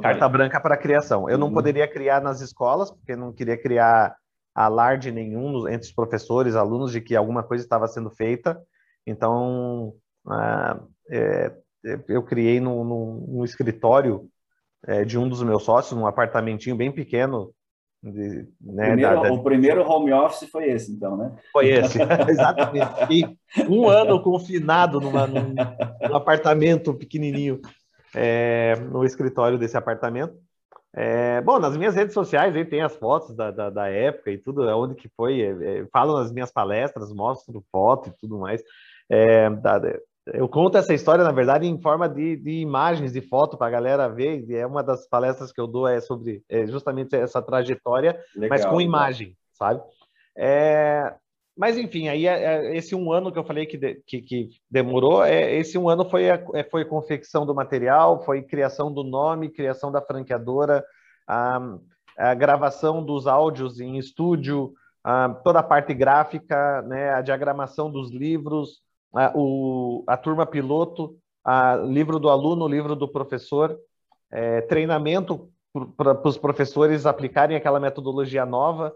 Carta 0.00 0.28
branca 0.28 0.60
para 0.60 0.76
criação. 0.76 1.28
Eu 1.28 1.36
não 1.36 1.48
uhum. 1.48 1.54
poderia 1.54 1.88
criar 1.88 2.20
nas 2.20 2.40
escolas, 2.40 2.90
porque 2.90 3.16
não 3.16 3.32
queria 3.32 3.56
criar 3.56 4.16
alarde 4.54 5.10
nenhum 5.10 5.68
entre 5.68 5.86
os 5.86 5.92
professores, 5.92 6.54
alunos, 6.54 6.92
de 6.92 7.00
que 7.00 7.16
alguma 7.16 7.42
coisa 7.42 7.64
estava 7.64 7.88
sendo 7.88 8.10
feita. 8.10 8.60
Então, 9.06 9.94
ah, 10.28 10.80
é, 11.10 11.52
eu 12.08 12.22
criei 12.22 12.60
no, 12.60 12.84
no, 12.84 13.26
no 13.28 13.44
escritório 13.44 14.28
é, 14.86 15.04
de 15.04 15.18
um 15.18 15.28
dos 15.28 15.42
meus 15.42 15.64
sócios, 15.64 15.98
num 15.98 16.06
apartamentinho 16.06 16.76
bem 16.76 16.92
pequeno. 16.92 17.52
De, 18.02 18.48
né, 18.60 18.88
primeiro, 18.88 19.14
da, 19.14 19.22
da... 19.22 19.32
O 19.32 19.42
primeiro 19.44 19.88
home 19.88 20.12
office 20.12 20.50
foi 20.50 20.70
esse, 20.70 20.90
então, 20.90 21.16
né? 21.16 21.36
Foi 21.52 21.68
esse, 21.68 21.98
exatamente. 22.28 23.06
E 23.10 23.38
um 23.68 23.88
ano 23.88 24.20
confinado 24.20 25.00
numa, 25.00 25.26
num, 25.26 25.54
num 25.54 26.16
apartamento 26.16 26.92
pequenininho, 26.94 27.60
é, 28.14 28.74
no 28.90 29.04
escritório 29.04 29.56
desse 29.56 29.76
apartamento. 29.76 30.34
É, 30.94 31.40
bom, 31.40 31.58
nas 31.58 31.76
minhas 31.76 31.94
redes 31.94 32.12
sociais 32.12 32.54
aí 32.54 32.64
tem 32.64 32.82
as 32.82 32.94
fotos 32.96 33.34
da, 33.34 33.50
da, 33.50 33.70
da 33.70 33.88
época 33.88 34.30
e 34.30 34.38
tudo, 34.38 34.62
onde 34.76 34.94
que 34.94 35.08
foi. 35.16 35.40
É, 35.40 35.78
é, 35.80 35.86
falo 35.86 36.18
nas 36.18 36.30
minhas 36.30 36.52
palestras, 36.52 37.12
mostro 37.12 37.64
foto 37.72 38.10
e 38.10 38.12
tudo 38.20 38.38
mais. 38.38 38.62
É, 39.08 39.48
da, 39.48 39.80
eu 40.26 40.48
conto 40.48 40.76
essa 40.78 40.94
história, 40.94 41.24
na 41.24 41.32
verdade, 41.32 41.66
em 41.66 41.80
forma 41.80 42.08
de, 42.08 42.36
de 42.36 42.60
imagens, 42.60 43.12
de 43.12 43.20
foto 43.20 43.56
para 43.56 43.66
a 43.66 43.70
galera 43.70 44.08
ver. 44.08 44.44
E 44.48 44.54
é 44.54 44.66
uma 44.66 44.82
das 44.82 45.08
palestras 45.08 45.50
que 45.50 45.60
eu 45.60 45.66
dou 45.66 45.88
é 45.88 46.00
sobre 46.00 46.44
é, 46.48 46.66
justamente 46.66 47.16
essa 47.16 47.42
trajetória, 47.42 48.20
Legal, 48.34 48.50
mas 48.50 48.64
com 48.64 48.80
imagem, 48.80 49.36
sabe? 49.52 49.82
É, 50.36 51.14
mas 51.56 51.76
enfim, 51.76 52.08
aí 52.08 52.26
é, 52.26 52.44
é, 52.44 52.76
esse 52.76 52.94
um 52.94 53.12
ano 53.12 53.30
que 53.30 53.38
eu 53.38 53.44
falei 53.44 53.66
que, 53.66 53.76
de, 53.76 53.96
que, 54.06 54.22
que, 54.22 54.48
demorou, 54.70 55.22
é, 55.22 55.54
esse 55.56 55.76
um 55.76 55.88
ano 55.88 56.08
foi 56.08 56.30
a, 56.30 56.42
é, 56.54 56.64
foi 56.64 56.84
confecção 56.84 57.44
do 57.44 57.54
material, 57.54 58.22
foi 58.24 58.42
criação 58.42 58.92
do 58.92 59.04
nome, 59.04 59.50
criação 59.50 59.92
da 59.92 60.00
franqueadora, 60.00 60.82
a, 61.28 61.60
a 62.16 62.34
gravação 62.34 63.04
dos 63.04 63.26
áudios 63.26 63.80
em 63.80 63.98
estúdio, 63.98 64.72
a, 65.04 65.28
toda 65.44 65.58
a 65.58 65.62
parte 65.62 65.92
gráfica, 65.92 66.80
né, 66.82 67.10
a 67.10 67.20
diagramação 67.20 67.90
dos 67.90 68.10
livros, 68.10 68.80
a, 69.14 69.32
o, 69.34 70.04
a 70.06 70.16
turma 70.16 70.46
piloto, 70.46 71.18
a, 71.44 71.76
livro 71.76 72.18
do 72.18 72.30
aluno, 72.30 72.66
livro 72.66 72.96
do 72.96 73.06
professor, 73.06 73.78
é, 74.30 74.62
treinamento 74.62 75.50
para 75.96 76.26
os 76.26 76.38
professores 76.38 77.04
aplicarem 77.04 77.56
aquela 77.56 77.80
metodologia 77.80 78.44
nova. 78.46 78.92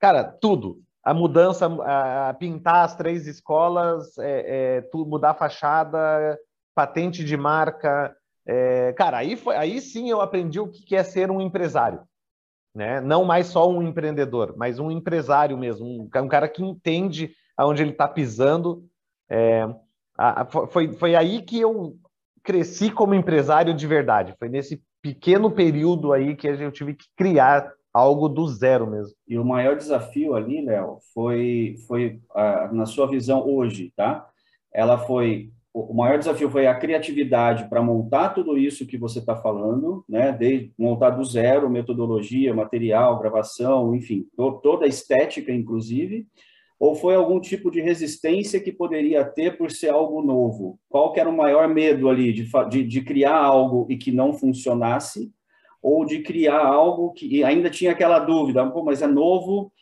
cara, 0.00 0.24
tudo, 0.24 0.80
a 1.06 1.14
mudança, 1.14 1.66
a, 1.84 2.34
pintar 2.34 2.84
as 2.84 2.96
três 2.96 3.28
escolas, 3.28 4.18
é, 4.18 4.80
é, 4.82 4.90
mudar 4.92 5.30
a 5.30 5.34
fachada, 5.34 6.36
patente 6.74 7.22
de 7.22 7.36
marca. 7.36 8.12
É, 8.44 8.92
cara, 8.94 9.18
aí, 9.18 9.36
foi, 9.36 9.54
aí 9.54 9.80
sim 9.80 10.10
eu 10.10 10.20
aprendi 10.20 10.58
o 10.58 10.66
que 10.68 10.96
é 10.96 11.04
ser 11.04 11.30
um 11.30 11.40
empresário. 11.40 12.00
Né? 12.74 13.00
Não 13.00 13.24
mais 13.24 13.46
só 13.46 13.70
um 13.70 13.84
empreendedor, 13.84 14.54
mas 14.56 14.80
um 14.80 14.90
empresário 14.90 15.56
mesmo, 15.56 15.86
um, 15.86 16.10
um 16.22 16.28
cara 16.28 16.48
que 16.48 16.64
entende 16.64 17.32
aonde 17.56 17.82
ele 17.82 17.92
está 17.92 18.08
pisando 18.08 18.84
É, 19.30 19.64
a, 20.18 20.44
foi, 20.44 20.92
foi 20.92 21.14
aí 21.14 21.40
que 21.40 21.60
eu 21.60 21.96
cresci 22.42 22.90
como 22.90 23.14
empresário 23.14 23.72
de 23.72 23.86
verdade. 23.86 24.34
Foi 24.40 24.48
nesse 24.48 24.82
pequeno 25.00 25.52
período 25.52 26.12
aí 26.12 26.34
que 26.34 26.48
eu 26.48 26.72
tive 26.72 26.94
que 26.94 27.06
criar 27.16 27.72
algo 27.96 28.28
do 28.28 28.46
zero 28.46 28.86
mesmo. 28.86 29.14
E 29.26 29.38
o 29.38 29.44
maior 29.44 29.74
desafio 29.74 30.34
ali, 30.34 30.60
Léo, 30.60 30.98
foi, 31.14 31.76
foi 31.88 32.20
ah, 32.34 32.68
na 32.70 32.84
sua 32.84 33.06
visão 33.06 33.48
hoje, 33.48 33.90
tá? 33.96 34.28
Ela 34.70 34.98
foi 34.98 35.50
o 35.72 35.92
maior 35.92 36.18
desafio 36.18 36.50
foi 36.50 36.66
a 36.66 36.74
criatividade 36.74 37.68
para 37.68 37.82
montar 37.82 38.30
tudo 38.30 38.56
isso 38.56 38.86
que 38.86 38.96
você 38.96 39.18
está 39.18 39.36
falando, 39.36 40.02
né? 40.08 40.34
Montar 40.78 41.10
do 41.10 41.22
zero, 41.22 41.68
metodologia, 41.68 42.54
material, 42.54 43.18
gravação, 43.18 43.94
enfim, 43.94 44.26
to, 44.34 44.58
toda 44.62 44.86
a 44.86 44.88
estética, 44.88 45.52
inclusive. 45.52 46.26
Ou 46.78 46.94
foi 46.94 47.14
algum 47.14 47.38
tipo 47.38 47.70
de 47.70 47.82
resistência 47.82 48.60
que 48.60 48.72
poderia 48.72 49.22
ter 49.22 49.58
por 49.58 49.70
ser 49.70 49.90
algo 49.90 50.22
novo? 50.22 50.78
Qual 50.88 51.12
que 51.12 51.20
era 51.20 51.28
o 51.28 51.36
maior 51.36 51.68
medo 51.68 52.08
ali 52.08 52.32
de, 52.32 52.50
de, 52.70 52.84
de 52.84 53.00
criar 53.02 53.36
algo 53.36 53.86
e 53.90 53.98
que 53.98 54.10
não 54.10 54.32
funcionasse? 54.32 55.30
Ou 55.82 56.04
de 56.04 56.22
criar 56.22 56.64
algo 56.64 57.12
que 57.12 57.44
ainda 57.44 57.70
tinha 57.70 57.92
aquela 57.92 58.18
dúvida, 58.18 58.66
Pô, 58.70 58.82
mas 58.82 59.02
é 59.02 59.06
novo, 59.06 59.72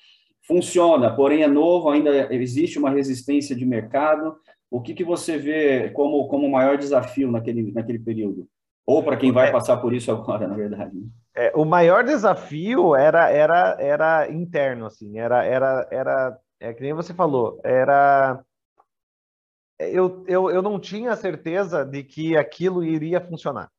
funciona, 0.46 1.14
porém 1.14 1.42
é 1.42 1.48
novo, 1.48 1.88
ainda 1.88 2.32
existe 2.34 2.78
uma 2.78 2.90
resistência 2.90 3.56
de 3.56 3.64
mercado. 3.64 4.36
O 4.70 4.80
que, 4.80 4.94
que 4.94 5.04
você 5.04 5.38
vê 5.38 5.90
como 5.90 6.26
como 6.28 6.50
maior 6.50 6.76
desafio 6.76 7.30
naquele 7.30 7.72
naquele 7.72 7.98
período? 7.98 8.46
Ou 8.86 9.02
para 9.02 9.16
quem 9.16 9.32
vai 9.32 9.48
é. 9.48 9.52
passar 9.52 9.78
por 9.78 9.94
isso 9.94 10.10
agora, 10.10 10.46
na 10.48 10.54
verdade. 10.54 10.94
Né? 10.96 11.06
É, 11.36 11.52
o 11.54 11.64
maior 11.64 12.04
desafio 12.04 12.94
era 12.94 13.30
era 13.30 13.76
era 13.80 14.30
interno, 14.30 14.86
assim, 14.86 15.18
era 15.18 15.44
era 15.44 15.88
era 15.90 16.38
é 16.60 16.72
que 16.72 16.82
nem 16.82 16.92
você 16.92 17.12
falou, 17.12 17.60
era 17.64 18.42
eu, 19.78 20.24
eu, 20.28 20.50
eu 20.50 20.62
não 20.62 20.78
tinha 20.78 21.16
certeza 21.16 21.84
de 21.84 22.04
que 22.04 22.36
aquilo 22.36 22.84
iria 22.84 23.20
funcionar. 23.20 23.70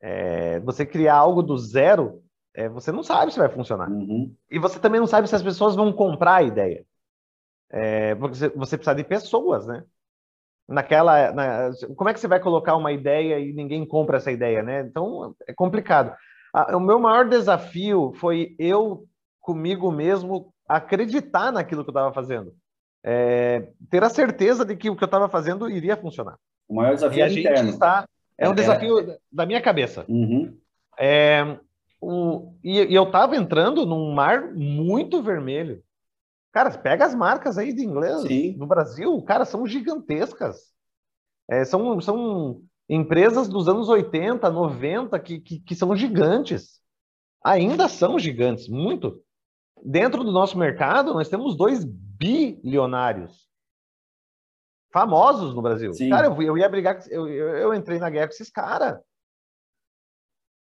É, 0.00 0.60
você 0.60 0.86
criar 0.86 1.16
algo 1.16 1.42
do 1.42 1.56
zero, 1.56 2.22
é, 2.54 2.68
você 2.68 2.92
não 2.92 3.02
sabe 3.02 3.32
se 3.32 3.38
vai 3.38 3.48
funcionar. 3.48 3.90
Uhum. 3.90 4.34
E 4.50 4.58
você 4.58 4.78
também 4.78 5.00
não 5.00 5.06
sabe 5.06 5.28
se 5.28 5.34
as 5.34 5.42
pessoas 5.42 5.74
vão 5.74 5.92
comprar 5.92 6.36
a 6.36 6.42
ideia. 6.42 6.84
É, 7.70 8.14
você, 8.14 8.48
você 8.48 8.76
precisa 8.76 8.94
de 8.94 9.04
pessoas, 9.04 9.66
né? 9.66 9.84
naquela. 10.68 11.32
Na, 11.32 11.70
como 11.96 12.10
é 12.10 12.14
que 12.14 12.20
você 12.20 12.28
vai 12.28 12.38
colocar 12.38 12.76
uma 12.76 12.92
ideia 12.92 13.40
e 13.40 13.52
ninguém 13.52 13.86
compra 13.86 14.18
essa 14.18 14.30
ideia, 14.30 14.62
né? 14.62 14.82
Então 14.82 15.34
é 15.46 15.54
complicado. 15.54 16.14
o 16.74 16.80
meu 16.80 16.98
maior 16.98 17.26
desafio 17.26 18.12
foi 18.16 18.54
eu 18.58 19.06
comigo 19.40 19.90
mesmo 19.90 20.52
acreditar 20.68 21.50
naquilo 21.50 21.82
que 21.82 21.88
eu 21.88 21.92
estava 21.92 22.12
fazendo, 22.12 22.52
é, 23.02 23.70
ter 23.88 24.04
a 24.04 24.10
certeza 24.10 24.66
de 24.66 24.76
que 24.76 24.90
o 24.90 24.96
que 24.96 25.02
eu 25.02 25.06
estava 25.06 25.28
fazendo 25.28 25.70
iria 25.70 25.96
funcionar. 25.96 26.36
O 26.68 26.74
maior 26.74 26.94
desafio 26.94 27.20
e 27.20 27.22
a 27.22 27.28
gente 27.28 27.70
está 27.70 28.06
é 28.38 28.48
um 28.48 28.52
é, 28.52 28.54
desafio 28.54 29.00
é... 29.00 29.18
da 29.30 29.44
minha 29.44 29.60
cabeça. 29.60 30.04
Uhum. 30.08 30.56
É, 30.98 31.58
o, 32.00 32.54
e, 32.62 32.80
e 32.84 32.94
eu 32.94 33.04
estava 33.04 33.36
entrando 33.36 33.84
num 33.84 34.12
mar 34.12 34.54
muito 34.54 35.20
vermelho. 35.20 35.82
Cara, 36.52 36.70
pega 36.78 37.04
as 37.04 37.14
marcas 37.14 37.58
aí 37.58 37.72
de 37.72 37.84
inglês 37.84 38.22
Sim. 38.22 38.56
no 38.56 38.66
Brasil, 38.66 39.20
cara, 39.22 39.44
são 39.44 39.66
gigantescas. 39.66 40.72
É, 41.50 41.64
são, 41.64 42.00
são 42.00 42.62
empresas 42.88 43.48
dos 43.48 43.68
anos 43.68 43.88
80, 43.88 44.48
90 44.50 45.18
que, 45.18 45.40
que, 45.40 45.60
que 45.60 45.74
são 45.74 45.94
gigantes. 45.96 46.78
Ainda 47.44 47.88
são 47.88 48.18
gigantes, 48.18 48.68
muito. 48.68 49.20
Dentro 49.84 50.24
do 50.24 50.32
nosso 50.32 50.58
mercado, 50.58 51.14
nós 51.14 51.28
temos 51.28 51.56
dois 51.56 51.84
bilionários 51.84 53.47
famosos 54.92 55.54
no 55.54 55.62
Brasil. 55.62 55.92
Sim. 55.92 56.10
Cara, 56.10 56.26
eu, 56.26 56.42
eu 56.42 56.58
ia 56.58 56.68
brigar, 56.68 56.98
eu, 57.10 57.28
eu, 57.28 57.74
entrei 57.74 57.98
na 57.98 58.10
guerra 58.10 58.26
com 58.26 58.32
esses 58.32 58.50
caras 58.50 58.98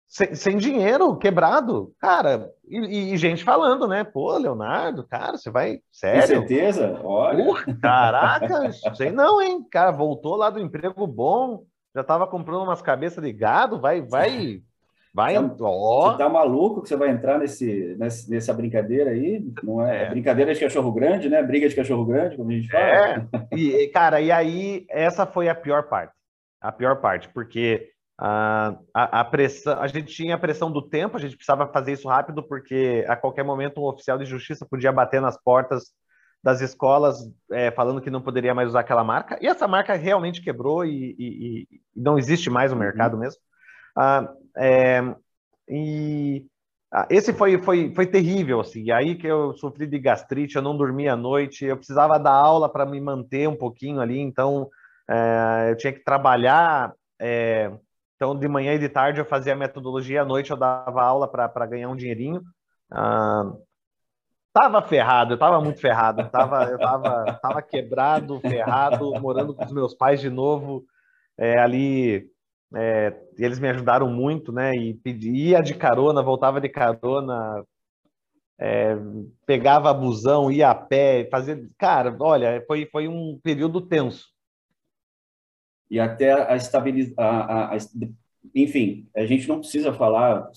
sem, 0.08 0.34
sem, 0.34 0.56
dinheiro, 0.56 1.16
quebrado, 1.16 1.94
cara, 2.00 2.50
e, 2.66 3.12
e, 3.12 3.16
gente 3.18 3.44
falando, 3.44 3.86
né? 3.86 4.04
Pô, 4.04 4.36
Leonardo, 4.38 5.06
cara, 5.06 5.36
você 5.36 5.50
vai. 5.50 5.80
Sério? 5.92 6.40
Com 6.40 6.48
certeza? 6.48 6.98
Olha. 7.04 7.44
Uh, 7.44 7.80
caraca, 7.80 8.72
sei 8.94 9.12
não, 9.12 9.40
hein? 9.42 9.62
Cara, 9.70 9.90
voltou 9.90 10.34
lá 10.34 10.48
do 10.48 10.60
emprego 10.60 11.06
bom, 11.06 11.64
já 11.94 12.02
tava 12.02 12.26
comprando 12.26 12.62
umas 12.62 12.80
cabeças 12.80 13.22
de 13.22 13.32
gado, 13.32 13.78
vai, 13.78 14.00
vai. 14.00 14.62
Vai, 15.18 15.34
você, 15.34 15.56
ó. 15.62 16.12
Você 16.12 16.18
tá 16.18 16.28
maluco 16.28 16.80
que 16.80 16.88
você 16.88 16.96
vai 16.96 17.10
entrar 17.10 17.40
nesse, 17.40 17.96
nesse, 17.98 18.30
nessa 18.30 18.54
brincadeira 18.54 19.10
aí? 19.10 19.44
Não 19.64 19.84
é, 19.84 20.04
é, 20.04 20.10
brincadeira 20.10 20.54
de 20.54 20.60
cachorro 20.60 20.92
grande, 20.92 21.28
né? 21.28 21.42
Briga 21.42 21.68
de 21.68 21.74
cachorro 21.74 22.04
grande, 22.04 22.36
como 22.36 22.48
a 22.48 22.54
gente 22.54 22.70
fala. 22.70 22.84
É. 22.84 23.26
E, 23.58 23.88
cara, 23.88 24.20
e 24.20 24.30
aí 24.30 24.86
essa 24.88 25.26
foi 25.26 25.48
a 25.48 25.56
pior 25.56 25.88
parte. 25.88 26.12
A 26.60 26.70
pior 26.70 27.00
parte, 27.00 27.28
porque 27.30 27.90
a, 28.16 28.78
a, 28.94 29.24
pressão, 29.24 29.80
a 29.80 29.88
gente 29.88 30.14
tinha 30.14 30.36
a 30.36 30.38
pressão 30.38 30.70
do 30.70 30.82
tempo, 30.82 31.16
a 31.16 31.20
gente 31.20 31.34
precisava 31.34 31.66
fazer 31.66 31.94
isso 31.94 32.06
rápido, 32.06 32.40
porque 32.40 33.04
a 33.08 33.16
qualquer 33.16 33.42
momento 33.42 33.80
um 33.80 33.88
oficial 33.88 34.18
de 34.18 34.24
justiça 34.24 34.64
podia 34.70 34.92
bater 34.92 35.20
nas 35.20 35.36
portas 35.36 35.86
das 36.44 36.60
escolas 36.60 37.28
é, 37.50 37.72
falando 37.72 38.00
que 38.00 38.10
não 38.10 38.22
poderia 38.22 38.54
mais 38.54 38.68
usar 38.68 38.80
aquela 38.80 39.02
marca, 39.02 39.36
e 39.40 39.48
essa 39.48 39.66
marca 39.66 39.94
realmente 39.94 40.40
quebrou 40.40 40.84
e, 40.84 41.16
e, 41.18 41.66
e 41.72 41.80
não 41.96 42.16
existe 42.16 42.48
mais 42.48 42.70
o 42.70 42.76
uhum. 42.76 42.82
mercado 42.82 43.14
uhum. 43.14 43.20
mesmo. 43.20 43.40
Ah, 43.96 44.32
é, 44.58 45.14
e 45.68 46.46
ah, 46.92 47.06
esse 47.10 47.32
foi, 47.32 47.62
foi, 47.62 47.92
foi 47.94 48.06
terrível, 48.06 48.60
assim, 48.60 48.90
aí 48.90 49.14
que 49.14 49.26
eu 49.26 49.54
sofri 49.54 49.86
de 49.86 49.98
gastrite, 49.98 50.56
eu 50.56 50.62
não 50.62 50.76
dormia 50.76 51.12
à 51.12 51.16
noite, 51.16 51.64
eu 51.64 51.76
precisava 51.76 52.18
dar 52.18 52.32
aula 52.32 52.68
para 52.68 52.86
me 52.86 53.00
manter 53.00 53.48
um 53.48 53.56
pouquinho 53.56 54.00
ali, 54.00 54.18
então 54.18 54.68
é, 55.08 55.70
eu 55.70 55.76
tinha 55.76 55.92
que 55.92 56.00
trabalhar 56.00 56.92
é, 57.20 57.70
então, 58.18 58.36
de 58.36 58.48
manhã 58.48 58.74
e 58.74 58.78
de 58.80 58.88
tarde 58.88 59.20
eu 59.20 59.24
fazia 59.24 59.54
metodologia, 59.54 60.22
à 60.22 60.24
noite 60.24 60.50
eu 60.50 60.56
dava 60.56 61.02
aula 61.02 61.28
para 61.28 61.66
ganhar 61.66 61.88
um 61.88 61.94
dinheirinho. 61.94 62.42
Ah, 62.90 63.52
tava 64.52 64.82
ferrado, 64.82 65.34
eu 65.34 65.38
tava 65.38 65.60
muito 65.60 65.80
ferrado, 65.80 66.28
tava, 66.28 66.64
eu 66.64 66.78
tava, 66.78 67.38
tava 67.40 67.62
quebrado, 67.62 68.40
ferrado, 68.40 69.12
morando 69.20 69.54
com 69.54 69.64
os 69.64 69.72
meus 69.72 69.94
pais 69.94 70.20
de 70.20 70.28
novo, 70.28 70.84
é, 71.38 71.60
ali, 71.60 72.28
é, 72.74 73.14
eles 73.38 73.58
me 73.58 73.68
ajudaram 73.68 74.10
muito, 74.10 74.52
né, 74.52 74.72
e 74.74 74.98
ia 75.22 75.60
de 75.60 75.74
carona, 75.74 76.22
voltava 76.22 76.60
de 76.60 76.68
carona, 76.68 77.64
é, 78.58 78.96
pegava 79.46 79.94
busão, 79.94 80.50
ia 80.50 80.70
a 80.70 80.74
pé, 80.74 81.28
fazia, 81.30 81.68
cara, 81.78 82.16
olha, 82.20 82.62
foi, 82.66 82.86
foi 82.86 83.08
um 83.08 83.38
período 83.42 83.80
tenso, 83.80 84.28
e 85.90 85.98
até 85.98 86.32
a 86.32 86.56
estabilidade, 86.56 87.88
enfim, 88.54 89.08
a 89.16 89.24
gente 89.26 89.48
não 89.48 89.60
precisa 89.60 89.92
falar 89.92 90.50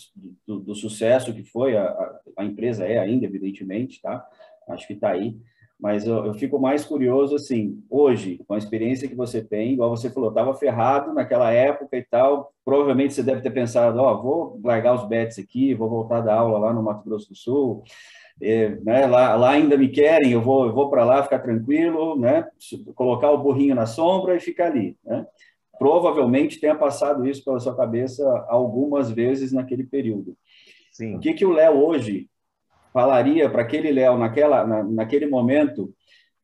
do, 0.46 0.60
do 0.60 0.76
sucesso 0.76 1.34
que 1.34 1.44
foi, 1.44 1.78
a, 1.78 2.20
a, 2.38 2.46
empresa 2.46 2.86
é 2.86 2.98
ainda, 2.98 3.26
evidentemente, 3.26 4.02
tá? 4.02 4.26
Acho 4.70 4.88
que 4.88 4.94
está 4.94 5.12
aí, 5.12 5.36
mas 5.82 6.06
eu, 6.06 6.28
eu, 6.28 6.34
fico 6.36 6.60
mais 6.60 6.86
curioso, 6.86 7.36
assim, 7.36 7.84
hoje, 7.90 8.40
com 8.48 8.54
a 8.54 8.58
experiência 8.58 9.08
que 9.08 9.16
você 9.16 9.42
tem, 9.42 9.74
igual 9.74 9.90
você 9.90 10.12
falou, 10.12 10.30
estava 10.30 10.54
ferrado 10.54 11.12
naquela 11.12 11.52
época 11.52 11.98
e 11.98 12.04
tal, 12.04 12.54
provavelmente 12.64 13.16
você 13.16 13.24
deve 13.24 13.42
ter 13.42 13.50
pensado, 13.50 14.00
ó, 14.00 14.14
oh, 14.14 14.22
vou 14.22 14.62
largar 14.64 14.94
os 14.94 15.08
bets 15.08 15.40
aqui, 15.40 15.74
vou 15.74 15.90
voltar 15.90 16.22
da 16.22 16.36
aula 16.36 16.60
lá 16.60 16.72
no 16.72 16.84
Mato 16.84 17.04
Grosso 17.04 17.30
do 17.30 17.36
Sul, 17.36 17.84
é, 18.40 18.76
né, 18.84 19.08
lá, 19.08 19.36
lá, 19.36 19.52
ainda 19.52 19.76
me 19.76 19.90
querem, 19.90 20.32
eu 20.32 20.42
vou, 20.42 20.68
eu 20.68 20.74
vou 20.74 20.88
para 20.88 21.04
lá 21.04 21.24
ficar 21.24 21.40
tranquilo, 21.40 22.16
né, 22.16 22.48
colocar 22.94 23.32
o 23.32 23.40
burrinho 23.40 23.74
na 23.74 23.88
sombra 23.88 24.36
e 24.36 24.40
ficar 24.40 24.68
ali. 24.68 24.96
Né? 25.04 25.26
Provavelmente 25.80 26.60
tenha 26.60 26.76
passado 26.76 27.28
isso 27.28 27.44
pela 27.44 27.60
sua 27.60 27.76
cabeça 27.76 28.24
algumas 28.48 29.10
vezes 29.10 29.52
naquele 29.52 29.84
período. 29.84 30.38
Sim. 30.92 31.16
O 31.16 31.20
que, 31.20 31.34
que 31.34 31.46
o 31.46 31.52
Léo 31.52 31.84
hoje 31.84 32.30
falaria 32.92 33.50
para 33.50 33.62
aquele 33.62 33.92
Léo 33.92 34.18
naquela, 34.18 34.66
na, 34.66 34.84
naquele 34.84 35.28
momento? 35.28 35.94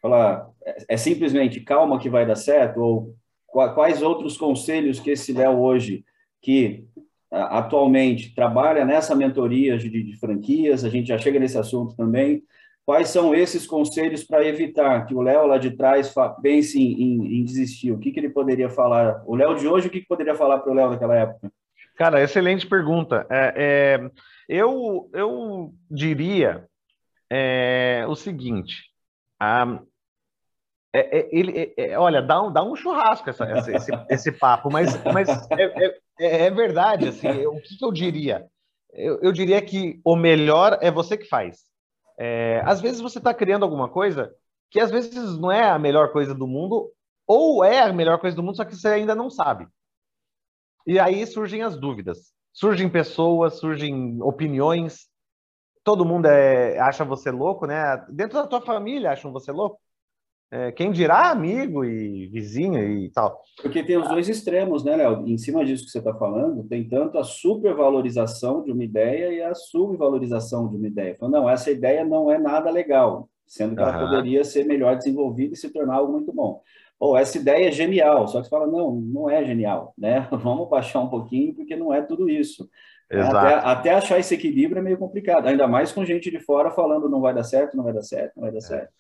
Falar, 0.01 0.49
é, 0.65 0.77
é 0.89 0.97
simplesmente 0.97 1.61
calma 1.61 1.99
que 1.99 2.09
vai 2.09 2.25
dar 2.25 2.35
certo? 2.35 2.79
Ou 2.79 3.15
quais 3.47 4.01
outros 4.01 4.37
conselhos 4.37 4.99
que 4.99 5.11
esse 5.11 5.33
Léo 5.33 5.59
hoje, 5.59 6.03
que 6.41 6.85
atualmente 7.31 8.33
trabalha 8.33 8.85
nessa 8.85 9.15
mentoria 9.15 9.77
de, 9.77 9.89
de, 9.89 10.17
franquias, 10.17 10.85
a 10.85 10.89
gente 10.89 11.07
já 11.07 11.17
chega 11.17 11.39
nesse 11.39 11.57
assunto 11.57 11.95
também. 11.95 12.43
Quais 12.85 13.09
são 13.09 13.35
esses 13.35 13.67
conselhos 13.67 14.23
para 14.23 14.47
evitar 14.47 15.05
que 15.05 15.13
o 15.13 15.21
Léo 15.21 15.45
lá 15.45 15.57
de 15.57 15.71
trás 15.71 16.13
pense 16.41 16.79
em, 16.79 17.01
em, 17.01 17.39
em, 17.39 17.43
desistir? 17.43 17.91
O 17.91 17.99
que, 17.99 18.11
que 18.11 18.19
ele 18.19 18.29
poderia 18.29 18.69
falar? 18.69 19.21
O 19.25 19.35
Léo 19.35 19.55
de 19.55 19.67
hoje, 19.67 19.87
o 19.87 19.89
que, 19.89 19.99
que 19.99 20.07
poderia 20.07 20.35
falar 20.35 20.59
para 20.59 20.71
o 20.71 20.75
Léo 20.75 20.89
naquela 20.89 21.15
época? 21.15 21.51
Cara, 21.97 22.21
excelente 22.21 22.67
pergunta. 22.67 23.25
É, 23.29 23.53
é, 23.57 24.11
eu, 24.47 25.09
eu 25.13 25.73
diria 25.89 26.67
é, 27.29 28.05
o 28.07 28.15
seguinte: 28.15 28.91
a, 29.39 29.79
é, 30.93 31.19
é, 31.19 31.29
ele, 31.31 31.73
é, 31.75 31.97
olha, 31.97 32.21
dá 32.21 32.41
um, 32.41 32.53
dá 32.53 32.63
um 32.63 32.75
churrasco 32.75 33.29
essa, 33.31 33.45
essa, 33.45 33.71
esse, 33.71 33.91
esse 34.09 34.31
papo, 34.31 34.71
mas, 34.71 34.95
mas 35.11 35.27
é, 36.19 36.49
verdade. 36.51 37.07
Assim, 37.07 37.27
o 37.47 37.59
que, 37.61 37.77
que 37.77 37.83
eu 37.83 37.91
diria? 37.91 38.45
Eu, 38.93 39.19
eu, 39.21 39.31
diria 39.31 39.61
que 39.61 39.99
o 40.05 40.15
melhor 40.15 40.77
é 40.81 40.91
você 40.91 41.17
que 41.17 41.27
faz. 41.27 41.65
às 42.63 42.79
vezes 42.79 43.01
você 43.01 43.17
está 43.17 43.33
criando 43.33 43.63
alguma 43.63 43.89
coisa 43.89 44.31
que 44.69 44.79
às 44.79 44.91
vezes 44.91 45.37
não 45.37 45.51
é 45.51 45.69
a 45.69 45.79
melhor 45.79 46.11
coisa 46.11 46.35
do 46.35 46.45
mundo, 46.45 46.91
ou 47.25 47.63
é 47.63 47.81
a 47.81 47.93
melhor 47.93 48.19
coisa 48.19 48.35
do 48.35 48.43
mundo, 48.43 48.55
só 48.55 48.65
que 48.65 48.75
você 48.75 48.89
ainda 48.89 49.15
não 49.15 49.29
sabe. 49.29 49.67
E 50.87 50.97
aí 50.97 51.27
surgem 51.27 51.61
as 51.61 51.77
dúvidas. 51.77 52.31
Surgem 52.53 52.89
pessoas, 52.89 53.59
surgem 53.59 54.21
opiniões. 54.21 55.07
Todo 55.83 56.05
mundo 56.05 56.27
é, 56.27 56.79
acha 56.79 57.03
você 57.03 57.29
louco, 57.29 57.67
né? 57.67 58.05
Dentro 58.09 58.37
da 58.37 58.47
tua 58.47 58.61
família 58.61 59.11
acham 59.11 59.31
você 59.33 59.51
louco. 59.51 59.79
É, 60.49 60.71
quem 60.71 60.93
dirá 60.93 61.29
amigo 61.29 61.83
e 61.83 62.27
vizinho 62.27 62.81
e 62.81 63.11
tal. 63.11 63.41
Porque 63.61 63.83
tem 63.83 63.97
os 63.97 64.07
dois 64.07 64.29
extremos, 64.29 64.81
né, 64.81 64.95
Léo? 64.95 65.27
Em 65.27 65.37
cima 65.37 65.65
disso 65.65 65.83
que 65.83 65.91
você 65.91 65.97
está 65.97 66.13
falando, 66.13 66.63
tem 66.63 66.87
tanto 66.87 67.17
a 67.17 67.23
supervalorização 67.23 68.63
de 68.63 68.71
uma 68.71 68.83
ideia 68.83 69.33
e 69.33 69.41
a 69.41 69.53
subvalorização 69.53 70.69
de 70.69 70.77
uma 70.77 70.87
ideia. 70.87 71.17
Falando, 71.19 71.33
não, 71.33 71.49
essa 71.49 71.69
ideia 71.69 72.05
não 72.05 72.31
é 72.31 72.37
nada 72.37 72.71
legal, 72.71 73.29
sendo 73.45 73.75
que 73.75 73.81
uhum. 73.81 73.89
ela 73.89 73.99
poderia 73.99 74.41
ser 74.45 74.63
melhor 74.63 74.95
desenvolvida 74.95 75.53
e 75.53 75.57
se 75.57 75.69
tornar 75.69 75.95
algo 75.95 76.13
muito 76.13 76.31
bom. 76.31 76.61
Ou 76.99 77.15
essa 77.15 77.37
ideia 77.37 77.67
é 77.67 77.71
genial, 77.71 78.27
só 78.27 78.39
que 78.39 78.45
você 78.45 78.49
fala, 78.49 78.67
não, 78.67 78.95
não 78.95 79.29
é 79.29 79.43
genial, 79.43 79.93
né? 79.97 80.27
Vamos 80.31 80.69
baixar 80.69 80.99
um 80.99 81.09
pouquinho, 81.09 81.53
porque 81.53 81.75
não 81.75 81.93
é 81.93 82.01
tudo 82.01 82.29
isso. 82.29 82.69
Até, 83.09 83.53
até, 83.53 83.93
achar 83.93 84.19
esse 84.19 84.33
equilíbrio 84.33 84.79
é 84.79 84.83
meio 84.83 84.97
complicado, 84.97 85.47
ainda 85.47 85.65
mais 85.65 85.93
com 85.93 86.03
gente 86.03 86.29
de 86.29 86.39
fora 86.41 86.71
falando 86.71 87.09
não 87.09 87.21
vai 87.21 87.33
dar 87.33 87.43
certo, 87.43 87.77
não 87.77 87.83
vai 87.83 87.93
dar 87.93 88.01
certo, 88.01 88.33
não 88.35 88.43
vai 88.43 88.51
dar 88.51 88.59
certo. 88.59 88.91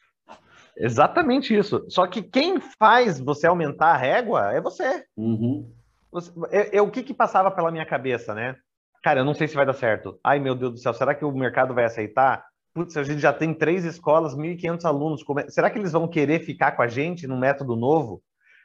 Exatamente 0.77 1.57
isso. 1.57 1.83
Só 1.89 2.05
que 2.07 2.21
quem 2.21 2.59
faz 2.79 3.19
você 3.19 3.47
aumentar 3.47 3.87
a 3.87 3.97
régua 3.97 4.53
é 4.53 4.61
você. 4.61 5.03
Uhum. 5.17 5.69
você 6.11 6.31
é, 6.51 6.77
é, 6.77 6.81
o 6.81 6.89
que, 6.89 7.03
que 7.03 7.13
passava 7.13 7.51
pela 7.51 7.71
minha 7.71 7.85
cabeça, 7.85 8.33
né? 8.33 8.55
Cara, 9.03 9.21
eu 9.21 9.25
não 9.25 9.33
sei 9.33 9.47
se 9.47 9.55
vai 9.55 9.65
dar 9.65 9.73
certo. 9.73 10.19
Ai, 10.23 10.39
meu 10.39 10.55
Deus 10.55 10.73
do 10.73 10.77
céu, 10.77 10.93
será 10.93 11.15
que 11.15 11.25
o 11.25 11.31
mercado 11.31 11.73
vai 11.73 11.83
aceitar? 11.83 12.45
Putz, 12.77 12.95
a 12.95 13.03
gente 13.03 13.19
já 13.19 13.33
tem 13.33 13.55
três 13.55 13.83
escolas, 13.83 14.35
1.500 14.35 14.85
alunos. 14.85 15.23
Como... 15.23 15.39
Será 15.49 15.67
que 15.67 15.79
eles 15.79 15.93
vão 15.93 16.07
querer 16.07 16.41
ficar 16.41 16.73
com 16.73 16.83
a 16.83 16.87
gente 16.87 17.25
no 17.25 17.35
método 17.35 17.75
novo? 17.75 18.21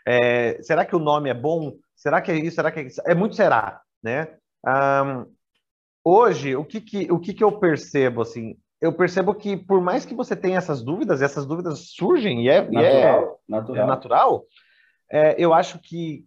É... 0.07 0.61
será 0.63 0.85
que 0.85 0.95
o 0.95 0.99
nome 0.99 1.31
é 1.31 1.35
bom? 1.35 1.73
Será 1.97 2.21
que 2.21 2.31
é 2.31 2.37
isso? 2.37 2.57
Será 2.57 2.71
que 2.71 2.81
é 2.81 2.83
isso? 2.83 3.01
É 3.07 3.15
muito 3.15 3.35
será, 3.35 3.81
né? 4.03 4.29
Um... 4.67 5.25
hoje, 6.05 6.55
o 6.55 6.63
que 6.63 6.79
que, 6.83 7.11
o 7.11 7.19
que 7.19 7.33
que 7.33 7.43
eu 7.43 7.53
percebo, 7.53 8.21
assim, 8.21 8.55
eu 8.83 8.93
percebo 8.93 9.35
que 9.35 9.57
por 9.57 9.81
mais 9.81 10.05
que 10.05 10.15
você 10.15 10.37
tenha 10.37 10.59
essas 10.59 10.83
dúvidas, 10.83 11.23
essas 11.23 11.47
dúvidas 11.47 11.93
surgem 11.95 12.45
e 12.45 12.51
é 12.51 12.61
natural, 12.61 12.79
e 12.79 12.85
é, 12.85 13.57
natural. 13.57 13.85
É 13.85 13.87
natural 13.87 14.47
é, 15.11 15.35
eu 15.39 15.55
acho 15.55 15.79
que 15.79 16.27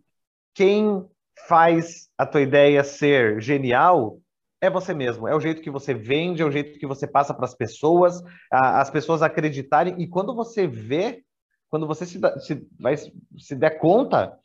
quem 0.56 1.06
faz 1.48 2.10
a 2.18 2.26
tua 2.26 2.42
ideia 2.42 2.84
ser 2.84 3.40
genial 3.40 4.20
é 4.62 4.70
você 4.70 4.94
mesmo, 4.94 5.28
é 5.28 5.36
o 5.36 5.40
jeito 5.40 5.62
que 5.62 5.70
você 5.70 5.94
vende, 5.94 6.42
é 6.42 6.46
o 6.46 6.52
jeito 6.52 6.80
que 6.80 6.88
você 6.88 7.06
passa 7.06 7.34
para 7.34 7.46
as 7.46 7.54
pessoas, 7.54 8.22
a, 8.52 8.82
as 8.82 8.90
pessoas 8.90 9.22
acreditarem, 9.22 10.02
e 10.02 10.08
quando 10.08 10.34
você 10.34 10.66
vê, 10.68 11.24
quando 11.70 11.86
você 11.86 12.06
se, 12.06 12.20
se, 12.40 12.68
vai, 12.80 12.96
se 12.98 13.56
der 13.56 13.78
conta, 13.78 14.38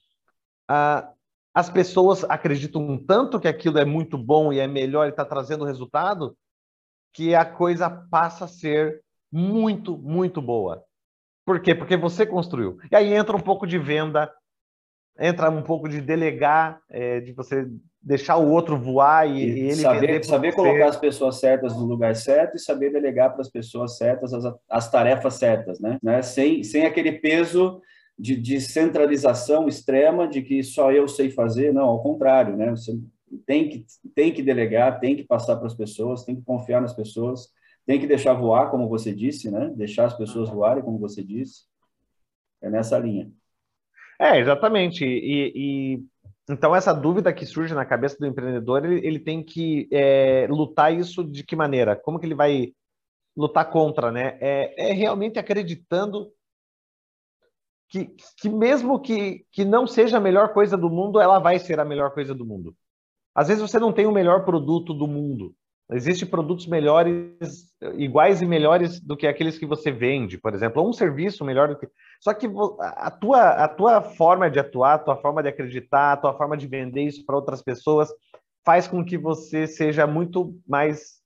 a, 0.69 1.13
as 1.55 1.69
pessoas 1.69 2.25
acreditam 2.25 2.97
tanto 2.99 3.41
que 3.41 3.49
aquilo 3.49 3.79
é 3.79 3.85
muito 3.85 4.17
bom 4.17 4.53
e 4.53 4.59
é 4.59 4.67
melhor 4.67 5.07
e 5.07 5.11
está 5.11 5.25
trazendo 5.25 5.65
resultado, 5.65 6.37
que 7.13 7.35
a 7.35 7.45
coisa 7.45 7.91
passa 7.91 8.45
a 8.45 8.49
ser 8.49 9.03
muito, 9.33 9.99
muito 9.99 10.41
boa. 10.41 10.85
Por 11.45 11.61
quê? 11.61 11.75
Porque 11.75 11.97
você 11.97 12.25
construiu. 12.25 12.79
E 12.91 12.95
aí 12.95 13.13
entra 13.13 13.37
um 13.37 13.41
pouco 13.41 13.67
de 13.67 13.79
venda, 13.79 14.33
entra 15.19 15.51
um 15.51 15.63
pouco 15.63 15.89
de 15.89 16.01
delegar, 16.01 16.81
é, 16.89 17.21
de 17.21 17.33
você 17.33 17.69
deixar 18.03 18.37
o 18.37 18.51
outro 18.51 18.79
voar 18.79 19.29
e, 19.29 19.39
e 19.39 19.61
ele 19.61 19.75
saber, 19.77 20.25
saber 20.25 20.55
colocar 20.55 20.87
as 20.87 20.97
pessoas 20.97 21.39
certas 21.39 21.77
no 21.77 21.85
lugar 21.85 22.17
certo 22.17 22.57
e 22.57 22.59
saber 22.59 22.91
delegar 22.91 23.31
para 23.33 23.43
as 23.43 23.51
pessoas 23.51 23.99
certas 23.99 24.33
as, 24.33 24.55
as 24.69 24.91
tarefas 24.91 25.35
certas, 25.35 25.79
né? 25.81 25.99
né? 26.03 26.23
Sem, 26.23 26.65
sem 26.65 26.87
aquele 26.87 27.13
peso 27.13 27.81
de, 28.19 28.37
de 28.37 28.61
centralização 28.61 29.69
extrema 29.69 30.27
de 30.27 30.43
que 30.43 30.63
só 30.63 30.91
eu 30.93 31.07
sei 31.09 31.31
fazer, 31.31 31.73
não, 31.73 31.85
ao 31.85 32.03
contrário, 32.03 32.57
né? 32.57 32.71
Você 32.71 32.99
tem 33.47 33.69
que, 33.69 33.87
tem 34.15 34.33
que 34.33 34.43
delegar, 34.43 34.99
tem 34.99 35.15
que 35.15 35.25
passar 35.25 35.57
para 35.57 35.67
as 35.67 35.75
pessoas, 35.75 36.25
tem 36.25 36.37
que 36.37 36.43
confiar 36.43 36.81
nas 36.81 36.95
pessoas, 36.95 37.49
tem 37.87 38.01
que 38.01 38.07
deixar 38.07 38.35
voar, 38.35 38.71
como 38.71 38.89
você 38.89 39.13
disse, 39.13 39.51
né? 39.51 39.73
Deixar 39.75 40.07
as 40.07 40.17
pessoas 40.17 40.49
voarem, 40.49 40.83
como 40.83 40.99
você 40.99 41.23
disse. 41.23 41.65
É 42.63 42.69
nessa 42.69 42.99
linha. 42.99 43.31
É, 44.19 44.39
exatamente. 44.39 45.05
E, 45.05 45.53
e 45.55 46.05
então 46.51 46.75
essa 46.75 46.93
dúvida 46.93 47.33
que 47.33 47.47
surge 47.47 47.75
na 47.75 47.85
cabeça 47.87 48.17
do 48.19 48.27
empreendedor, 48.27 48.85
ele, 48.85 49.07
ele 49.07 49.19
tem 49.19 49.43
que 49.43 49.89
é, 49.93 50.47
lutar 50.49 50.93
isso 50.93 51.25
de 51.25 51.45
que 51.45 51.57
maneira? 51.57 51.97
Como 51.97 52.19
que 52.19 52.27
ele 52.27 52.35
vai 52.35 52.73
lutar 53.37 53.71
contra, 53.71 54.11
né? 54.11 54.39
É, 54.41 54.91
é 54.91 54.93
realmente 54.93 55.39
acreditando 55.39 56.33
que, 57.89 58.15
que 58.39 58.49
mesmo 58.49 59.01
que, 59.01 59.45
que 59.51 59.65
não 59.65 59.87
seja 59.87 60.17
a 60.19 60.21
melhor 60.21 60.53
coisa 60.53 60.77
do 60.77 60.89
mundo, 60.89 61.21
ela 61.21 61.39
vai 61.39 61.59
ser 61.59 61.81
a 61.81 61.85
melhor 61.85 62.13
coisa 62.13 62.35
do 62.35 62.47
mundo. 62.47 62.75
Às 63.35 63.49
vezes 63.49 63.63
você 63.63 63.79
não 63.79 63.93
tem 63.93 64.07
o 64.07 64.13
melhor 64.13 64.45
produto 64.45 64.95
do 64.95 65.07
mundo. 65.07 65.55
Existem 65.93 66.29
produtos 66.29 66.67
melhores, 66.67 67.73
iguais 67.97 68.41
e 68.41 68.47
melhores 68.47 69.01
do 69.01 69.17
que 69.17 69.27
aqueles 69.27 69.59
que 69.59 69.67
você 69.67 69.91
vende, 69.91 70.39
por 70.39 70.55
exemplo, 70.55 70.83
ou 70.83 70.89
um 70.89 70.93
serviço 70.93 71.45
melhor 71.45 71.69
do 71.69 71.79
que. 71.79 71.89
Só 72.21 72.33
que 72.33 72.47
a 72.79 73.11
tua, 73.11 73.49
a 73.51 73.69
tua 73.69 74.03
forma 74.03 74.51
de 74.51 74.59
atuar, 74.59 74.95
a 74.95 74.99
tua 74.99 75.17
forma 75.17 75.43
de 75.43 75.49
acreditar, 75.49 76.13
a 76.13 76.17
tua 76.17 76.35
forma 76.35 76.57
de 76.57 76.67
vender 76.67 77.03
isso 77.03 77.25
para 77.25 77.37
outras 77.37 77.63
pessoas 77.63 78.09
faz 78.65 78.87
com 78.87 79.05
que 79.05 79.19
você 79.19 79.67
seja 79.67 80.07
muito 80.07 80.55
mais 80.69 81.21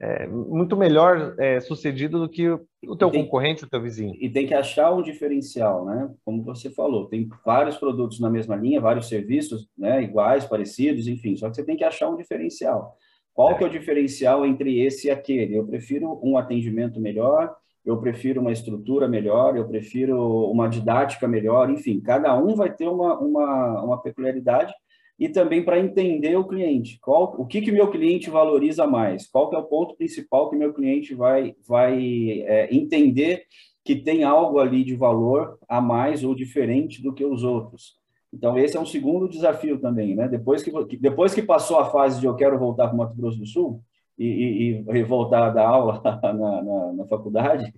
é, 0.00 0.26
muito 0.26 0.76
melhor 0.78 1.34
é, 1.38 1.60
sucedido 1.60 2.18
do 2.18 2.28
que 2.28 2.48
o 2.48 2.96
teu 2.96 3.10
tem, 3.10 3.22
concorrente, 3.22 3.64
o 3.64 3.68
teu 3.68 3.82
vizinho. 3.82 4.14
E 4.18 4.30
tem 4.30 4.46
que 4.46 4.54
achar 4.54 4.90
um 4.92 5.02
diferencial, 5.02 5.84
né? 5.84 6.10
Como 6.24 6.42
você 6.42 6.70
falou, 6.70 7.06
tem 7.06 7.28
vários 7.44 7.76
produtos 7.76 8.18
na 8.18 8.30
mesma 8.30 8.56
linha, 8.56 8.80
vários 8.80 9.08
serviços, 9.08 9.68
né? 9.76 10.02
Iguais, 10.02 10.46
parecidos, 10.46 11.06
enfim. 11.06 11.36
Só 11.36 11.50
que 11.50 11.56
você 11.56 11.64
tem 11.64 11.76
que 11.76 11.84
achar 11.84 12.08
um 12.08 12.16
diferencial. 12.16 12.96
Qual 13.34 13.52
é. 13.52 13.54
que 13.54 13.64
é 13.64 13.66
o 13.66 13.70
diferencial 13.70 14.44
entre 14.44 14.80
esse 14.80 15.08
e 15.08 15.10
aquele? 15.10 15.56
Eu 15.56 15.66
prefiro 15.66 16.20
um 16.22 16.36
atendimento 16.36 17.00
melhor, 17.00 17.54
eu 17.84 17.98
prefiro 17.98 18.40
uma 18.40 18.52
estrutura 18.52 19.08
melhor, 19.08 19.56
eu 19.56 19.66
prefiro 19.66 20.50
uma 20.50 20.68
didática 20.68 21.26
melhor, 21.26 21.70
enfim, 21.70 22.00
cada 22.00 22.36
um 22.36 22.54
vai 22.54 22.72
ter 22.72 22.88
uma, 22.88 23.18
uma, 23.18 23.82
uma 23.82 24.02
peculiaridade 24.02 24.72
e 25.18 25.28
também 25.28 25.62
para 25.62 25.78
entender 25.78 26.34
o 26.36 26.46
cliente. 26.46 26.98
Qual, 27.00 27.34
o 27.38 27.46
que 27.46 27.60
que 27.60 27.70
meu 27.70 27.90
cliente 27.90 28.30
valoriza 28.30 28.86
mais? 28.86 29.26
Qual 29.28 29.50
que 29.50 29.56
é 29.56 29.58
o 29.58 29.66
ponto 29.66 29.94
principal 29.94 30.48
que 30.48 30.56
meu 30.56 30.72
cliente 30.72 31.14
vai, 31.14 31.54
vai 31.66 32.40
é, 32.46 32.74
entender 32.74 33.44
que 33.84 33.96
tem 33.96 34.24
algo 34.24 34.58
ali 34.58 34.82
de 34.82 34.94
valor 34.94 35.58
a 35.68 35.80
mais 35.80 36.24
ou 36.24 36.34
diferente 36.34 37.02
do 37.02 37.12
que 37.12 37.24
os 37.24 37.44
outros? 37.44 37.99
Então, 38.32 38.56
esse 38.58 38.76
é 38.76 38.80
um 38.80 38.86
segundo 38.86 39.28
desafio 39.28 39.78
também, 39.80 40.14
né? 40.14 40.28
Depois 40.28 40.62
que, 40.62 40.96
depois 40.98 41.34
que 41.34 41.42
passou 41.42 41.78
a 41.78 41.90
fase 41.90 42.20
de 42.20 42.26
eu 42.26 42.34
quero 42.36 42.58
voltar 42.58 42.86
para 42.86 42.94
o 42.94 42.98
Mato 42.98 43.16
Grosso 43.16 43.38
do 43.38 43.46
Sul, 43.46 43.82
e, 44.18 44.84
e, 44.86 44.98
e, 44.98 45.02
voltar 45.02 45.46
a 45.46 45.50
dar 45.50 45.66
aula 45.66 46.02
na, 46.22 46.62
na, 46.62 46.92
na 46.92 47.06
faculdade, 47.06 47.72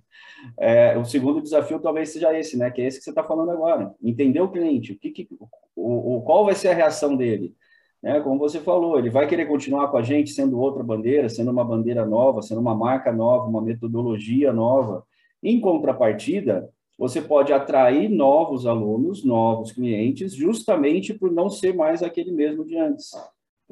é, 0.59 0.97
o 0.97 1.05
segundo 1.05 1.41
desafio 1.41 1.79
talvez 1.79 2.09
seja 2.09 2.37
esse, 2.37 2.57
né? 2.57 2.69
Que 2.69 2.81
é 2.81 2.85
esse 2.85 2.97
que 2.97 3.03
você 3.05 3.11
está 3.11 3.23
falando 3.23 3.51
agora. 3.51 3.95
Entender 4.03 4.41
o 4.41 4.49
cliente, 4.49 4.91
o 4.91 4.99
que, 4.99 5.09
que 5.11 5.27
o, 5.73 6.17
o, 6.17 6.21
qual 6.21 6.45
vai 6.45 6.53
ser 6.53 6.67
a 6.67 6.73
reação 6.73 7.15
dele. 7.15 7.55
Né? 8.01 8.19
Como 8.19 8.37
você 8.37 8.59
falou, 8.59 8.99
ele 8.99 9.09
vai 9.09 9.25
querer 9.25 9.45
continuar 9.45 9.87
com 9.87 9.95
a 9.95 10.03
gente 10.03 10.31
sendo 10.31 10.59
outra 10.59 10.83
bandeira, 10.83 11.29
sendo 11.29 11.49
uma 11.49 11.63
bandeira 11.63 12.05
nova, 12.05 12.41
sendo 12.41 12.59
uma 12.59 12.75
marca 12.75 13.13
nova, 13.13 13.47
uma 13.47 13.61
metodologia 13.61 14.51
nova. 14.51 15.05
Em 15.41 15.61
contrapartida, 15.61 16.69
você 16.97 17.21
pode 17.21 17.51
atrair 17.51 18.09
novos 18.09 18.65
alunos, 18.65 19.23
novos 19.23 19.71
clientes, 19.71 20.33
justamente 20.33 21.13
por 21.13 21.31
não 21.31 21.49
ser 21.49 21.75
mais 21.75 22.03
aquele 22.03 22.31
mesmo 22.31 22.63
de 22.65 22.77
antes 22.77 23.11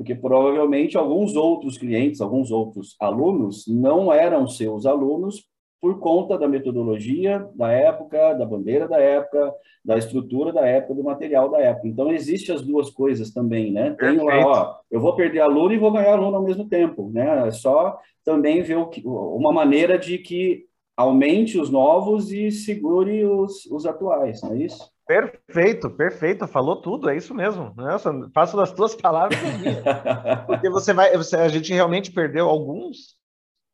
porque 0.02 0.16
provavelmente 0.16 0.98
alguns 0.98 1.36
outros 1.36 1.78
clientes, 1.78 2.22
alguns 2.22 2.50
outros 2.50 2.96
alunos 3.00 3.68
não 3.68 4.12
eram 4.12 4.48
seus 4.48 4.86
alunos 4.86 5.46
por 5.80 6.00
conta 6.00 6.38
da 6.38 6.48
metodologia 6.48 7.48
da 7.56 7.72
época, 7.72 8.34
da 8.34 8.46
bandeira 8.46 8.88
da 8.88 9.00
época, 9.00 9.54
da 9.84 9.98
estrutura 9.98 10.54
da 10.54 10.66
época, 10.66 10.94
do 10.94 11.04
material 11.04 11.50
da 11.50 11.60
época. 11.60 11.88
Então, 11.88 12.12
existem 12.12 12.54
as 12.54 12.62
duas 12.62 12.92
coisas 12.92 13.32
também, 13.32 13.72
né? 13.72 13.96
Tem 14.00 14.18
lá, 14.18 14.46
ó, 14.46 14.76
eu 14.92 15.00
vou 15.00 15.16
perder 15.16 15.42
aluno 15.42 15.74
e 15.74 15.80
vou 15.80 15.92
ganhar 15.92 16.14
aluno 16.14 16.38
ao 16.38 16.44
mesmo 16.44 16.68
tempo, 16.68 17.10
né? 17.12 17.48
É 17.48 17.52
só 17.52 17.98
também 18.24 18.62
ver 18.62 18.84
que, 18.90 19.02
uma 19.06 19.52
maneira 19.52 19.98
de 19.98 20.20
que 20.20 20.66
aumente 20.96 21.60
os 21.60 21.70
novos 21.70 22.32
e 22.32 22.52
segure 22.52 23.26
os, 23.26 23.66
os 23.68 23.86
atuais, 23.86 24.42
não 24.42 24.54
é 24.54 24.58
isso? 24.58 24.90
Perfeito, 25.08 25.90
perfeito, 25.90 26.48
falou 26.48 26.78
tudo, 26.78 27.10
é 27.10 27.18
isso 27.18 27.34
mesmo. 27.34 27.74
Nossa, 27.76 28.12
faço 28.34 28.56
das 28.56 28.72
tuas 28.72 28.96
palavras. 28.96 29.38
porque 30.48 30.70
você 30.70 30.94
vai, 30.94 31.16
você, 31.18 31.36
a 31.36 31.50
gente 31.50 31.74
realmente 31.74 32.12
perdeu 32.12 32.48
alguns, 32.48 33.18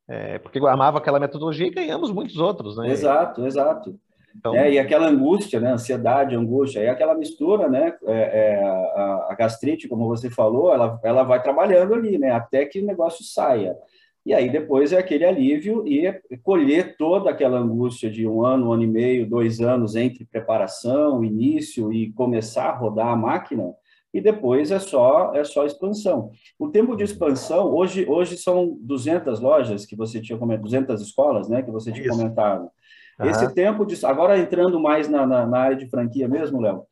é, 0.08 0.38
porque 0.38 0.58
amava 0.58 0.98
aquela 0.98 1.20
metodologia 1.20 1.66
e 1.66 1.70
ganhamos 1.70 2.10
muitos 2.10 2.38
outros, 2.38 2.76
né? 2.76 2.90
Exato, 2.90 3.46
exato. 3.46 3.98
Então... 4.36 4.54
É, 4.54 4.72
e 4.72 4.78
aquela 4.78 5.08
angústia, 5.08 5.60
né? 5.60 5.72
Ansiedade, 5.72 6.34
angústia, 6.34 6.80
e 6.80 6.88
aquela 6.88 7.14
mistura, 7.14 7.68
né? 7.68 7.94
É, 8.04 8.14
é, 8.14 8.64
a, 8.64 9.28
a, 9.30 9.34
gastrite, 9.34 9.88
como 9.88 10.06
você 10.06 10.30
falou, 10.30 10.72
ela, 10.72 10.98
ela 11.02 11.22
vai 11.22 11.42
trabalhando 11.42 11.94
ali, 11.94 12.18
né? 12.18 12.30
Até 12.30 12.64
que 12.64 12.80
o 12.80 12.86
negócio 12.86 13.24
saia. 13.24 13.76
E 14.28 14.34
aí 14.34 14.50
depois 14.50 14.92
é 14.92 14.98
aquele 14.98 15.24
alívio 15.24 15.84
e 15.88 16.12
colher 16.42 16.98
toda 16.98 17.30
aquela 17.30 17.58
angústia 17.58 18.10
de 18.10 18.28
um 18.28 18.44
ano, 18.44 18.68
um 18.68 18.72
ano 18.74 18.82
e 18.82 18.86
meio, 18.86 19.26
dois 19.26 19.58
anos 19.58 19.96
entre 19.96 20.22
preparação, 20.26 21.24
início 21.24 21.90
e 21.90 22.12
começar 22.12 22.68
a 22.68 22.76
rodar 22.76 23.06
a 23.06 23.16
máquina, 23.16 23.72
e 24.12 24.20
depois 24.20 24.70
é 24.70 24.78
só 24.78 25.34
é 25.34 25.42
só 25.44 25.64
expansão. 25.64 26.30
O 26.58 26.68
tempo 26.68 26.94
de 26.94 27.04
expansão, 27.04 27.74
hoje, 27.74 28.04
hoje 28.06 28.36
são 28.36 28.76
200 28.82 29.40
lojas 29.40 29.86
que 29.86 29.96
você 29.96 30.20
tinha 30.20 30.36
comentado, 30.36 30.64
200 30.64 31.00
escolas, 31.00 31.48
né, 31.48 31.62
que 31.62 31.70
você 31.70 31.90
tinha 31.90 32.06
Isso. 32.06 32.14
comentado. 32.14 32.68
Uhum. 33.18 33.30
Esse 33.30 33.54
tempo 33.54 33.86
de 33.86 34.04
agora 34.04 34.38
entrando 34.38 34.78
mais 34.78 35.08
na, 35.08 35.26
na, 35.26 35.46
na 35.46 35.58
área 35.58 35.76
de 35.78 35.88
franquia 35.88 36.28
mesmo, 36.28 36.60
Léo, 36.60 36.84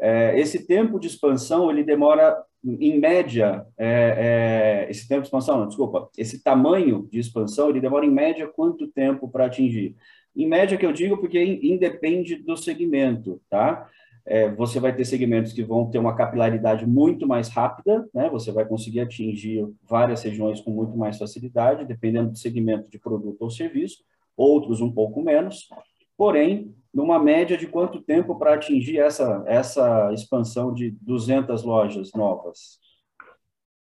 é, 0.00 0.38
esse 0.38 0.64
tempo 0.64 1.00
de 1.00 1.08
expansão 1.08 1.72
ele 1.72 1.82
demora 1.82 2.40
em 2.64 2.98
média 2.98 3.66
é, 3.76 4.86
é, 4.86 4.90
esse 4.90 5.06
tempo 5.06 5.22
de 5.22 5.26
expansão, 5.28 5.58
não, 5.58 5.68
desculpa, 5.68 6.08
esse 6.16 6.42
tamanho 6.42 7.08
de 7.10 7.18
expansão 7.18 7.68
ele 7.68 7.80
demora 7.80 8.06
em 8.06 8.10
média 8.10 8.46
quanto 8.46 8.88
tempo 8.88 9.28
para 9.28 9.46
atingir? 9.46 9.94
Em 10.34 10.48
média 10.48 10.78
que 10.78 10.86
eu 10.86 10.92
digo 10.92 11.18
porque 11.18 11.42
independe 11.42 12.36
do 12.36 12.56
segmento, 12.56 13.40
tá? 13.48 13.88
é, 14.26 14.50
você 14.50 14.80
vai 14.80 14.94
ter 14.94 15.04
segmentos 15.04 15.52
que 15.52 15.62
vão 15.62 15.90
ter 15.90 15.98
uma 15.98 16.16
capilaridade 16.16 16.86
muito 16.86 17.26
mais 17.26 17.48
rápida, 17.48 18.08
né? 18.14 18.30
Você 18.30 18.50
vai 18.50 18.64
conseguir 18.64 19.00
atingir 19.00 19.68
várias 19.82 20.22
regiões 20.22 20.60
com 20.60 20.70
muito 20.70 20.96
mais 20.96 21.18
facilidade, 21.18 21.84
dependendo 21.84 22.30
do 22.30 22.38
segmento 22.38 22.90
de 22.90 22.98
produto 22.98 23.42
ou 23.42 23.50
serviço, 23.50 24.02
outros 24.36 24.80
um 24.80 24.90
pouco 24.90 25.22
menos. 25.22 25.68
Porém, 26.16 26.74
numa 26.92 27.18
média 27.18 27.56
de 27.56 27.66
quanto 27.66 28.00
tempo 28.00 28.38
para 28.38 28.54
atingir 28.54 28.98
essa, 28.98 29.42
essa 29.46 30.12
expansão 30.12 30.72
de 30.72 30.92
200 31.00 31.64
lojas 31.64 32.12
novas? 32.14 32.78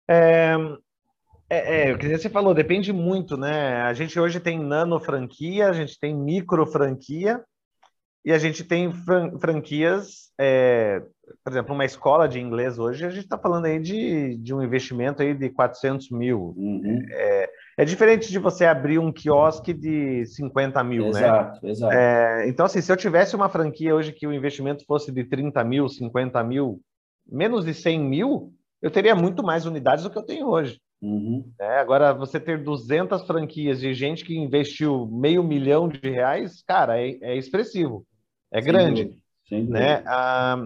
É, 0.08 0.54
é, 1.48 1.88
é, 1.88 1.94
o 1.94 1.98
que 1.98 2.08
você 2.08 2.28
falou, 2.28 2.52
depende 2.52 2.92
muito, 2.92 3.36
né? 3.36 3.82
A 3.82 3.94
gente 3.94 4.20
hoje 4.20 4.38
tem 4.40 4.58
nano 4.58 5.00
franquia, 5.00 5.68
a 5.68 5.72
gente 5.72 5.98
tem 5.98 6.14
micro 6.14 6.66
franquia, 6.66 7.42
e 8.24 8.32
a 8.32 8.38
gente 8.38 8.62
tem 8.62 8.92
fran 8.92 9.38
franquias, 9.38 10.30
é, 10.38 11.00
por 11.42 11.50
exemplo, 11.50 11.74
uma 11.74 11.86
escola 11.86 12.28
de 12.28 12.38
inglês 12.38 12.78
hoje, 12.78 13.06
a 13.06 13.10
gente 13.10 13.24
está 13.24 13.38
falando 13.38 13.64
aí 13.64 13.78
de, 13.80 14.36
de 14.36 14.52
um 14.52 14.62
investimento 14.62 15.22
aí 15.22 15.32
de 15.32 15.48
400 15.48 16.10
mil. 16.10 16.52
Uhum. 16.54 17.06
É, 17.10 17.50
é, 17.78 17.84
diferente 17.84 18.30
de 18.30 18.38
você 18.38 18.66
abrir 18.66 18.98
um 18.98 19.12
quiosque 19.12 19.72
de 19.72 20.26
50 20.26 20.82
mil, 20.84 21.06
exato, 21.06 21.20
né? 21.20 21.28
Exato, 21.28 21.66
exato. 21.66 21.94
É, 21.94 22.48
então, 22.48 22.66
assim, 22.66 22.80
se 22.80 22.90
eu 22.90 22.96
tivesse 22.96 23.34
uma 23.34 23.48
franquia 23.48 23.94
hoje 23.94 24.12
que 24.12 24.26
o 24.26 24.32
investimento 24.32 24.84
fosse 24.84 25.12
de 25.12 25.24
30 25.24 25.62
mil, 25.64 25.88
50 25.88 26.42
mil, 26.44 26.80
menos 27.26 27.64
de 27.64 27.72
100 27.72 28.00
mil, 28.00 28.52
eu 28.82 28.90
teria 28.90 29.14
muito 29.14 29.42
mais 29.42 29.64
unidades 29.64 30.04
do 30.04 30.10
que 30.10 30.18
eu 30.18 30.26
tenho 30.26 30.48
hoje. 30.48 30.80
Uhum. 31.00 31.48
É, 31.60 31.78
agora, 31.78 32.12
você 32.12 32.40
ter 32.40 32.62
200 32.62 33.24
franquias 33.24 33.80
de 33.80 33.94
gente 33.94 34.24
que 34.24 34.36
investiu 34.36 35.06
meio 35.06 35.44
milhão 35.44 35.88
de 35.88 36.10
reais, 36.10 36.62
cara, 36.66 37.00
é, 37.00 37.16
é 37.22 37.36
expressivo 37.36 38.04
é 38.50 38.60
grande, 38.60 39.10
né? 39.50 40.02
Ah, 40.06 40.56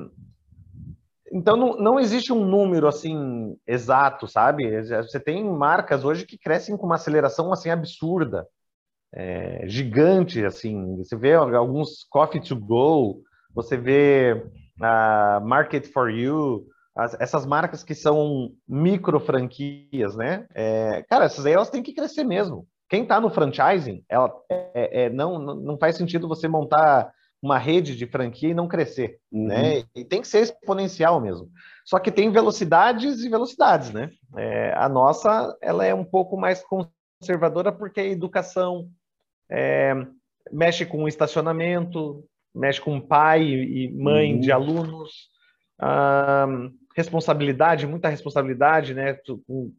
então 1.33 1.57
não, 1.57 1.77
não 1.77 1.99
existe 1.99 2.33
um 2.33 2.45
número 2.45 2.87
assim 2.87 3.57
exato, 3.67 4.29
sabe? 4.29 4.83
Você 4.83 5.19
tem 5.19 5.43
marcas 5.45 6.05
hoje 6.05 6.27
que 6.27 6.39
crescem 6.39 6.77
com 6.77 6.85
uma 6.85 6.97
aceleração 6.97 7.53
assim 7.53 7.71
absurda, 7.71 8.47
é, 9.15 9.67
gigante, 9.67 10.45
assim. 10.45 10.97
Você 10.99 11.17
vê 11.17 11.35
alguns 11.35 12.05
coffee 12.11 12.43
to 12.43 12.57
go, 12.57 13.23
você 13.55 13.77
vê 13.77 14.47
a 14.81 15.41
Market 15.43 15.87
for 15.93 16.11
You, 16.11 16.67
as, 16.95 17.19
essas 17.21 17.47
marcas 17.47 17.83
que 17.83 17.95
são 17.95 18.53
micro 18.69 19.19
franquias, 19.19 20.15
né? 20.15 20.47
É, 20.55 21.03
cara, 21.09 21.25
essas 21.25 21.47
aí 21.47 21.53
elas 21.53 21.71
têm 21.71 21.83
que 21.83 21.95
crescer 21.95 22.25
mesmo. 22.25 22.67
Quem 22.89 23.05
está 23.05 23.19
no 23.19 23.31
franchising, 23.31 24.05
ela 24.07 24.31
é, 24.51 25.05
é, 25.05 25.11
não, 25.11 25.39
não 25.39 25.79
faz 25.79 25.97
sentido 25.97 26.29
você 26.29 26.47
montar 26.47 27.11
uma 27.43 27.59
rede 27.59 27.97
de 27.97 28.07
franquia 28.07 28.51
e 28.51 28.55
não 28.55 28.69
crescer, 28.69 29.19
uhum. 29.33 29.49
né? 29.49 29.83
E 29.97 30.05
tem 30.05 30.21
que 30.21 30.29
ser 30.29 30.41
exponencial 30.41 31.21
mesmo. 31.21 31.51
Só 31.85 31.99
que 31.99 32.13
tem 32.13 32.31
velocidades 32.31 33.25
e 33.25 33.29
velocidades, 33.29 33.91
né? 33.93 34.11
É, 34.37 34.73
a 34.77 34.89
nossa, 34.89 35.57
ela 35.61 35.85
é 35.85 35.93
um 35.93 36.05
pouco 36.05 36.37
mais 36.37 36.65
conservadora 36.65 37.73
porque 37.73 38.01
a 38.01 38.07
educação 38.07 38.89
é, 39.51 39.93
mexe 40.53 40.87
com 40.87 41.03
o 41.03 41.09
estacionamento, 41.09 42.25
mexe 42.55 42.81
com 42.81 43.01
pai 43.01 43.43
e 43.43 43.93
mãe 43.93 44.35
uhum. 44.35 44.41
de 44.41 44.53
alunos, 44.53 45.33
responsabilidade, 46.97 47.87
muita 47.89 48.09
responsabilidade, 48.09 48.95
né? 48.95 49.19
Com, 49.47 49.73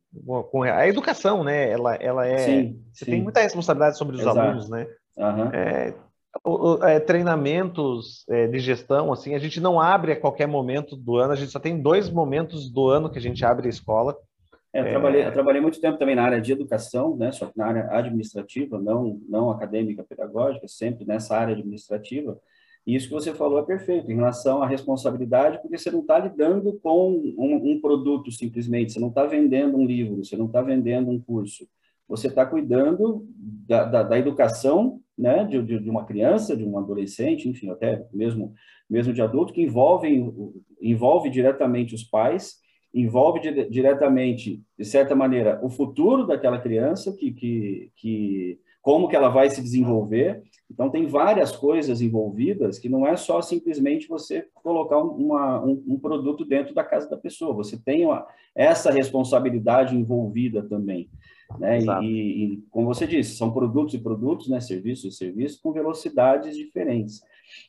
com, 0.51 0.63
a 0.63 0.85
educação, 0.85 1.45
né? 1.45 1.69
Ela, 1.69 1.95
ela 1.95 2.27
é. 2.27 2.37
Sim, 2.39 2.83
você 2.91 3.05
sim. 3.05 3.11
tem 3.11 3.21
muita 3.21 3.39
responsabilidade 3.39 3.97
sobre 3.97 4.15
os 4.15 4.21
Exato. 4.21 4.39
alunos, 4.39 4.69
né? 4.69 4.85
Uhum. 5.15 5.53
É, 5.53 5.93
é, 6.83 6.99
treinamentos 6.99 8.25
é, 8.29 8.47
de 8.47 8.59
gestão, 8.59 9.13
assim, 9.13 9.35
a 9.35 9.39
gente 9.39 9.59
não 9.59 9.79
abre 9.79 10.13
a 10.13 10.19
qualquer 10.19 10.47
momento 10.47 10.95
do 10.95 11.17
ano, 11.17 11.33
a 11.33 11.35
gente 11.35 11.51
só 11.51 11.59
tem 11.59 11.79
dois 11.79 12.09
momentos 12.09 12.69
do 12.69 12.89
ano 12.89 13.09
que 13.09 13.19
a 13.19 13.21
gente 13.21 13.45
abre 13.45 13.67
a 13.67 13.69
escola. 13.69 14.17
É, 14.73 14.81
eu, 14.81 14.89
trabalhei, 14.89 15.25
eu 15.25 15.31
trabalhei 15.31 15.61
muito 15.61 15.79
tempo 15.79 15.99
também 15.99 16.15
na 16.15 16.23
área 16.23 16.41
de 16.41 16.51
educação, 16.51 17.15
né, 17.15 17.31
só 17.31 17.45
que 17.45 17.57
na 17.57 17.67
área 17.67 17.87
administrativa, 17.91 18.79
não, 18.79 19.21
não 19.29 19.51
acadêmica, 19.51 20.03
pedagógica, 20.03 20.67
sempre 20.67 21.05
nessa 21.05 21.37
área 21.37 21.53
administrativa. 21.53 22.39
E 22.85 22.95
isso 22.95 23.07
que 23.07 23.13
você 23.13 23.33
falou 23.33 23.59
é 23.59 23.63
perfeito, 23.63 24.11
em 24.11 24.15
relação 24.15 24.61
à 24.61 24.67
responsabilidade, 24.67 25.59
porque 25.61 25.77
você 25.77 25.89
não 25.89 26.01
está 26.01 26.19
lidando 26.19 26.73
com 26.81 27.11
um, 27.37 27.71
um 27.71 27.79
produto 27.79 28.29
simplesmente, 28.31 28.91
você 28.91 28.99
não 28.99 29.07
está 29.07 29.25
vendendo 29.25 29.77
um 29.77 29.85
livro, 29.85 30.25
você 30.25 30.35
não 30.35 30.47
está 30.47 30.61
vendendo 30.61 31.09
um 31.09 31.19
curso, 31.19 31.65
você 32.07 32.27
está 32.27 32.45
cuidando 32.45 33.25
da, 33.67 33.85
da, 33.85 34.03
da, 34.03 34.19
educação 34.19 34.99
né, 35.17 35.45
de, 35.45 35.61
de, 35.61 35.89
uma 35.89 36.05
criança, 36.05 36.55
de 36.55 36.63
um 36.63 36.77
adolescente, 36.77 37.47
enfim, 37.47 37.69
até 37.69 38.05
mesmo, 38.11 38.53
mesmo 38.89 39.13
de 39.13 39.21
adulto, 39.21 39.53
que 39.53 39.61
envolve, 39.61 40.07
envolve 40.81 41.29
diretamente 41.29 41.93
os 41.93 42.03
pais, 42.03 42.55
envolve 42.93 43.39
di, 43.39 43.69
diretamente, 43.69 44.61
de 44.77 44.85
certa 44.85 45.15
maneira, 45.15 45.59
o 45.63 45.69
futuro 45.69 46.25
daquela 46.25 46.59
criança, 46.59 47.15
que, 47.15 47.31
que, 47.31 47.91
que 47.95 48.59
como 48.81 49.07
que 49.07 49.15
ela 49.15 49.29
vai 49.29 49.49
se 49.49 49.61
desenvolver. 49.61 50.43
Então, 50.69 50.89
tem 50.89 51.07
várias 51.07 51.55
coisas 51.55 52.01
envolvidas 52.01 52.77
que 52.77 52.89
não 52.89 53.07
é 53.07 53.15
só 53.15 53.41
simplesmente 53.41 54.07
você 54.07 54.47
colocar 54.53 54.97
uma, 54.97 55.63
um, 55.63 55.83
um 55.87 55.99
produto 55.99 56.43
dentro 56.43 56.73
da 56.73 56.83
casa 56.83 57.09
da 57.09 57.17
pessoa, 57.17 57.53
você 57.53 57.77
tem 57.77 58.05
uma, 58.05 58.27
essa 58.53 58.91
responsabilidade 58.91 59.95
envolvida 59.95 60.61
também. 60.63 61.09
Né? 61.59 61.79
E, 62.01 62.05
e, 62.05 62.63
como 62.71 62.87
você 62.87 63.05
disse, 63.05 63.35
são 63.35 63.51
produtos 63.51 63.93
e 63.93 63.99
produtos, 63.99 64.49
né? 64.49 64.59
serviços 64.59 65.13
e 65.13 65.17
serviços 65.17 65.59
com 65.59 65.71
velocidades 65.71 66.55
diferentes. 66.55 67.21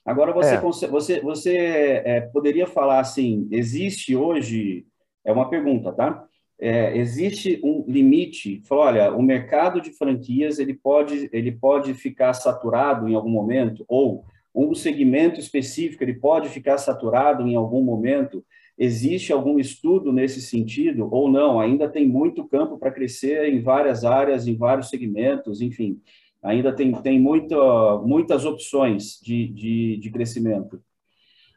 Agora, 0.04 0.32
você, 0.32 0.54
é. 0.54 0.60
você, 0.60 1.20
você 1.20 1.56
é, 2.04 2.20
poderia 2.20 2.66
falar 2.66 3.00
assim, 3.00 3.48
existe 3.50 4.16
hoje, 4.16 4.86
é 5.24 5.32
uma 5.32 5.48
pergunta, 5.48 5.92
tá? 5.92 6.24
É, 6.58 6.96
existe 6.96 7.60
um 7.64 7.84
limite, 7.86 8.62
fala, 8.64 8.82
olha, 8.82 9.14
o 9.14 9.22
mercado 9.22 9.80
de 9.80 9.90
franquias, 9.90 10.58
ele 10.58 10.74
pode, 10.74 11.28
ele 11.32 11.52
pode 11.52 11.94
ficar 11.94 12.32
saturado 12.32 13.08
em 13.08 13.14
algum 13.14 13.30
momento, 13.30 13.84
ou 13.88 14.24
um 14.54 14.72
segmento 14.74 15.40
específico, 15.40 16.04
ele 16.04 16.14
pode 16.14 16.48
ficar 16.48 16.78
saturado 16.78 17.46
em 17.46 17.56
algum 17.56 17.82
momento, 17.82 18.44
Existe 18.76 19.32
algum 19.32 19.58
estudo 19.58 20.12
nesse 20.12 20.42
sentido 20.42 21.08
ou 21.10 21.30
não? 21.30 21.60
Ainda 21.60 21.88
tem 21.88 22.08
muito 22.08 22.48
campo 22.48 22.76
para 22.76 22.90
crescer 22.90 23.48
em 23.48 23.62
várias 23.62 24.04
áreas, 24.04 24.48
em 24.48 24.56
vários 24.56 24.88
segmentos, 24.88 25.60
enfim, 25.60 26.00
ainda 26.42 26.72
tem, 26.72 26.92
tem 27.00 27.20
muita, 27.20 27.56
muitas 27.98 28.44
opções 28.44 29.18
de, 29.22 29.48
de, 29.48 29.96
de 29.98 30.10
crescimento. 30.10 30.80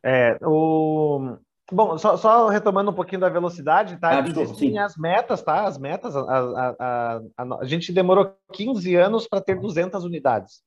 É, 0.03 0.37
o... 0.41 1.37
Bom, 1.69 1.97
só, 1.97 2.15
só, 2.15 2.47
retomando 2.47 2.91
um 2.91 2.93
pouquinho 2.93 3.19
da 3.19 3.27
velocidade, 3.27 3.97
tá? 3.97 4.23
Ah, 4.23 4.25
Existem 4.25 4.71
sim. 4.71 4.77
as 4.77 4.95
metas, 4.95 5.41
tá? 5.41 5.65
As 5.65 5.77
metas, 5.77 6.15
a, 6.15 6.21
a, 6.21 6.75
a, 6.79 7.21
a, 7.37 7.59
a 7.59 7.65
gente 7.65 7.91
demorou 7.91 8.33
15 8.53 8.95
anos 8.95 9.27
para 9.27 9.41
ter 9.41 9.59
200 9.59 10.05
unidades. 10.05 10.61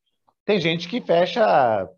Tem 0.45 0.61
gente 0.61 0.89
que 0.89 1.01
fecha 1.01 1.89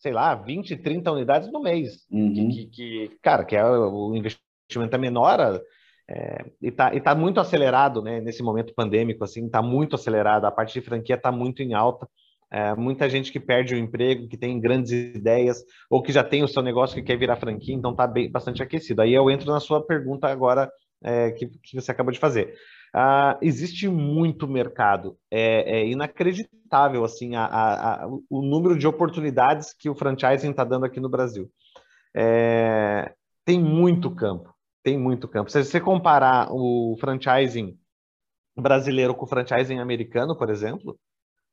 sei 0.00 0.12
lá, 0.12 0.34
20, 0.34 0.76
30 0.78 1.12
unidades 1.12 1.52
no 1.52 1.62
mês. 1.62 2.06
Uhum. 2.10 2.32
Que, 2.32 2.66
que, 2.66 3.18
cara, 3.22 3.44
que 3.44 3.54
é 3.54 3.64
o 3.64 4.14
investimento 4.14 4.94
é 4.94 4.98
menor 4.98 5.60
é, 6.08 6.44
e 6.60 6.68
está 6.68 6.92
e 6.92 7.00
tá 7.00 7.14
muito 7.14 7.38
acelerado, 7.38 8.02
né? 8.02 8.20
Nesse 8.20 8.42
momento 8.42 8.74
pandêmico, 8.74 9.22
assim, 9.22 9.46
está 9.46 9.62
muito 9.62 9.94
acelerado. 9.94 10.44
A 10.44 10.50
parte 10.50 10.72
de 10.72 10.80
franquia 10.84 11.14
está 11.14 11.30
muito 11.30 11.62
em 11.62 11.74
alta. 11.74 12.08
É, 12.52 12.74
muita 12.74 13.08
gente 13.08 13.30
que 13.30 13.38
perde 13.38 13.76
o 13.76 13.78
emprego, 13.78 14.26
que 14.26 14.36
tem 14.36 14.58
grandes 14.58 14.90
ideias, 14.90 15.62
ou 15.88 16.02
que 16.02 16.10
já 16.10 16.24
tem 16.24 16.42
o 16.42 16.48
seu 16.48 16.62
negócio 16.62 16.96
que 16.96 17.02
quer 17.02 17.16
virar 17.16 17.36
franquia, 17.36 17.74
então 17.74 17.92
está 17.92 18.12
bastante 18.28 18.60
aquecido. 18.60 19.02
Aí 19.02 19.14
eu 19.14 19.30
entro 19.30 19.52
na 19.52 19.60
sua 19.60 19.86
pergunta 19.86 20.26
agora 20.26 20.68
é, 21.00 21.30
que, 21.30 21.46
que 21.46 21.76
você 21.76 21.92
acabou 21.92 22.12
de 22.12 22.18
fazer. 22.18 22.54
Uh, 22.94 23.38
existe 23.40 23.88
muito 23.88 24.48
mercado. 24.48 25.16
É, 25.30 25.80
é 25.80 25.86
inacreditável 25.86 27.04
assim 27.04 27.36
a, 27.36 27.44
a, 27.44 28.04
a, 28.04 28.08
o 28.28 28.42
número 28.42 28.76
de 28.76 28.86
oportunidades 28.86 29.72
que 29.72 29.88
o 29.88 29.94
franchising 29.94 30.50
está 30.50 30.64
dando 30.64 30.86
aqui 30.86 31.00
no 31.00 31.08
Brasil. 31.08 31.50
É, 32.14 33.14
tem 33.44 33.60
muito 33.60 34.14
campo, 34.14 34.52
tem 34.82 34.98
muito 34.98 35.28
campo. 35.28 35.50
Se 35.50 35.62
você 35.62 35.80
comparar 35.80 36.48
o 36.50 36.96
franchising 37.00 37.78
brasileiro 38.56 39.14
com 39.14 39.26
franchising 39.26 39.78
americano, 39.78 40.36
por 40.36 40.50
exemplo, 40.50 40.98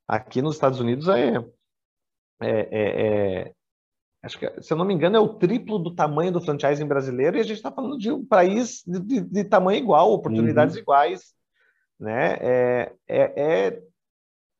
aqui 0.07 0.41
nos 0.41 0.55
Estados 0.55 0.79
Unidos 0.79 1.07
é, 1.07 1.37
é, 2.41 2.49
é, 2.49 3.41
é 3.41 3.53
acho 4.23 4.39
que, 4.39 4.61
se 4.61 4.73
eu 4.73 4.77
não 4.77 4.85
me 4.85 4.93
engano, 4.93 5.17
é 5.17 5.19
o 5.19 5.29
triplo 5.35 5.79
do 5.79 5.93
tamanho 5.93 6.31
do 6.31 6.41
franchising 6.41 6.85
brasileiro 6.85 7.37
e 7.37 7.39
a 7.39 7.43
gente 7.43 7.57
está 7.57 7.71
falando 7.71 7.97
de 7.97 8.11
um 8.11 8.25
país 8.25 8.83
de, 8.85 8.99
de, 8.99 9.21
de 9.21 9.43
tamanho 9.43 9.79
igual, 9.79 10.11
oportunidades 10.11 10.75
uhum. 10.75 10.81
iguais, 10.81 11.33
né? 11.99 12.37
É, 12.41 12.91
é, 13.07 13.21
é, 13.35 13.81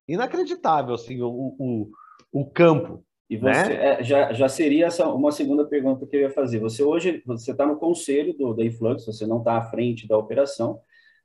inacreditável, 0.07 0.95
assim, 0.95 1.21
o, 1.21 1.55
o, 1.59 1.89
o 2.31 2.45
campo. 2.45 3.03
E 3.29 3.35
você 3.35 3.45
né? 3.45 3.99
é, 3.99 4.03
já, 4.03 4.31
já 4.31 4.47
seria 4.47 4.85
essa 4.85 5.07
uma 5.09 5.31
segunda 5.31 5.65
pergunta 5.65 6.05
que 6.05 6.15
eu 6.15 6.21
ia 6.21 6.29
fazer. 6.29 6.59
Você 6.59 6.81
hoje 6.81 7.21
você 7.25 7.51
está 7.51 7.65
no 7.65 7.77
conselho 7.77 8.33
do, 8.33 8.53
da 8.53 8.63
Influx, 8.63 9.05
você 9.05 9.27
não 9.27 9.39
está 9.39 9.57
à 9.57 9.63
frente 9.69 10.07
da 10.07 10.17
operação, 10.17 10.79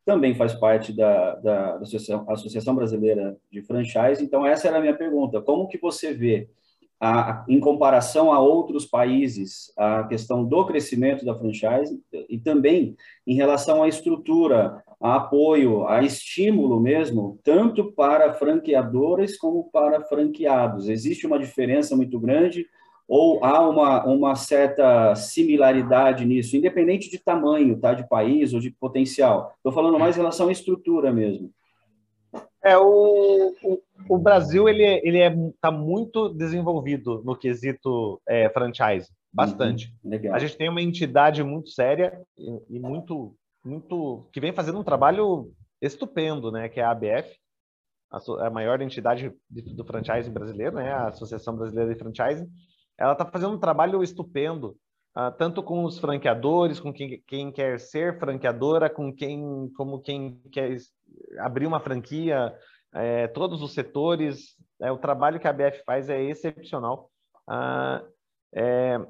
também 0.05 0.35
faz 0.35 0.53
parte 0.53 0.93
da, 0.93 1.37
da, 1.37 1.77
da 1.77 1.83
Associação, 1.83 2.29
Associação 2.29 2.75
Brasileira 2.75 3.37
de 3.51 3.63
Franchise. 3.63 4.23
Então 4.23 4.45
essa 4.45 4.67
era 4.67 4.79
a 4.79 4.81
minha 4.81 4.97
pergunta. 4.97 5.41
Como 5.41 5.69
que 5.69 5.79
você 5.79 6.13
vê 6.13 6.51
a, 7.05 7.45
em 7.49 7.59
comparação 7.59 8.33
a 8.33 8.39
outros 8.39 8.87
países, 8.87 9.73
a 9.77 10.05
questão 10.05 10.45
do 10.45 10.65
crescimento 10.65 11.25
da 11.25 11.35
franchise 11.35 12.01
e 12.29 12.39
também 12.39 12.97
em 13.27 13.35
relação 13.35 13.83
à 13.83 13.89
estrutura, 13.89 14.81
a 15.01 15.17
apoio, 15.17 15.85
a 15.89 16.01
estímulo 16.05 16.79
mesmo, 16.79 17.41
tanto 17.43 17.91
para 17.91 18.33
franqueadores 18.35 19.37
como 19.37 19.69
para 19.73 20.01
franqueados. 20.03 20.89
Existe 20.89 21.27
uma 21.27 21.41
diferença 21.41 21.97
muito 21.97 22.21
grande 22.21 22.69
ou 23.09 23.45
há 23.45 23.69
uma, 23.69 24.05
uma 24.07 24.37
certa 24.37 25.17
similaridade 25.17 26.25
nisso, 26.25 26.57
independente 26.57 27.11
de 27.11 27.19
tamanho, 27.19 27.77
tá, 27.81 27.95
de 27.95 28.09
país 28.09 28.55
ou 28.55 28.61
de 28.61 28.71
potencial? 28.71 29.55
Estou 29.57 29.73
falando 29.73 29.99
mais 29.99 30.15
em 30.15 30.21
relação 30.21 30.47
à 30.47 30.53
estrutura 30.53 31.13
mesmo. 31.13 31.51
É, 32.65 32.79
o, 32.79 33.55
o, 33.63 33.83
o 34.09 34.19
Brasil 34.19 34.69
ele, 34.69 34.85
ele 35.03 35.19
é, 35.19 35.35
tá 35.61 35.71
muito 35.71 36.29
desenvolvido 36.29 37.23
no 37.25 37.37
quesito 37.37 38.21
é, 38.27 38.49
franchise, 38.51 39.11
bastante. 39.33 39.93
Uhum, 40.05 40.35
a 40.35 40.39
gente 40.39 40.57
tem 40.57 40.69
uma 40.69 40.83
entidade 40.83 41.43
muito 41.43 41.71
séria 41.71 42.21
e, 42.39 42.77
e, 42.77 42.79
muito, 42.79 43.35
muito 43.65 44.29
que 44.33 44.41
vem 44.41 44.53
fazendo 44.53 44.79
um 44.79 44.85
trabalho 44.85 45.53
estupendo, 45.81 46.53
né? 46.53 46.69
Que 46.69 46.79
é 46.79 46.85
a 46.85 46.93
ABF, 46.93 47.37
a, 48.11 48.47
a 48.47 48.51
maior 48.51 48.81
entidade 48.81 49.35
de, 49.51 49.63
do 49.75 49.85
franchise 49.85 50.31
brasileiro, 50.31 50.77
né? 50.77 50.93
A 50.93 51.09
Associação 51.09 51.57
Brasileira 51.57 51.93
de 51.93 51.99
Franchising. 51.99 52.49
Ela 52.97 53.13
está 53.13 53.27
fazendo 53.27 53.55
um 53.55 53.61
trabalho 53.61 54.03
estupendo 54.05 54.77
Uh, 55.15 55.31
tanto 55.37 55.63
com 55.63 55.85
os 55.85 55.99
franqueadores, 55.99 56.81
com 56.81 56.91
quem, 56.91 57.23
quem, 57.27 57.53
quer 57.53 57.79
ser 57.79 58.19
franqueadora, 58.19 58.89
com 58.89 59.15
quem, 59.15 59.71
como 59.77 60.01
quem 60.01 60.41
quer 60.51 60.75
abrir 61.39 61.67
uma 61.67 61.81
franquia, 61.81 62.55
é, 62.95 63.27
todos 63.29 63.63
os 63.63 63.73
setores. 63.73 64.57
É, 64.81 64.91
o 64.91 64.99
trabalho 64.99 65.41
que 65.41 65.49
a 65.49 65.53
BF 65.53 65.83
faz 65.85 66.09
é 66.09 66.23
excepcional. 66.23 67.11
Uh, 67.49 68.07
é, 68.55 69.01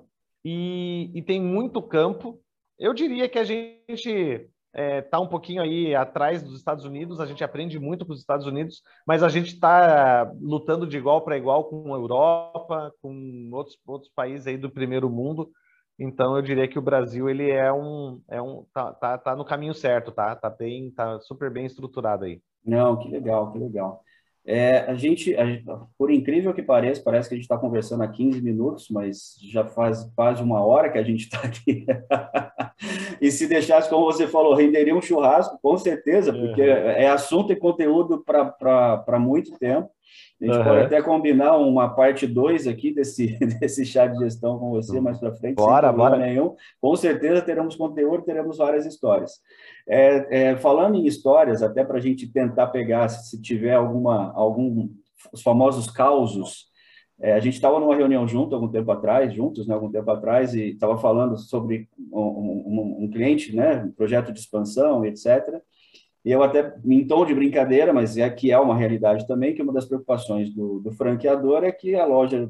e, 0.44 1.11
e, 1.14 1.22
tem 1.22 1.40
muito 1.40 1.82
campo. 1.82 2.40
Eu 2.78 2.92
diria 2.94 3.28
que 3.28 3.38
a 3.38 3.44
gente 3.44 4.48
está 4.74 5.20
um 5.20 5.28
pouquinho 5.28 5.62
aí 5.62 5.94
atrás 5.94 6.42
dos 6.42 6.57
Estados 6.57 6.84
Unidos, 6.86 7.20
a 7.20 7.26
gente 7.26 7.44
aprende 7.44 7.78
muito 7.78 8.07
com 8.07 8.12
os 8.12 8.20
Estados 8.20 8.46
Unidos, 8.46 8.82
mas 9.07 9.22
a 9.22 9.28
gente 9.28 9.48
está 9.48 10.32
lutando 10.40 10.86
de 10.86 10.96
igual 10.96 11.20
para 11.22 11.36
igual 11.36 11.64
com 11.64 11.94
a 11.94 11.98
Europa, 11.98 12.92
com 13.03 13.50
outros, 13.53 13.78
outros 13.86 14.11
países 14.14 14.46
aí 14.46 14.57
do 14.57 14.70
primeiro 14.70 15.11
mundo. 15.11 15.50
Então 15.99 16.36
eu 16.36 16.43
diria 16.43 16.66
que 16.66 16.78
o 16.78 16.82
Brasil 16.82 17.28
ele 17.28 17.51
é 17.51 17.72
um 17.72 18.20
é 18.28 18.40
um 18.40 18.64
tá, 18.72 18.93
tá, 18.93 19.18
tá 19.18 19.36
no 19.36 19.45
caminho 19.45 19.74
certo, 19.74 20.11
tá? 20.11 20.34
Tá 20.34 20.51
bem, 20.51 20.90
tá 20.90 21.20
super 21.20 21.51
bem 21.51 21.66
estruturado 21.66 22.24
aí. 22.24 22.40
Não, 22.64 22.99
que 22.99 23.09
legal, 23.09 23.53
que 23.53 23.59
legal. 23.59 24.03
É, 24.45 24.78
a, 24.90 24.95
gente, 24.95 25.36
a 25.36 25.47
gente, 25.47 25.64
por 25.97 26.11
incrível 26.11 26.53
que 26.53 26.62
pareça, 26.62 27.01
parece 27.05 27.28
que 27.28 27.34
a 27.34 27.36
gente 27.36 27.45
está 27.45 27.57
conversando 27.57 28.03
há 28.03 28.09
15 28.09 28.43
minutos, 28.43 28.88
mas 28.90 29.36
já 29.40 29.64
faz 29.64 30.03
quase 30.16 30.43
uma 30.43 30.64
hora 30.64 30.90
que 30.90 30.99
a 30.99 31.03
gente 31.03 31.24
está 31.24 31.38
aqui. 31.38 31.86
e 33.20 33.30
se 33.30 33.47
deixasse, 33.47 33.88
como 33.88 34.05
você 34.05 34.26
falou, 34.26 34.55
renderia 34.55 34.97
um 34.97 35.01
churrasco, 35.01 35.59
com 35.62 35.78
certeza, 35.78 36.32
porque 36.32 36.61
uhum. 36.61 36.66
é 36.66 37.07
assunto 37.07 37.53
e 37.53 37.57
conteúdo 37.57 38.24
para 38.24 39.18
muito 39.20 39.57
tempo. 39.59 39.88
A 40.41 40.45
gente 40.45 40.59
uhum. 40.59 40.65
pode 40.65 40.81
até 40.81 41.01
combinar 41.01 41.57
uma 41.57 41.95
parte 41.95 42.27
2 42.27 42.67
aqui 42.67 42.93
desse, 42.93 43.39
desse 43.61 43.85
chá 43.85 44.07
de 44.07 44.19
gestão 44.19 44.59
com 44.59 44.71
você 44.71 45.01
mais 45.01 45.19
para 45.19 45.33
frente, 45.35 45.57
bora, 45.57 45.89
sem 45.89 45.97
bora. 45.97 46.17
nenhum. 46.17 46.55
Com 46.81 46.97
certeza 46.97 47.43
teremos 47.43 47.77
conteúdo, 47.77 48.25
teremos 48.25 48.59
várias 48.59 48.85
histórias. 48.85 49.41
É, 49.89 50.51
é, 50.51 50.57
falando 50.57 50.97
em 50.97 51.07
histórias, 51.07 51.63
até 51.63 51.85
para 51.85 51.99
a 51.99 52.01
gente 52.01 52.27
tentar 52.33 52.69
pegar, 52.69 53.09
se 53.09 53.41
tiver 53.41 53.75
alguma, 53.75 54.33
algum, 54.35 54.89
os 55.33 55.43
famosos 55.43 55.89
causos, 55.91 56.73
é, 57.21 57.35
a 57.35 57.41
gente 57.41 57.55
estava 57.55 57.79
numa 57.79 57.95
reunião 57.95 58.27
junto 58.27 58.53
algum 58.53 58.69
tempo 58.69 58.91
atrás, 58.91 59.33
juntos, 59.33 59.69
né, 59.69 59.75
algum 59.75 59.91
tempo 59.91 60.11
atrás, 60.11 60.55
e 60.55 60.71
estava 60.71 60.99
falando 60.99 61.39
sobre 61.39 61.89
um, 62.13 62.21
um, 62.21 63.05
um 63.05 63.11
cliente, 63.11 63.55
né, 63.55 63.77
um 63.77 63.93
projeto 63.93 64.33
de 64.33 64.41
expansão, 64.41 65.05
etc., 65.05 65.63
e 66.25 66.31
eu 66.31 66.43
até, 66.43 66.73
em 66.85 67.05
tom 67.05 67.27
de 67.27 67.35
brincadeira, 67.35 67.93
mas 67.93 68.16
é 68.16 68.31
que 68.31 68.53
é 68.53 68.59
uma 68.59 68.77
realidade 68.77 69.27
também, 69.27 69.55
que 69.55 69.62
uma 69.62 69.73
das 69.73 69.87
preocupações 69.87 70.55
do, 70.55 70.79
do 70.79 70.93
franqueador 70.93 71.64
é 71.64 71.73
que 71.73 71.97
a 71.97 72.07
loja 72.07 72.49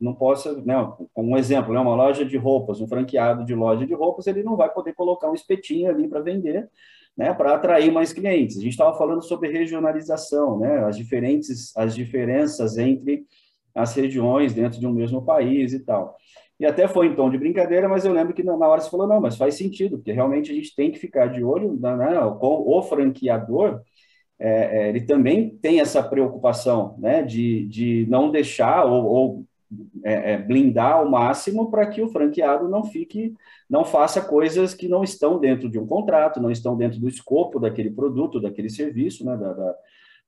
não 0.00 0.14
possa, 0.14 0.62
né, 0.62 0.74
um 1.14 1.36
exemplo, 1.36 1.74
né, 1.74 1.80
uma 1.80 1.94
loja 1.94 2.24
de 2.24 2.38
roupas, 2.38 2.80
um 2.80 2.88
franqueado 2.88 3.44
de 3.44 3.54
loja 3.54 3.86
de 3.86 3.92
roupas, 3.92 4.26
ele 4.26 4.42
não 4.42 4.56
vai 4.56 4.72
poder 4.72 4.94
colocar 4.94 5.30
um 5.30 5.34
espetinho 5.34 5.90
ali 5.90 6.08
para 6.08 6.20
vender, 6.20 6.70
né, 7.14 7.34
para 7.34 7.54
atrair 7.54 7.92
mais 7.92 8.10
clientes. 8.10 8.56
A 8.56 8.62
gente 8.62 8.72
estava 8.72 8.96
falando 8.96 9.22
sobre 9.22 9.50
regionalização, 9.50 10.58
né, 10.58 10.84
as 10.86 10.96
diferentes, 10.96 11.76
as 11.76 11.94
diferenças 11.94 12.78
entre 12.78 13.26
as 13.74 13.94
regiões 13.94 14.54
dentro 14.54 14.80
de 14.80 14.86
um 14.86 14.92
mesmo 14.92 15.20
país 15.20 15.74
e 15.74 15.80
tal. 15.80 16.16
E 16.64 16.66
até 16.66 16.88
foi 16.88 17.08
em 17.08 17.14
tom 17.14 17.28
de 17.28 17.36
brincadeira, 17.36 17.86
mas 17.86 18.06
eu 18.06 18.12
lembro 18.14 18.32
que 18.32 18.42
na 18.42 18.54
hora 18.54 18.80
você 18.80 18.88
falou, 18.88 19.06
não, 19.06 19.20
mas 19.20 19.36
faz 19.36 19.54
sentido, 19.54 19.98
porque 19.98 20.12
realmente 20.12 20.50
a 20.50 20.54
gente 20.54 20.74
tem 20.74 20.90
que 20.90 20.98
ficar 20.98 21.26
de 21.26 21.44
olho 21.44 21.78
né, 21.78 21.94
né 21.94 22.14
com 22.40 22.64
o 22.66 22.82
franqueador, 22.82 23.82
é, 24.38 24.86
é, 24.86 24.88
ele 24.88 25.02
também 25.02 25.58
tem 25.58 25.78
essa 25.80 26.02
preocupação 26.02 26.96
né, 26.98 27.22
de, 27.22 27.66
de 27.66 28.06
não 28.08 28.30
deixar 28.30 28.86
ou, 28.86 29.04
ou 29.04 29.44
é, 30.02 30.32
é 30.32 30.38
blindar 30.38 30.92
ao 30.92 31.10
máximo 31.10 31.70
para 31.70 31.86
que 31.86 32.00
o 32.00 32.08
franqueado 32.08 32.66
não 32.66 32.82
fique, 32.82 33.34
não 33.68 33.84
faça 33.84 34.22
coisas 34.22 34.72
que 34.72 34.88
não 34.88 35.04
estão 35.04 35.38
dentro 35.38 35.68
de 35.68 35.78
um 35.78 35.86
contrato, 35.86 36.40
não 36.40 36.50
estão 36.50 36.74
dentro 36.74 36.98
do 36.98 37.10
escopo 37.10 37.60
daquele 37.60 37.90
produto, 37.90 38.40
daquele 38.40 38.70
serviço, 38.70 39.22
né, 39.22 39.36
da, 39.36 39.52
da 39.52 39.74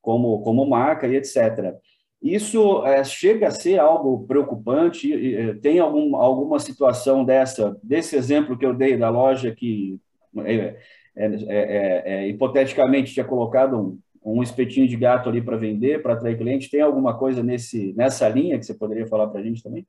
como, 0.03 0.43
como 0.43 0.68
marca 0.68 1.09
e 1.09 1.16
etc. 1.16 1.74
Isso 2.23 2.85
é, 2.85 3.05
chega 3.05 3.49
a 3.49 3.51
ser 3.51 3.79
algo 3.79 4.27
preocupante? 4.27 5.12
Tem 5.61 5.79
algum, 5.79 6.17
alguma 6.17 6.59
situação 6.59 7.25
dessa, 7.25 7.79
desse 7.83 8.17
exemplo 8.17 8.57
que 8.57 8.64
eu 8.64 8.75
dei 8.75 8.97
da 8.97 9.09
loja 9.09 9.55
que 9.55 10.01
é, 10.45 10.77
é, 11.14 11.27
é, 11.27 12.03
é 12.05 12.29
hipoteticamente 12.29 13.12
tinha 13.12 13.25
colocado 13.25 13.79
um, 13.79 13.99
um 14.25 14.43
espetinho 14.43 14.89
de 14.89 14.97
gato 14.97 15.29
ali 15.29 15.41
para 15.41 15.57
vender, 15.57 16.03
para 16.03 16.14
atrair 16.14 16.37
cliente? 16.37 16.71
Tem 16.71 16.81
alguma 16.81 17.17
coisa 17.17 17.43
nesse, 17.43 17.93
nessa 17.95 18.29
linha 18.29 18.59
que 18.59 18.67
você 18.67 18.75
poderia 18.75 19.07
falar 19.07 19.29
para 19.29 19.41
a 19.41 19.43
gente 19.43 19.62
também? 19.62 19.87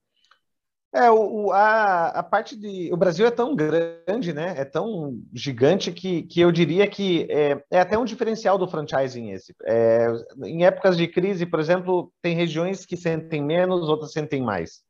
É, 0.94 1.12
o, 1.12 1.52
a, 1.52 2.08
a 2.08 2.24
parte 2.24 2.56
de. 2.56 2.90
O 2.94 2.98
Brasil 2.98 3.26
é 3.28 3.32
tão 3.32 3.56
grande, 3.56 4.34
né? 4.34 4.56
É 4.58 4.64
tão 4.64 5.22
gigante 5.34 5.92
que, 5.92 6.24
que 6.24 6.40
eu 6.40 6.52
diria 6.52 6.88
que 6.88 7.28
é, 7.30 7.62
é 7.70 7.80
até 7.80 7.98
um 7.98 8.06
diferencial 8.06 8.58
do 8.58 8.68
franchising 8.68 9.32
esse. 9.32 9.54
É, 9.66 10.08
em 10.44 10.66
épocas 10.66 10.96
de 10.96 11.08
crise, 11.08 11.46
por 11.46 11.60
exemplo, 11.60 12.12
tem 12.22 12.36
regiões 12.36 12.86
que 12.86 12.96
sentem 12.96 13.44
menos, 13.44 13.90
outras 13.90 14.14
sentem 14.14 14.42
mais. 14.42 14.82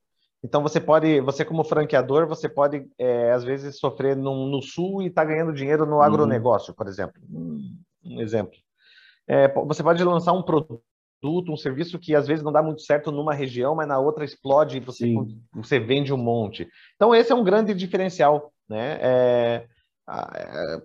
Então 0.44 0.62
você 0.62 0.80
pode, 0.80 1.20
você 1.22 1.44
como 1.44 1.64
franqueador, 1.64 2.28
você 2.28 2.48
pode 2.48 2.88
é, 3.00 3.32
às 3.32 3.44
vezes 3.44 3.80
sofrer 3.80 4.16
no, 4.16 4.48
no 4.48 4.62
sul 4.62 5.02
e 5.02 5.08
estar 5.08 5.24
tá 5.24 5.28
ganhando 5.28 5.52
dinheiro 5.52 5.86
no 5.86 5.96
uhum. 5.96 6.02
agronegócio, 6.02 6.76
por 6.76 6.88
exemplo. 6.88 7.20
Um, 7.30 7.76
um 8.06 8.22
exemplo. 8.22 8.56
É, 9.28 9.52
você 9.66 9.82
pode 9.82 10.02
lançar 10.04 10.32
um 10.34 10.44
produto 10.44 10.82
produto, 11.22 11.52
um 11.52 11.58
serviço 11.58 12.00
que 12.00 12.16
às 12.16 12.28
vezes 12.28 12.44
não 12.44 12.52
dá 12.52 12.62
muito 12.62 12.82
certo 12.82 13.12
numa 13.12 13.34
região, 13.34 13.76
mas 13.76 13.88
na 13.88 14.00
outra 14.00 14.26
explode 14.26 14.78
e 14.78 14.80
você, 14.82 15.14
você 15.54 15.80
vende 15.80 16.14
um 16.14 16.18
monte. 16.18 16.68
Então, 16.96 17.14
esse 17.14 17.32
é 17.32 17.36
um 17.36 17.44
grande 17.44 17.74
diferencial. 17.74 18.52
Né? 18.70 18.98
É, 19.02 19.68
é, 20.10 20.82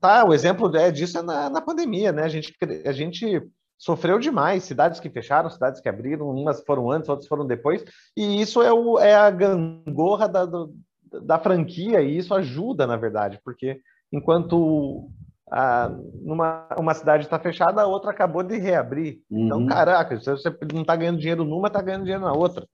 tá, 0.00 0.24
o 0.24 0.32
exemplo 0.32 0.74
é 0.76 0.90
disso 0.90 1.18
é 1.18 1.22
na, 1.22 1.48
na 1.48 1.60
pandemia, 1.60 2.12
né? 2.12 2.24
A 2.24 2.28
gente, 2.28 2.54
a 2.84 2.92
gente 2.92 3.42
sofreu 3.78 4.18
demais, 4.18 4.64
cidades 4.64 5.00
que 5.00 5.10
fecharam, 5.10 5.50
cidades 5.50 5.80
que 5.80 5.88
abriram, 5.88 6.30
umas 6.30 6.62
foram 6.64 6.90
antes, 6.90 7.08
outras 7.08 7.28
foram 7.28 7.46
depois, 7.46 7.84
e 8.16 8.40
isso 8.40 8.62
é, 8.62 8.72
o, 8.72 8.98
é 8.98 9.14
a 9.14 9.30
gangorra 9.30 10.28
da, 10.28 10.46
do, 10.46 10.74
da 11.22 11.38
franquia, 11.38 12.00
e 12.00 12.16
isso 12.16 12.34
ajuda, 12.34 12.86
na 12.86 12.96
verdade, 12.96 13.40
porque 13.44 13.80
enquanto 14.12 15.10
a, 15.56 15.88
numa 16.20 16.66
uma 16.76 16.94
cidade 16.94 17.24
está 17.24 17.38
fechada, 17.38 17.80
a 17.80 17.86
outra 17.86 18.10
acabou 18.10 18.42
de 18.42 18.58
reabrir. 18.58 19.20
Então, 19.30 19.58
uhum. 19.58 19.64
Então, 19.64 19.76
caraca, 19.76 20.18
você 20.18 20.50
não 20.72 20.80
está 20.80 20.96
ganhando 20.96 21.20
dinheiro 21.20 21.44
numa, 21.44 21.68
está 21.68 21.80
ganhando 21.80 22.02
dinheiro 22.02 22.24
na 22.24 22.32
outra. 22.32 22.66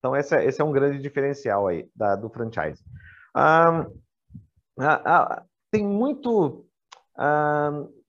Então, 0.00 0.16
esse 0.16 0.36
é, 0.36 0.44
esse 0.44 0.60
é 0.60 0.64
um 0.64 0.72
grande 0.72 0.98
diferencial 0.98 1.68
aí 1.68 1.88
da, 1.94 2.16
do 2.16 2.28
franchise. 2.28 2.82
Ah, 3.32 3.86
ah, 4.80 5.42
tem 5.70 5.86
muito. 5.86 6.66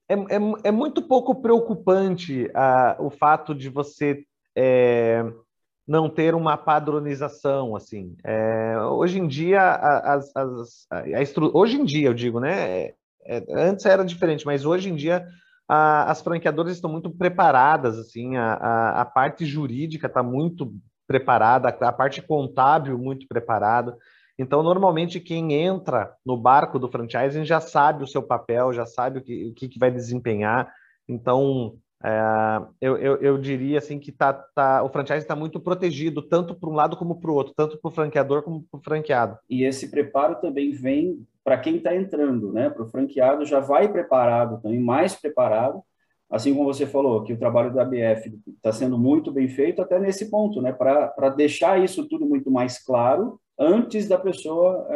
É, 0.08 0.14
é, 0.14 0.36
é, 0.64 0.70
muito 0.72 1.02
pouco 1.02 1.40
preocupante 1.40 2.50
o 2.98 3.10
fato 3.10 3.54
de 3.54 3.68
você 3.68 4.24
é, 4.56 5.24
não 5.86 6.10
ter 6.10 6.34
uma 6.34 6.56
padronização 6.56 7.76
assim. 7.76 8.16
É, 8.24 8.76
hoje 8.90 9.20
em 9.20 9.28
dia, 9.28 9.62
as, 9.62 10.34
as, 10.34 10.86
a, 10.90 10.98
a 10.98 11.56
hoje 11.56 11.80
em 11.80 11.84
dia 11.84 12.08
eu 12.08 12.14
digo, 12.14 12.40
né? 12.40 12.92
É, 13.26 13.44
antes 13.50 13.84
era 13.86 14.04
diferente, 14.04 14.46
mas 14.46 14.64
hoje 14.64 14.90
em 14.90 14.94
dia 14.94 15.26
a, 15.68 16.10
as 16.10 16.22
franqueadoras 16.22 16.72
estão 16.72 16.90
muito 16.90 17.10
preparadas, 17.10 17.98
assim, 17.98 18.36
a, 18.36 18.54
a, 18.54 19.00
a 19.02 19.04
parte 19.04 19.44
jurídica 19.44 20.06
está 20.06 20.22
muito 20.22 20.72
preparada, 21.06 21.68
a 21.68 21.92
parte 21.92 22.20
contábil 22.20 22.98
muito 22.98 23.26
preparada. 23.28 23.96
Então, 24.38 24.62
normalmente, 24.62 25.18
quem 25.18 25.54
entra 25.54 26.12
no 26.24 26.36
barco 26.36 26.78
do 26.78 26.88
franchising 26.88 27.44
já 27.44 27.60
sabe 27.60 28.04
o 28.04 28.06
seu 28.06 28.22
papel, 28.22 28.72
já 28.72 28.84
sabe 28.84 29.18
o 29.18 29.22
que, 29.22 29.46
o 29.46 29.54
que 29.54 29.78
vai 29.78 29.90
desempenhar. 29.90 30.70
Então, 31.08 31.78
é, 32.04 32.62
eu, 32.80 32.96
eu, 32.98 33.16
eu, 33.16 33.38
diria 33.38 33.78
assim 33.78 33.98
que 33.98 34.12
tá, 34.12 34.32
tá, 34.32 34.82
o 34.82 34.88
franchise 34.88 35.20
está 35.20 35.34
muito 35.34 35.58
protegido, 35.58 36.20
tanto 36.20 36.54
para 36.54 36.68
um 36.68 36.74
lado 36.74 36.96
como 36.96 37.18
para 37.20 37.30
o 37.30 37.34
outro, 37.34 37.54
tanto 37.56 37.78
para 37.78 37.88
o 37.88 37.92
franqueador 37.92 38.42
como 38.42 38.62
para 38.62 38.78
o 38.78 38.82
franqueado. 38.82 39.38
E 39.48 39.64
esse 39.64 39.90
preparo 39.90 40.36
também 40.36 40.72
vem 40.72 41.26
para 41.42 41.58
quem 41.58 41.76
está 41.76 41.94
entrando, 41.94 42.52
né? 42.52 42.68
Para 42.68 42.82
o 42.82 42.88
franqueado 42.88 43.44
já 43.44 43.60
vai 43.60 43.90
preparado 43.90 44.60
também, 44.60 44.78
mais 44.78 45.14
preparado, 45.14 45.82
assim 46.28 46.52
como 46.52 46.72
você 46.72 46.86
falou, 46.86 47.22
que 47.22 47.32
o 47.32 47.38
trabalho 47.38 47.72
da 47.72 47.84
BF 47.84 48.38
está 48.56 48.72
sendo 48.72 48.98
muito 48.98 49.32
bem 49.32 49.48
feito 49.48 49.80
até 49.80 49.98
nesse 49.98 50.28
ponto, 50.28 50.60
né? 50.60 50.72
Para 50.72 51.28
deixar 51.30 51.82
isso 51.82 52.06
tudo 52.08 52.26
muito 52.26 52.50
mais 52.50 52.84
claro 52.84 53.40
antes 53.58 54.06
da 54.06 54.18
pessoa 54.18 54.86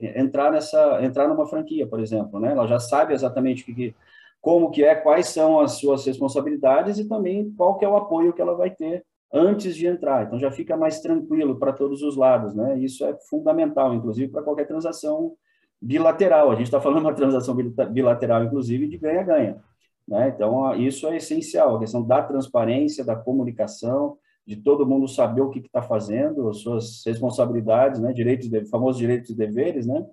é, 0.00 0.20
entrar 0.20 0.52
nessa 0.52 1.02
entrar 1.02 1.26
numa 1.26 1.46
franquia, 1.46 1.86
por 1.86 1.98
exemplo, 1.98 2.38
né? 2.38 2.52
Ela 2.52 2.66
já 2.66 2.78
sabe 2.78 3.12
exatamente 3.12 3.62
o 3.62 3.74
que, 3.74 3.94
como 4.42 4.70
que 4.70 4.84
é, 4.84 4.94
quais 4.94 5.28
são 5.28 5.60
as 5.60 5.78
suas 5.78 6.04
responsabilidades 6.04 6.98
e 6.98 7.08
também 7.08 7.50
qual 7.56 7.78
que 7.78 7.84
é 7.84 7.88
o 7.88 7.96
apoio 7.96 8.34
que 8.34 8.42
ela 8.42 8.54
vai 8.54 8.70
ter 8.70 9.04
antes 9.32 9.74
de 9.74 9.86
entrar. 9.86 10.26
Então 10.26 10.38
já 10.38 10.50
fica 10.50 10.76
mais 10.76 11.00
tranquilo 11.00 11.58
para 11.58 11.72
todos 11.72 12.02
os 12.02 12.16
lados, 12.16 12.54
né? 12.54 12.78
Isso 12.78 13.04
é 13.06 13.16
fundamental, 13.30 13.94
inclusive 13.94 14.30
para 14.30 14.42
qualquer 14.42 14.66
transação 14.66 15.34
bilateral. 15.80 16.50
A 16.50 16.54
gente 16.56 16.66
está 16.66 16.80
falando 16.80 17.00
uma 17.00 17.14
transação 17.14 17.56
bilateral, 17.90 18.44
inclusive, 18.44 18.86
de 18.86 18.98
ganha-ganha. 18.98 19.62
Né? 20.06 20.28
Então, 20.34 20.74
isso 20.76 21.06
é 21.06 21.16
essencial, 21.16 21.76
a 21.76 21.80
questão 21.80 22.02
da 22.02 22.22
transparência, 22.22 23.04
da 23.04 23.16
comunicação, 23.16 24.18
de 24.46 24.56
todo 24.56 24.86
mundo 24.86 25.06
saber 25.08 25.40
o 25.40 25.50
que 25.50 25.60
está 25.60 25.80
fazendo, 25.80 26.48
as 26.48 26.58
suas 26.58 27.02
responsabilidades, 27.06 28.00
né? 28.00 28.12
direitos, 28.12 28.48
famosos 28.68 28.98
direitos 28.98 29.30
e 29.30 29.36
deveres, 29.36 29.86
né? 29.86 30.04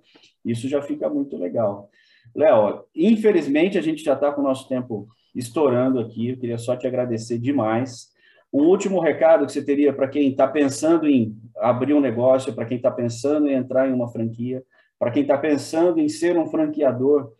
Isso 0.44 0.68
já 0.68 0.80
fica 0.80 1.08
muito 1.10 1.36
legal. 1.36 1.90
Léo, 2.34 2.84
infelizmente 2.94 3.78
a 3.78 3.82
gente 3.82 4.02
já 4.02 4.14
está 4.14 4.32
com 4.32 4.40
o 4.40 4.44
nosso 4.44 4.68
tempo 4.68 5.08
estourando 5.34 6.00
aqui, 6.00 6.30
eu 6.30 6.36
queria 6.36 6.58
só 6.58 6.76
te 6.76 6.86
agradecer 6.86 7.38
demais. 7.38 8.08
Um 8.52 8.64
último 8.64 9.00
recado 9.00 9.46
que 9.46 9.52
você 9.52 9.64
teria 9.64 9.92
para 9.92 10.08
quem 10.08 10.30
está 10.30 10.46
pensando 10.46 11.06
em 11.06 11.36
abrir 11.58 11.94
um 11.94 12.00
negócio, 12.00 12.52
para 12.52 12.64
quem 12.64 12.76
está 12.76 12.90
pensando 12.90 13.48
em 13.48 13.54
entrar 13.54 13.88
em 13.88 13.92
uma 13.92 14.08
franquia, 14.08 14.62
para 14.98 15.10
quem 15.10 15.22
está 15.22 15.38
pensando 15.38 16.00
em 16.00 16.08
ser 16.08 16.36
um 16.36 16.46
franqueador, 16.46 17.32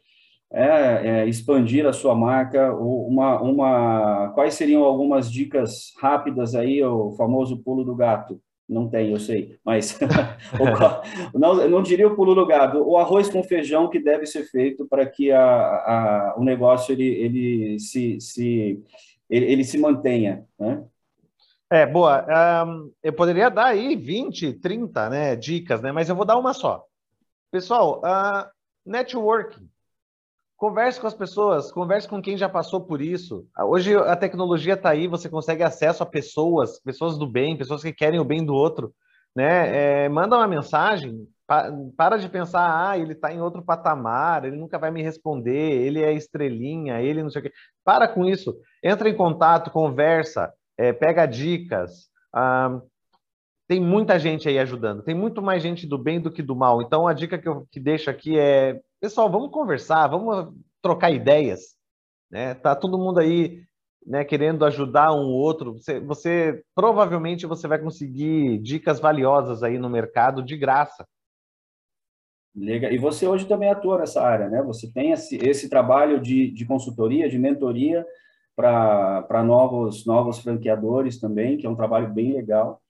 é, 0.52 1.22
é, 1.22 1.28
expandir 1.28 1.86
a 1.86 1.92
sua 1.92 2.14
marca, 2.14 2.74
uma, 2.74 3.40
uma, 3.40 4.32
quais 4.34 4.54
seriam 4.54 4.82
algumas 4.82 5.30
dicas 5.30 5.92
rápidas 6.00 6.54
aí, 6.54 6.82
o 6.82 7.12
famoso 7.12 7.58
pulo 7.62 7.84
do 7.84 7.94
gato? 7.94 8.40
Não 8.70 8.88
tem, 8.88 9.10
eu 9.10 9.18
sei, 9.18 9.58
mas 9.64 9.98
não, 11.34 11.68
não 11.68 11.82
diria 11.82 12.06
o 12.06 12.14
pulo 12.14 12.36
do 12.36 12.46
gato, 12.46 12.78
o 12.78 12.96
arroz 12.96 13.28
com 13.28 13.42
feijão 13.42 13.90
que 13.90 13.98
deve 13.98 14.26
ser 14.26 14.44
feito 14.44 14.86
para 14.86 15.04
que 15.04 15.32
a, 15.32 15.42
a, 15.42 16.34
o 16.36 16.44
negócio 16.44 16.92
ele, 16.92 17.04
ele, 17.04 17.80
se, 17.80 18.20
se, 18.20 18.80
ele, 19.28 19.46
ele 19.46 19.64
se 19.64 19.76
mantenha, 19.76 20.46
né? 20.56 20.84
É, 21.68 21.84
boa. 21.84 22.24
Um, 22.64 22.92
eu 23.02 23.12
poderia 23.12 23.48
dar 23.48 23.66
aí 23.66 23.96
20, 23.96 24.52
30 24.54 25.10
né, 25.10 25.34
dicas, 25.34 25.82
né? 25.82 25.90
Mas 25.90 26.08
eu 26.08 26.14
vou 26.14 26.24
dar 26.24 26.38
uma 26.38 26.54
só. 26.54 26.84
Pessoal, 27.50 28.00
uh, 28.04 28.48
networking. 28.86 29.68
Converse 30.60 31.00
com 31.00 31.06
as 31.06 31.14
pessoas, 31.14 31.72
converse 31.72 32.06
com 32.06 32.20
quem 32.20 32.36
já 32.36 32.46
passou 32.46 32.82
por 32.82 33.00
isso. 33.00 33.46
Hoje 33.58 33.96
a 33.96 34.14
tecnologia 34.14 34.74
está 34.74 34.90
aí, 34.90 35.08
você 35.08 35.26
consegue 35.26 35.62
acesso 35.62 36.02
a 36.02 36.06
pessoas, 36.06 36.78
pessoas 36.78 37.16
do 37.16 37.26
bem, 37.26 37.56
pessoas 37.56 37.82
que 37.82 37.94
querem 37.94 38.20
o 38.20 38.24
bem 38.26 38.44
do 38.44 38.52
outro. 38.52 38.92
Né? 39.34 40.04
É, 40.04 40.08
manda 40.10 40.36
uma 40.36 40.46
mensagem, 40.46 41.26
pa, 41.46 41.72
para 41.96 42.18
de 42.18 42.28
pensar, 42.28 42.90
ah, 42.90 42.98
ele 42.98 43.14
está 43.14 43.32
em 43.32 43.40
outro 43.40 43.62
patamar, 43.62 44.44
ele 44.44 44.58
nunca 44.58 44.78
vai 44.78 44.90
me 44.90 45.02
responder, 45.02 45.80
ele 45.80 46.02
é 46.02 46.12
estrelinha, 46.12 47.00
ele 47.00 47.22
não 47.22 47.30
sei 47.30 47.40
o 47.40 47.44
quê. 47.44 47.52
Para 47.82 48.06
com 48.06 48.26
isso, 48.26 48.54
entra 48.84 49.08
em 49.08 49.16
contato, 49.16 49.70
conversa, 49.70 50.52
é, 50.76 50.92
pega 50.92 51.24
dicas. 51.24 52.10
Ah, 52.34 52.82
tem 53.66 53.80
muita 53.80 54.18
gente 54.18 54.46
aí 54.46 54.58
ajudando, 54.58 55.02
tem 55.02 55.14
muito 55.14 55.40
mais 55.40 55.62
gente 55.62 55.86
do 55.86 55.96
bem 55.96 56.20
do 56.20 56.30
que 56.30 56.42
do 56.42 56.54
mal. 56.54 56.82
Então, 56.82 57.08
a 57.08 57.14
dica 57.14 57.38
que 57.38 57.48
eu 57.48 57.66
que 57.72 57.80
deixo 57.80 58.10
aqui 58.10 58.38
é, 58.38 58.78
pessoal, 59.00 59.30
vamos 59.30 59.50
conversar, 59.50 60.06
vamos 60.08 60.54
trocar 60.82 61.10
ideias. 61.10 61.76
Né? 62.30 62.54
Tá 62.54 62.76
todo 62.76 62.98
mundo 62.98 63.18
aí 63.18 63.62
né, 64.06 64.24
querendo 64.24 64.64
ajudar 64.64 65.12
um 65.12 65.28
outro. 65.28 65.74
Você, 65.74 65.98
você 65.98 66.62
provavelmente 66.74 67.46
você 67.46 67.66
vai 67.66 67.78
conseguir 67.78 68.58
dicas 68.58 69.00
valiosas 69.00 69.62
aí 69.62 69.78
no 69.78 69.88
mercado 69.88 70.42
de 70.42 70.56
graça. 70.56 71.06
Legal. 72.54 72.92
E 72.92 72.98
você 72.98 73.26
hoje 73.26 73.46
também 73.46 73.70
atua 73.70 73.98
nessa 73.98 74.22
área, 74.22 74.48
né? 74.48 74.60
Você 74.62 74.92
tem 74.92 75.12
esse, 75.12 75.36
esse 75.36 75.68
trabalho 75.68 76.20
de, 76.20 76.50
de 76.50 76.66
consultoria, 76.66 77.28
de 77.28 77.38
mentoria 77.38 78.04
para 78.56 79.42
novos, 79.44 80.04
novos 80.04 80.40
franqueadores 80.40 81.18
também, 81.18 81.56
que 81.56 81.66
é 81.66 81.70
um 81.70 81.76
trabalho 81.76 82.12
bem 82.12 82.32
legal 82.32 82.82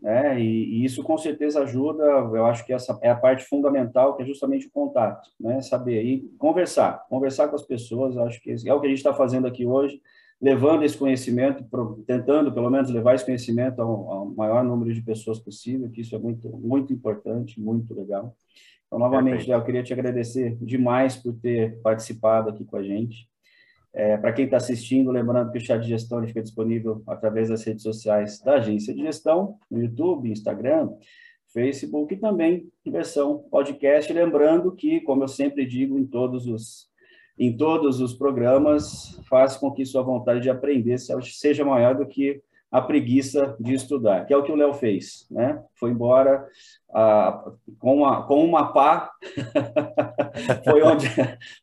né? 0.00 0.40
E, 0.40 0.44
e, 0.44 0.84
isso 0.84 1.02
com 1.02 1.16
certeza 1.16 1.62
ajuda. 1.62 2.02
Eu 2.02 2.46
acho 2.46 2.64
que 2.64 2.72
essa 2.72 2.98
é 3.02 3.10
a 3.10 3.16
parte 3.16 3.44
fundamental, 3.44 4.16
que 4.16 4.22
é 4.22 4.26
justamente 4.26 4.66
o 4.66 4.70
contato, 4.70 5.30
né? 5.38 5.60
Saber 5.62 5.98
aí 5.98 6.28
conversar, 6.38 7.06
conversar 7.08 7.48
com 7.48 7.56
as 7.56 7.62
pessoas. 7.62 8.16
Acho 8.18 8.40
que 8.40 8.50
é 8.66 8.74
o 8.74 8.80
que 8.80 8.86
a 8.86 8.90
gente 8.90 8.98
está 8.98 9.14
fazendo 9.14 9.46
aqui 9.46 9.64
hoje, 9.64 10.00
levando 10.40 10.84
esse 10.84 10.96
conhecimento, 10.96 11.64
tentando 12.06 12.52
pelo 12.52 12.70
menos 12.70 12.90
levar 12.90 13.14
esse 13.14 13.24
conhecimento 13.24 13.80
ao, 13.80 14.10
ao 14.10 14.26
maior 14.26 14.62
número 14.62 14.92
de 14.92 15.02
pessoas 15.02 15.38
possível. 15.38 15.90
Que 15.90 16.02
isso 16.02 16.14
é 16.14 16.18
muito 16.18 16.48
muito 16.50 16.92
importante, 16.92 17.60
muito 17.60 17.94
legal. 17.94 18.36
Então, 18.86 18.98
novamente, 18.98 19.48
Léo, 19.48 19.58
eu 19.58 19.64
queria 19.64 19.82
te 19.82 19.92
agradecer 19.92 20.56
demais 20.60 21.16
por 21.16 21.34
ter 21.34 21.80
participado 21.80 22.50
aqui 22.50 22.64
com 22.64 22.76
a 22.76 22.82
gente. 22.82 23.28
É, 23.94 24.16
Para 24.16 24.32
quem 24.32 24.46
está 24.46 24.56
assistindo, 24.56 25.12
lembrando 25.12 25.52
que 25.52 25.58
o 25.58 25.60
chat 25.60 25.80
de 25.80 25.88
gestão 25.88 26.26
fica 26.26 26.42
disponível 26.42 27.02
através 27.06 27.48
das 27.48 27.62
redes 27.62 27.84
sociais 27.84 28.40
da 28.40 28.54
agência 28.54 28.92
de 28.92 29.02
gestão, 29.02 29.56
no 29.70 29.80
YouTube, 29.80 30.28
Instagram, 30.28 30.90
Facebook 31.52 32.12
e 32.12 32.16
também 32.16 32.68
em 32.84 32.90
versão 32.90 33.38
podcast. 33.50 34.12
Lembrando 34.12 34.72
que, 34.72 35.00
como 35.02 35.22
eu 35.22 35.28
sempre 35.28 35.64
digo 35.64 35.96
em 35.96 36.04
todos 36.04 36.48
os, 36.48 36.88
em 37.38 37.56
todos 37.56 38.00
os 38.00 38.14
programas, 38.14 39.16
faça 39.28 39.60
com 39.60 39.70
que 39.70 39.86
sua 39.86 40.02
vontade 40.02 40.40
de 40.40 40.50
aprender 40.50 40.98
seja 40.98 41.64
maior 41.64 41.94
do 41.94 42.04
que 42.04 42.42
a 42.74 42.82
preguiça 42.82 43.56
de 43.60 43.72
estudar, 43.72 44.26
que 44.26 44.34
é 44.34 44.36
o 44.36 44.42
que 44.42 44.50
o 44.50 44.56
Léo 44.56 44.74
fez, 44.74 45.28
né? 45.30 45.62
Foi 45.76 45.92
embora 45.92 46.44
com, 47.78 47.98
uma, 47.98 48.26
com 48.26 48.44
uma 48.44 48.72
pá, 48.72 49.12
foi, 50.68 50.82
onde, 50.82 51.06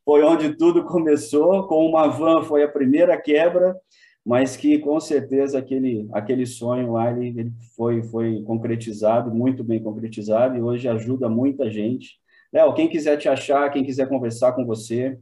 foi 0.06 0.24
onde 0.24 0.56
tudo 0.56 0.86
começou, 0.86 1.68
com 1.68 1.86
uma 1.86 2.08
van 2.08 2.44
foi 2.44 2.64
a 2.64 2.70
primeira 2.70 3.22
quebra, 3.22 3.76
mas 4.26 4.56
que 4.56 4.80
com 4.80 4.98
certeza 5.02 5.60
aquele, 5.60 6.08
aquele 6.14 6.46
sonho 6.46 6.94
lá 6.94 7.12
ele, 7.12 7.38
ele 7.38 7.52
foi, 7.76 8.02
foi 8.04 8.42
concretizado, 8.44 9.36
muito 9.36 9.66
bem 9.66 9.84
concretizado, 9.84 10.58
e 10.58 10.62
hoje 10.62 10.88
ajuda 10.88 11.28
muita 11.28 11.70
gente. 11.70 12.22
Léo, 12.54 12.74
quem 12.74 12.88
quiser 12.88 13.18
te 13.18 13.28
achar, 13.28 13.70
quem 13.70 13.84
quiser 13.84 14.08
conversar 14.08 14.54
com 14.54 14.66
você, 14.66 15.20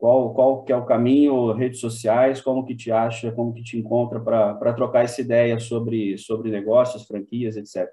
qual, 0.00 0.32
qual 0.32 0.62
que 0.64 0.72
é 0.72 0.76
o 0.76 0.86
caminho, 0.86 1.52
redes 1.52 1.78
sociais, 1.78 2.40
como 2.40 2.64
que 2.64 2.74
te 2.74 2.90
acha, 2.90 3.30
como 3.30 3.52
que 3.52 3.62
te 3.62 3.78
encontra 3.78 4.18
para 4.18 4.72
trocar 4.72 5.04
essa 5.04 5.20
ideia 5.20 5.60
sobre, 5.60 6.16
sobre 6.16 6.50
negócios, 6.50 7.04
franquias, 7.04 7.54
etc. 7.54 7.86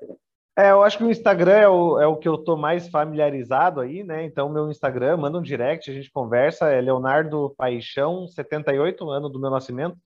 É, 0.57 0.71
eu 0.71 0.81
acho 0.81 0.97
que 0.97 1.03
o 1.03 1.11
Instagram 1.11 1.57
é 1.57 1.67
o, 1.67 1.99
é 1.99 2.07
o 2.07 2.15
que 2.15 2.27
eu 2.27 2.35
estou 2.35 2.55
mais 2.55 2.87
familiarizado 2.87 3.81
aí, 3.81 4.05
né? 4.05 4.23
Então, 4.23 4.47
meu 4.49 4.71
Instagram, 4.71 5.17
manda 5.17 5.37
um 5.37 5.41
direct, 5.41 5.91
a 5.91 5.93
gente 5.93 6.09
conversa, 6.09 6.69
é 6.69 6.79
Leonardo 6.79 7.53
Paixão, 7.57 8.25
78, 8.25 9.07
ano 9.09 9.27
do 9.27 9.39
meu 9.39 9.51
nascimento. 9.51 9.97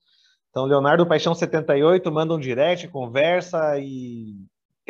Então, 0.50 0.66
Leonardo 0.66 1.06
Paixão 1.06 1.34
78, 1.36 2.10
manda 2.10 2.34
um 2.34 2.40
direct, 2.40 2.88
conversa 2.88 3.78
e, 3.78 4.34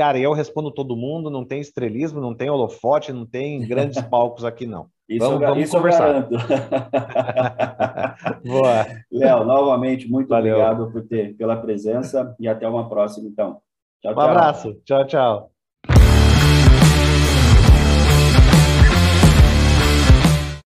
cara, 0.03 0.19
eu 0.19 0.33
respondo 0.33 0.73
todo 0.73 0.97
mundo, 0.97 1.31
não 1.31 1.45
tem 1.45 1.61
estrelismo, 1.61 2.21
não 2.21 2.35
tem 2.35 2.51
holofote, 2.51 3.13
não 3.13 3.25
tem 3.25 3.61
grandes 3.61 4.03
palcos 4.11 4.45
aqui, 4.45 4.67
não. 4.67 4.89
Isso, 5.09 5.25
vamos, 5.25 5.41
vamos 5.41 5.63
isso 5.63 5.77
conversar. 5.77 6.27
Boa. 8.45 8.85
Léo, 9.13 9.45
novamente, 9.45 10.11
muito 10.11 10.29
Valeu. 10.29 10.57
obrigado 10.57 10.91
por 10.91 11.07
ter, 11.07 11.37
pela 11.37 11.57
presença 11.57 12.35
e 12.41 12.49
até 12.49 12.69
uma 12.69 12.89
próxima, 12.89 13.29
então. 13.29 13.61
Tchau, 14.03 14.11
um 14.11 14.15
tchau. 14.17 14.25
abraço. 14.25 14.75
Tchau, 14.85 15.07
tchau. 15.07 15.52